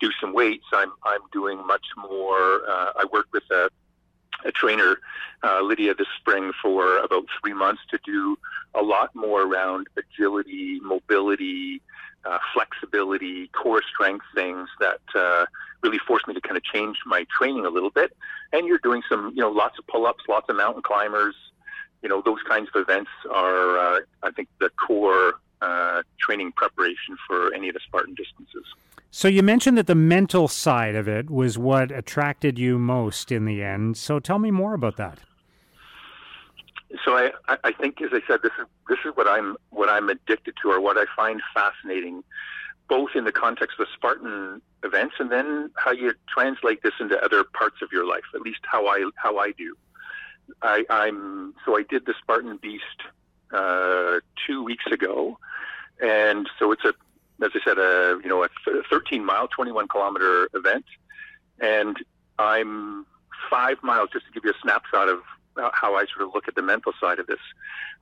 do 0.00 0.10
some 0.20 0.32
weights. 0.32 0.64
I'm 0.72 0.92
I'm 1.04 1.20
doing 1.32 1.64
much 1.66 1.84
more. 1.96 2.62
Uh, 2.68 2.92
I 2.96 3.04
worked 3.12 3.32
with 3.32 3.44
a 3.50 3.68
a 4.44 4.52
trainer, 4.52 4.98
uh, 5.42 5.60
Lydia, 5.62 5.94
this 5.94 6.06
spring 6.18 6.52
for 6.60 6.98
about 6.98 7.24
three 7.40 7.54
months 7.54 7.82
to 7.90 7.98
do 8.04 8.36
a 8.74 8.82
lot 8.82 9.14
more 9.14 9.42
around 9.42 9.86
agility, 9.96 10.80
mobility, 10.82 11.80
uh, 12.24 12.38
flexibility, 12.52 13.48
core 13.48 13.82
strength 13.82 14.24
things 14.34 14.68
that 14.80 15.00
uh, 15.14 15.46
really 15.82 15.98
forced 15.98 16.26
me 16.26 16.34
to 16.34 16.40
kind 16.40 16.56
of 16.56 16.64
change 16.64 16.98
my 17.06 17.26
training 17.36 17.66
a 17.66 17.70
little 17.70 17.90
bit. 17.90 18.16
And 18.52 18.66
you're 18.66 18.78
doing 18.78 19.02
some, 19.08 19.32
you 19.34 19.42
know, 19.42 19.50
lots 19.50 19.78
of 19.78 19.86
pull-ups, 19.86 20.24
lots 20.28 20.48
of 20.48 20.56
mountain 20.56 20.82
climbers. 20.82 21.34
You 22.02 22.08
know, 22.08 22.22
those 22.22 22.40
kinds 22.46 22.68
of 22.74 22.80
events 22.80 23.10
are, 23.30 23.78
uh, 23.78 24.00
I 24.22 24.30
think, 24.30 24.48
the 24.60 24.70
core 24.70 25.34
uh, 25.62 26.02
training 26.18 26.52
preparation 26.52 27.16
for 27.26 27.52
any 27.54 27.68
of 27.68 27.74
the 27.74 27.80
Spartan 27.80 28.14
distances. 28.14 28.64
So 29.10 29.28
you 29.28 29.42
mentioned 29.42 29.78
that 29.78 29.86
the 29.86 29.94
mental 29.94 30.48
side 30.48 30.96
of 30.96 31.06
it 31.06 31.30
was 31.30 31.56
what 31.56 31.92
attracted 31.92 32.58
you 32.58 32.78
most 32.78 33.30
in 33.30 33.44
the 33.44 33.62
end. 33.62 33.96
So 33.96 34.18
tell 34.18 34.38
me 34.38 34.50
more 34.50 34.74
about 34.74 34.96
that. 34.96 35.20
So 37.04 37.16
I, 37.16 37.30
I- 37.64 37.72
think, 37.72 38.00
as 38.02 38.10
I 38.12 38.20
said, 38.26 38.40
this 38.42 38.52
is 38.58 38.66
this 38.88 38.98
is 39.04 39.16
what 39.16 39.26
I'm 39.28 39.56
what 39.70 39.88
I'm 39.88 40.08
addicted 40.08 40.54
to, 40.62 40.70
or 40.70 40.80
what 40.80 40.96
I 40.98 41.04
find 41.16 41.40
fascinating, 41.54 42.22
both 42.88 43.10
in 43.14 43.24
the 43.24 43.32
context 43.32 43.78
of 43.78 43.86
the 43.86 43.92
Spartan 43.94 44.60
events, 44.82 45.14
and 45.18 45.30
then 45.30 45.70
how 45.76 45.92
you 45.92 46.12
translate 46.28 46.82
this 46.82 46.94
into 47.00 47.22
other 47.24 47.44
parts 47.44 47.76
of 47.82 47.90
your 47.92 48.06
life. 48.06 48.24
At 48.34 48.42
least 48.42 48.60
how 48.62 48.86
I 48.86 49.10
how 49.16 49.38
I 49.38 49.52
do. 49.52 49.76
I, 50.62 50.84
I'm 50.90 51.54
so 51.64 51.76
I 51.76 51.82
did 51.82 52.06
the 52.06 52.14
Spartan 52.20 52.58
Beast 52.58 53.00
uh, 53.52 54.20
two 54.46 54.62
weeks 54.62 54.84
ago, 54.90 55.38
and 56.02 56.48
so 56.58 56.72
it's 56.72 56.84
a 56.84 56.92
as 57.42 57.50
I 57.54 57.60
said, 57.64 57.78
a 57.78 58.18
you 58.22 58.28
know 58.28 58.44
a 58.44 58.48
13 58.90 59.24
mile, 59.24 59.48
21 59.48 59.88
kilometer 59.88 60.48
event, 60.54 60.84
and 61.60 61.96
I'm 62.38 63.06
five 63.50 63.82
miles. 63.82 64.10
Just 64.12 64.26
to 64.26 64.32
give 64.32 64.44
you 64.44 64.50
a 64.50 64.60
snapshot 64.62 65.08
of 65.08 65.20
how 65.72 65.94
I 65.94 66.04
sort 66.06 66.26
of 66.28 66.34
look 66.34 66.48
at 66.48 66.54
the 66.54 66.62
mental 66.62 66.92
side 67.00 67.18
of 67.18 67.26
this, 67.26 67.38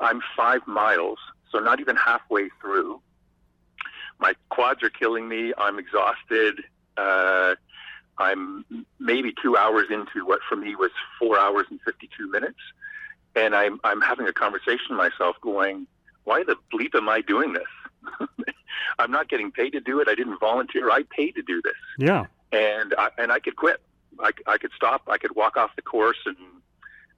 I'm 0.00 0.20
five 0.36 0.66
miles, 0.66 1.18
so 1.50 1.58
not 1.58 1.80
even 1.80 1.96
halfway 1.96 2.48
through. 2.60 3.00
My 4.18 4.34
quads 4.50 4.82
are 4.82 4.90
killing 4.90 5.28
me. 5.28 5.52
I'm 5.58 5.78
exhausted. 5.78 6.60
Uh, 6.96 7.54
I'm 8.18 8.64
maybe 8.98 9.34
two 9.42 9.56
hours 9.56 9.86
into 9.90 10.24
what 10.26 10.40
for 10.48 10.56
me 10.56 10.74
was 10.76 10.90
four 11.18 11.38
hours 11.38 11.66
and 11.70 11.80
52 11.82 12.30
minutes, 12.30 12.58
and 13.34 13.54
I'm 13.54 13.80
I'm 13.84 14.00
having 14.00 14.28
a 14.28 14.32
conversation 14.32 14.90
with 14.90 14.98
myself, 14.98 15.36
going, 15.40 15.86
"Why 16.24 16.44
the 16.44 16.56
bleep 16.72 16.94
am 16.94 17.08
I 17.08 17.20
doing 17.22 17.54
this?" 17.54 18.18
I'm 18.98 19.10
not 19.10 19.28
getting 19.28 19.50
paid 19.50 19.70
to 19.70 19.80
do 19.80 20.00
it. 20.00 20.08
I 20.08 20.14
didn't 20.14 20.38
volunteer. 20.38 20.90
I 20.90 21.04
paid 21.10 21.34
to 21.36 21.42
do 21.42 21.60
this 21.62 21.74
Yeah. 21.98 22.26
and 22.52 22.94
I, 22.98 23.10
and 23.16 23.32
I 23.32 23.38
could 23.38 23.56
quit. 23.56 23.80
I, 24.20 24.30
I 24.46 24.58
could 24.58 24.72
stop. 24.76 25.02
I 25.08 25.18
could 25.18 25.34
walk 25.34 25.56
off 25.56 25.70
the 25.76 25.82
course, 25.82 26.18
and 26.26 26.36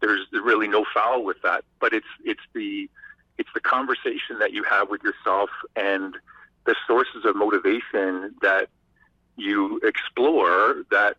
there's 0.04 0.26
really 0.32 0.68
no 0.68 0.84
foul 0.92 1.24
with 1.24 1.40
that. 1.42 1.64
But 1.80 1.92
it's 1.92 2.06
it's 2.24 2.42
the 2.54 2.88
it's 3.38 3.48
the 3.54 3.60
conversation 3.60 4.38
that 4.38 4.52
you 4.52 4.62
have 4.64 4.90
with 4.90 5.02
yourself 5.02 5.50
and 5.76 6.16
the 6.66 6.74
sources 6.86 7.24
of 7.24 7.36
motivation 7.36 8.34
that 8.42 8.68
you 9.36 9.80
explore 9.82 10.84
that 10.90 11.16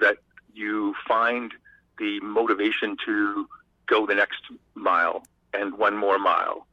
that 0.00 0.18
you 0.52 0.94
find 1.06 1.52
the 1.98 2.20
motivation 2.20 2.96
to 3.04 3.46
go 3.86 4.06
the 4.06 4.14
next 4.14 4.42
mile 4.74 5.22
and 5.52 5.76
one 5.76 5.96
more 5.96 6.18
mile 6.18 6.66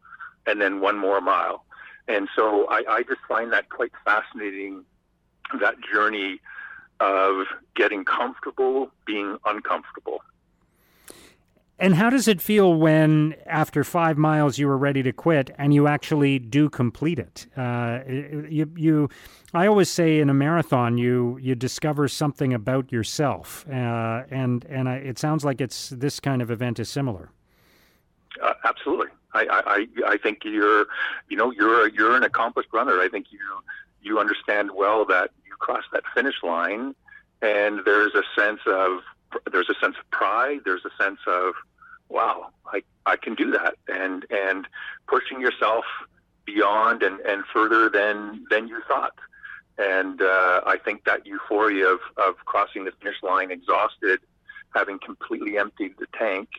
and 0.45 0.61
then 0.61 0.79
one 0.79 0.97
more 0.97 1.19
mile. 1.21 1.65
And 2.07 2.29
so 2.35 2.67
I, 2.69 2.83
I 2.87 3.03
just 3.03 3.19
find 3.27 3.51
that 3.51 3.69
quite 3.69 3.91
fascinating, 4.05 4.85
that 5.59 5.75
journey 5.81 6.39
of 6.99 7.45
getting 7.75 8.05
comfortable, 8.05 8.91
being 9.05 9.37
uncomfortable. 9.45 10.21
And 11.79 11.93
how 11.93 12.09
does 12.09 12.27
it 12.27 12.41
feel 12.41 12.73
when, 12.73 13.35
after 13.45 13.83
five 13.83 14.17
miles, 14.17 14.57
you 14.57 14.67
were 14.67 14.77
ready 14.77 15.03
to 15.03 15.11
quit 15.11 15.51
and 15.59 15.75
you 15.75 15.87
actually 15.87 16.39
do 16.39 16.69
complete 16.69 17.19
it? 17.19 17.45
Uh, 17.55 17.99
you, 18.07 18.71
you, 18.75 19.09
I 19.53 19.67
always 19.67 19.87
say 19.87 20.19
in 20.19 20.29
a 20.29 20.33
marathon, 20.33 20.97
you 20.97 21.37
you 21.39 21.53
discover 21.53 22.07
something 22.07 22.51
about 22.51 22.91
yourself, 22.91 23.65
uh, 23.69 24.23
and 24.31 24.65
and 24.65 24.89
I, 24.89 24.95
it 24.95 25.19
sounds 25.19 25.45
like 25.45 25.61
it's 25.61 25.89
this 25.89 26.19
kind 26.19 26.41
of 26.41 26.49
event 26.49 26.79
is 26.79 26.89
similar. 26.89 27.29
Uh, 28.41 28.53
absolutely, 28.65 29.07
I, 29.33 29.87
I 30.03 30.11
I 30.13 30.17
think 30.17 30.39
you're, 30.43 30.87
you 31.29 31.37
know, 31.37 31.51
you're 31.51 31.89
you're 31.89 32.15
an 32.15 32.23
accomplished 32.23 32.69
runner. 32.73 32.99
I 32.99 33.07
think 33.07 33.27
you 33.31 33.39
you 34.01 34.19
understand 34.19 34.71
well 34.73 35.05
that 35.05 35.29
you 35.45 35.55
cross 35.59 35.83
that 35.93 36.03
finish 36.15 36.41
line, 36.41 36.95
and 37.43 37.81
there's 37.85 38.15
a 38.15 38.23
sense 38.35 38.61
of 38.65 39.01
there's 39.51 39.69
a 39.69 39.75
sense 39.81 39.95
of 39.99 40.09
pride. 40.11 40.59
There's 40.65 40.85
a 40.85 41.03
sense 41.03 41.19
of, 41.27 41.53
wow, 42.09 42.49
I, 42.65 42.83
I 43.05 43.15
can 43.15 43.35
do 43.35 43.51
that. 43.51 43.75
And, 43.87 44.25
and 44.29 44.67
pushing 45.07 45.41
yourself 45.41 45.85
beyond 46.45 47.03
and, 47.03 47.19
and 47.21 47.43
further 47.53 47.89
than, 47.89 48.45
than 48.49 48.67
you 48.67 48.81
thought. 48.87 49.13
And 49.77 50.21
uh, 50.21 50.61
I 50.65 50.77
think 50.83 51.03
that 51.05 51.25
euphoria 51.25 51.87
of, 51.87 51.99
of 52.17 52.35
crossing 52.45 52.85
the 52.85 52.91
finish 52.99 53.21
line 53.21 53.51
exhausted, 53.51 54.19
having 54.73 54.99
completely 54.99 55.57
emptied 55.57 55.93
the 55.99 56.07
tank, 56.17 56.49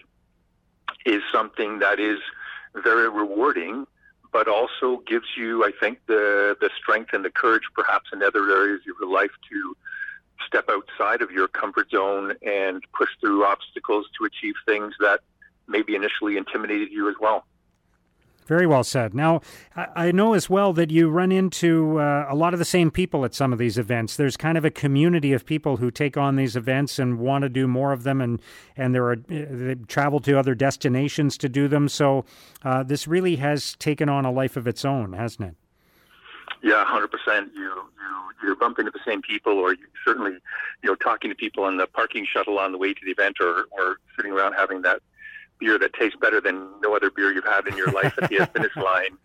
is 1.04 1.22
something 1.32 1.80
that 1.80 1.98
is 1.98 2.18
very 2.74 3.08
rewarding, 3.08 3.86
but 4.32 4.46
also 4.46 5.02
gives 5.06 5.26
you, 5.36 5.64
I 5.64 5.72
think, 5.80 5.98
the, 6.06 6.56
the 6.60 6.70
strength 6.76 7.10
and 7.12 7.24
the 7.24 7.30
courage, 7.30 7.62
perhaps 7.74 8.10
in 8.12 8.22
other 8.22 8.50
areas 8.50 8.80
of 8.80 8.94
your 9.00 9.10
life, 9.10 9.30
to 9.50 9.76
step 10.46 10.68
outside 10.70 11.22
of 11.22 11.30
your 11.30 11.48
comfort 11.48 11.90
zone 11.90 12.34
and 12.42 12.82
push 12.96 13.10
through 13.20 13.44
obstacles 13.44 14.06
to 14.18 14.24
achieve 14.24 14.54
things 14.66 14.94
that 15.00 15.20
maybe 15.66 15.94
initially 15.94 16.36
intimidated 16.36 16.90
you 16.90 17.08
as 17.08 17.14
well. 17.20 17.44
Very 18.48 18.66
well 18.66 18.82
said. 18.82 19.12
Now, 19.12 19.42
I 19.76 20.10
know 20.10 20.32
as 20.32 20.48
well 20.48 20.72
that 20.72 20.90
you 20.90 21.10
run 21.10 21.30
into 21.30 22.00
uh, 22.00 22.26
a 22.30 22.34
lot 22.34 22.54
of 22.54 22.58
the 22.58 22.64
same 22.64 22.90
people 22.90 23.26
at 23.26 23.34
some 23.34 23.52
of 23.52 23.58
these 23.58 23.76
events. 23.76 24.16
There's 24.16 24.38
kind 24.38 24.56
of 24.56 24.64
a 24.64 24.70
community 24.70 25.34
of 25.34 25.44
people 25.44 25.76
who 25.76 25.90
take 25.90 26.16
on 26.16 26.36
these 26.36 26.56
events 26.56 26.98
and 26.98 27.18
want 27.18 27.42
to 27.42 27.50
do 27.50 27.68
more 27.68 27.92
of 27.92 28.04
them, 28.04 28.22
and 28.22 28.40
and 28.74 28.94
there 28.94 29.06
are 29.10 29.16
they 29.16 29.74
travel 29.86 30.18
to 30.20 30.38
other 30.38 30.54
destinations 30.54 31.36
to 31.36 31.50
do 31.50 31.68
them. 31.68 31.90
So 31.90 32.24
uh, 32.64 32.84
this 32.84 33.06
really 33.06 33.36
has 33.36 33.76
taken 33.76 34.08
on 34.08 34.24
a 34.24 34.32
life 34.32 34.56
of 34.56 34.66
its 34.66 34.82
own, 34.82 35.12
hasn't 35.12 35.50
it? 35.50 35.56
Yeah, 36.62 36.84
hundred 36.84 37.10
percent. 37.10 37.52
You 37.54 37.62
you 37.62 38.48
you 38.48 38.56
bump 38.56 38.78
into 38.78 38.90
the 38.90 39.00
same 39.06 39.22
people, 39.22 39.52
or 39.54 39.72
you 39.72 39.86
certainly, 40.04 40.32
you 40.82 40.90
know, 40.90 40.94
talking 40.96 41.30
to 41.30 41.36
people 41.36 41.64
on 41.64 41.76
the 41.76 41.86
parking 41.86 42.26
shuttle 42.30 42.58
on 42.58 42.72
the 42.72 42.78
way 42.78 42.94
to 42.94 43.00
the 43.04 43.10
event, 43.10 43.36
or 43.40 43.66
or 43.72 43.98
sitting 44.16 44.32
around 44.32 44.54
having 44.54 44.82
that 44.82 45.00
beer 45.58 45.78
that 45.78 45.92
tastes 45.94 46.16
better 46.20 46.40
than 46.40 46.68
no 46.82 46.94
other 46.94 47.10
beer 47.10 47.32
you've 47.32 47.44
had 47.44 47.66
in 47.66 47.76
your 47.76 47.90
life 47.90 48.16
at 48.20 48.28
the 48.30 48.46
finish 48.52 48.76
line. 48.76 49.16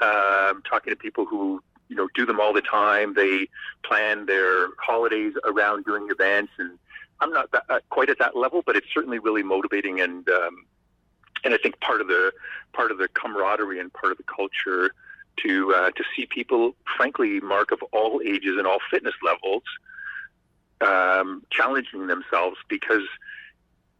Um, 0.00 0.62
talking 0.68 0.90
to 0.90 0.96
people 0.96 1.24
who 1.24 1.62
you 1.88 1.96
know 1.96 2.08
do 2.14 2.26
them 2.26 2.38
all 2.38 2.52
the 2.52 2.62
time. 2.62 3.14
They 3.14 3.48
plan 3.82 4.26
their 4.26 4.68
holidays 4.78 5.32
around 5.44 5.84
doing 5.86 6.08
events, 6.10 6.52
and 6.58 6.78
I'm 7.20 7.32
not 7.32 7.50
that, 7.52 7.64
uh, 7.70 7.80
quite 7.88 8.10
at 8.10 8.18
that 8.18 8.36
level, 8.36 8.62
but 8.64 8.76
it's 8.76 8.88
certainly 8.92 9.18
really 9.18 9.42
motivating 9.42 10.00
and. 10.00 10.28
Um, 10.28 10.66
and 11.42 11.52
I 11.52 11.58
think 11.58 11.78
part 11.80 12.00
of 12.00 12.08
the 12.08 12.32
part 12.72 12.90
of 12.90 12.96
the 12.96 13.06
camaraderie 13.08 13.78
and 13.78 13.92
part 13.92 14.10
of 14.12 14.16
the 14.16 14.24
culture 14.24 14.94
to 15.42 15.74
uh, 15.74 15.90
to 15.90 16.04
see 16.16 16.26
people, 16.26 16.74
frankly, 16.96 17.40
Mark 17.40 17.70
of 17.70 17.82
all 17.92 18.20
ages 18.24 18.56
and 18.56 18.66
all 18.66 18.78
fitness 18.90 19.14
levels, 19.22 19.62
um, 20.80 21.42
challenging 21.50 22.06
themselves 22.06 22.56
because 22.68 23.02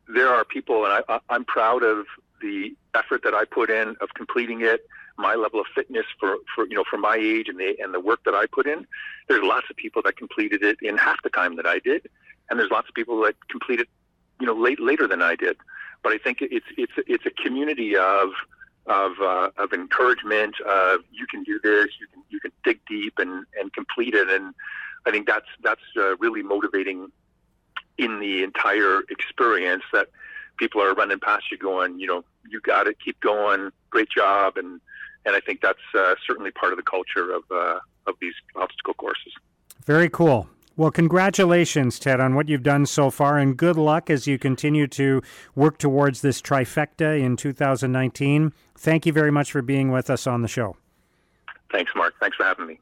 there 0.09 0.29
are 0.29 0.45
people, 0.45 0.85
and 0.85 1.05
I, 1.09 1.21
I'm 1.29 1.45
proud 1.45 1.83
of 1.83 2.07
the 2.41 2.75
effort 2.95 3.23
that 3.25 3.35
I 3.35 3.45
put 3.45 3.71
in 3.71 3.97
of 4.01 4.11
completing 4.15 4.61
it. 4.61 4.87
My 5.17 5.37
level 5.37 5.61
of 5.61 5.67
fitness 5.75 6.07
for, 6.19 6.39
for 6.55 6.67
you 6.67 6.75
know 6.75 6.85
for 6.89 6.99
my 6.99 7.17
age 7.17 7.49
and 7.49 7.59
the 7.59 7.77
and 7.81 7.95
the 7.95 8.01
work 8.01 8.25
that 8.25 8.35
I 8.35 8.47
put 8.47 8.67
in. 8.67 8.87
There's 9.29 9.45
lots 9.45 9.67
of 9.71 9.77
people 9.77 10.03
that 10.03 10.17
completed 10.17 10.63
it 10.63 10.79
in 10.83 10.97
half 10.97 11.23
the 11.23 11.31
time 11.31 11.57
that 11.57 11.67
I 11.67 11.79
did, 11.79 12.09
and 12.51 12.59
there's 12.59 12.71
lots 12.71 12.89
of 12.89 12.95
people 12.95 13.21
that 13.23 13.37
completed 13.49 13.87
you 14.41 14.47
know 14.47 14.55
late 14.55 14.81
later 14.81 15.07
than 15.07 15.23
I 15.23 15.37
did. 15.37 15.57
But 16.03 16.13
I 16.13 16.19
think 16.19 16.39
it's 16.41 16.67
it's 16.77 16.93
it's 17.07 17.25
a 17.27 17.31
community 17.31 17.97
of 17.97 18.31
of 18.87 19.13
uh, 19.21 19.51
of 19.57 19.73
encouragement. 19.73 20.55
Of 20.61 21.01
you 21.11 21.27
can 21.27 21.43
do 21.43 21.59
this. 21.63 21.89
You 22.01 22.07
can 22.13 22.23
you 22.29 22.41
can 22.41 22.53
dig 22.65 22.81
deep 22.89 23.15
and 23.19 23.45
and 23.59 23.73
complete 23.73 24.15
it. 24.15 24.29
And 24.29 24.55
I 25.07 25.11
think 25.11 25.27
that's 25.27 25.49
that's 25.63 25.83
uh, 25.97 26.17
really 26.17 26.43
motivating 26.43 27.11
in 27.99 28.21
the 28.21 28.43
entire 28.43 29.01
experience. 29.11 29.85
That 29.93 30.09
people 30.57 30.83
are 30.83 30.95
running 30.95 31.21
past 31.21 31.45
you, 31.51 31.59
going, 31.59 31.99
you 31.99 32.07
know, 32.07 32.25
you 32.49 32.61
got 32.61 32.87
it. 32.87 32.97
Keep 33.05 33.21
going. 33.21 33.71
Great 33.91 34.09
job. 34.11 34.57
And 34.57 34.81
and 35.25 35.35
I 35.35 35.41
think 35.41 35.61
that's 35.61 35.79
uh, 35.95 36.15
certainly 36.27 36.51
part 36.51 36.73
of 36.73 36.77
the 36.77 36.83
culture 36.83 37.33
of 37.33 37.43
uh, 37.51 37.79
of 38.07 38.15
these 38.21 38.35
obstacle 38.57 38.95
courses. 38.95 39.33
Very 39.85 40.09
cool. 40.09 40.49
Well, 40.77 40.91
congratulations, 40.91 42.01
Ted, 42.01 42.19
on 42.21 42.35
what 42.35 42.49
you've 42.49 42.65
done 42.65 42.87
so 42.87 43.09
far, 43.09 43.39
and 43.39 43.57
good 43.57 43.77
luck 43.77 44.11
as 44.11 44.27
you 44.27 44.39
continue 44.39 44.89
to 44.89 45.23
work 45.55 45.79
towards 45.79 46.21
this 46.21 46.43
trifecta 46.43 47.21
in 47.21 47.37
2019. 47.37 48.53
Thank 48.77 49.07
you 49.07 49.13
very 49.13 49.31
much 49.31 49.53
for 49.53 49.63
being 49.63 49.93
with 49.93 50.11
us 50.11 50.27
on 50.27 50.43
the 50.43 50.49
show. 50.49 50.77
Thanks, 51.71 51.93
Mark. 51.95 52.15
Thanks 52.19 52.37
for 52.37 52.45
having 52.45 52.67
me. 52.67 52.81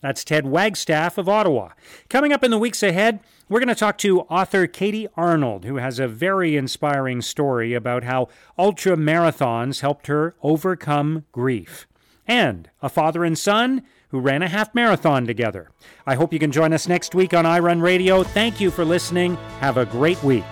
That's 0.00 0.24
Ted 0.24 0.46
Wagstaff 0.46 1.18
of 1.18 1.28
Ottawa. 1.28 1.70
Coming 2.08 2.32
up 2.32 2.42
in 2.42 2.50
the 2.50 2.58
weeks 2.58 2.82
ahead, 2.82 3.20
we're 3.48 3.60
going 3.60 3.68
to 3.68 3.74
talk 3.76 3.98
to 3.98 4.22
author 4.22 4.66
Katie 4.66 5.06
Arnold, 5.16 5.64
who 5.64 5.76
has 5.76 6.00
a 6.00 6.08
very 6.08 6.56
inspiring 6.56 7.20
story 7.20 7.74
about 7.74 8.02
how 8.02 8.28
ultra 8.58 8.96
marathons 8.96 9.82
helped 9.82 10.08
her 10.08 10.34
overcome 10.42 11.26
grief. 11.30 11.86
And 12.26 12.70
a 12.82 12.88
father 12.88 13.24
and 13.24 13.38
son 13.38 13.82
who 14.10 14.20
ran 14.20 14.42
a 14.42 14.48
half 14.48 14.74
marathon 14.74 15.26
together. 15.26 15.70
I 16.06 16.14
hope 16.14 16.32
you 16.32 16.38
can 16.38 16.52
join 16.52 16.72
us 16.72 16.88
next 16.88 17.14
week 17.14 17.34
on 17.34 17.44
iRun 17.44 17.82
Radio. 17.82 18.22
Thank 18.22 18.60
you 18.60 18.70
for 18.70 18.84
listening. 18.84 19.36
Have 19.60 19.76
a 19.76 19.86
great 19.86 20.22
week. 20.22 20.44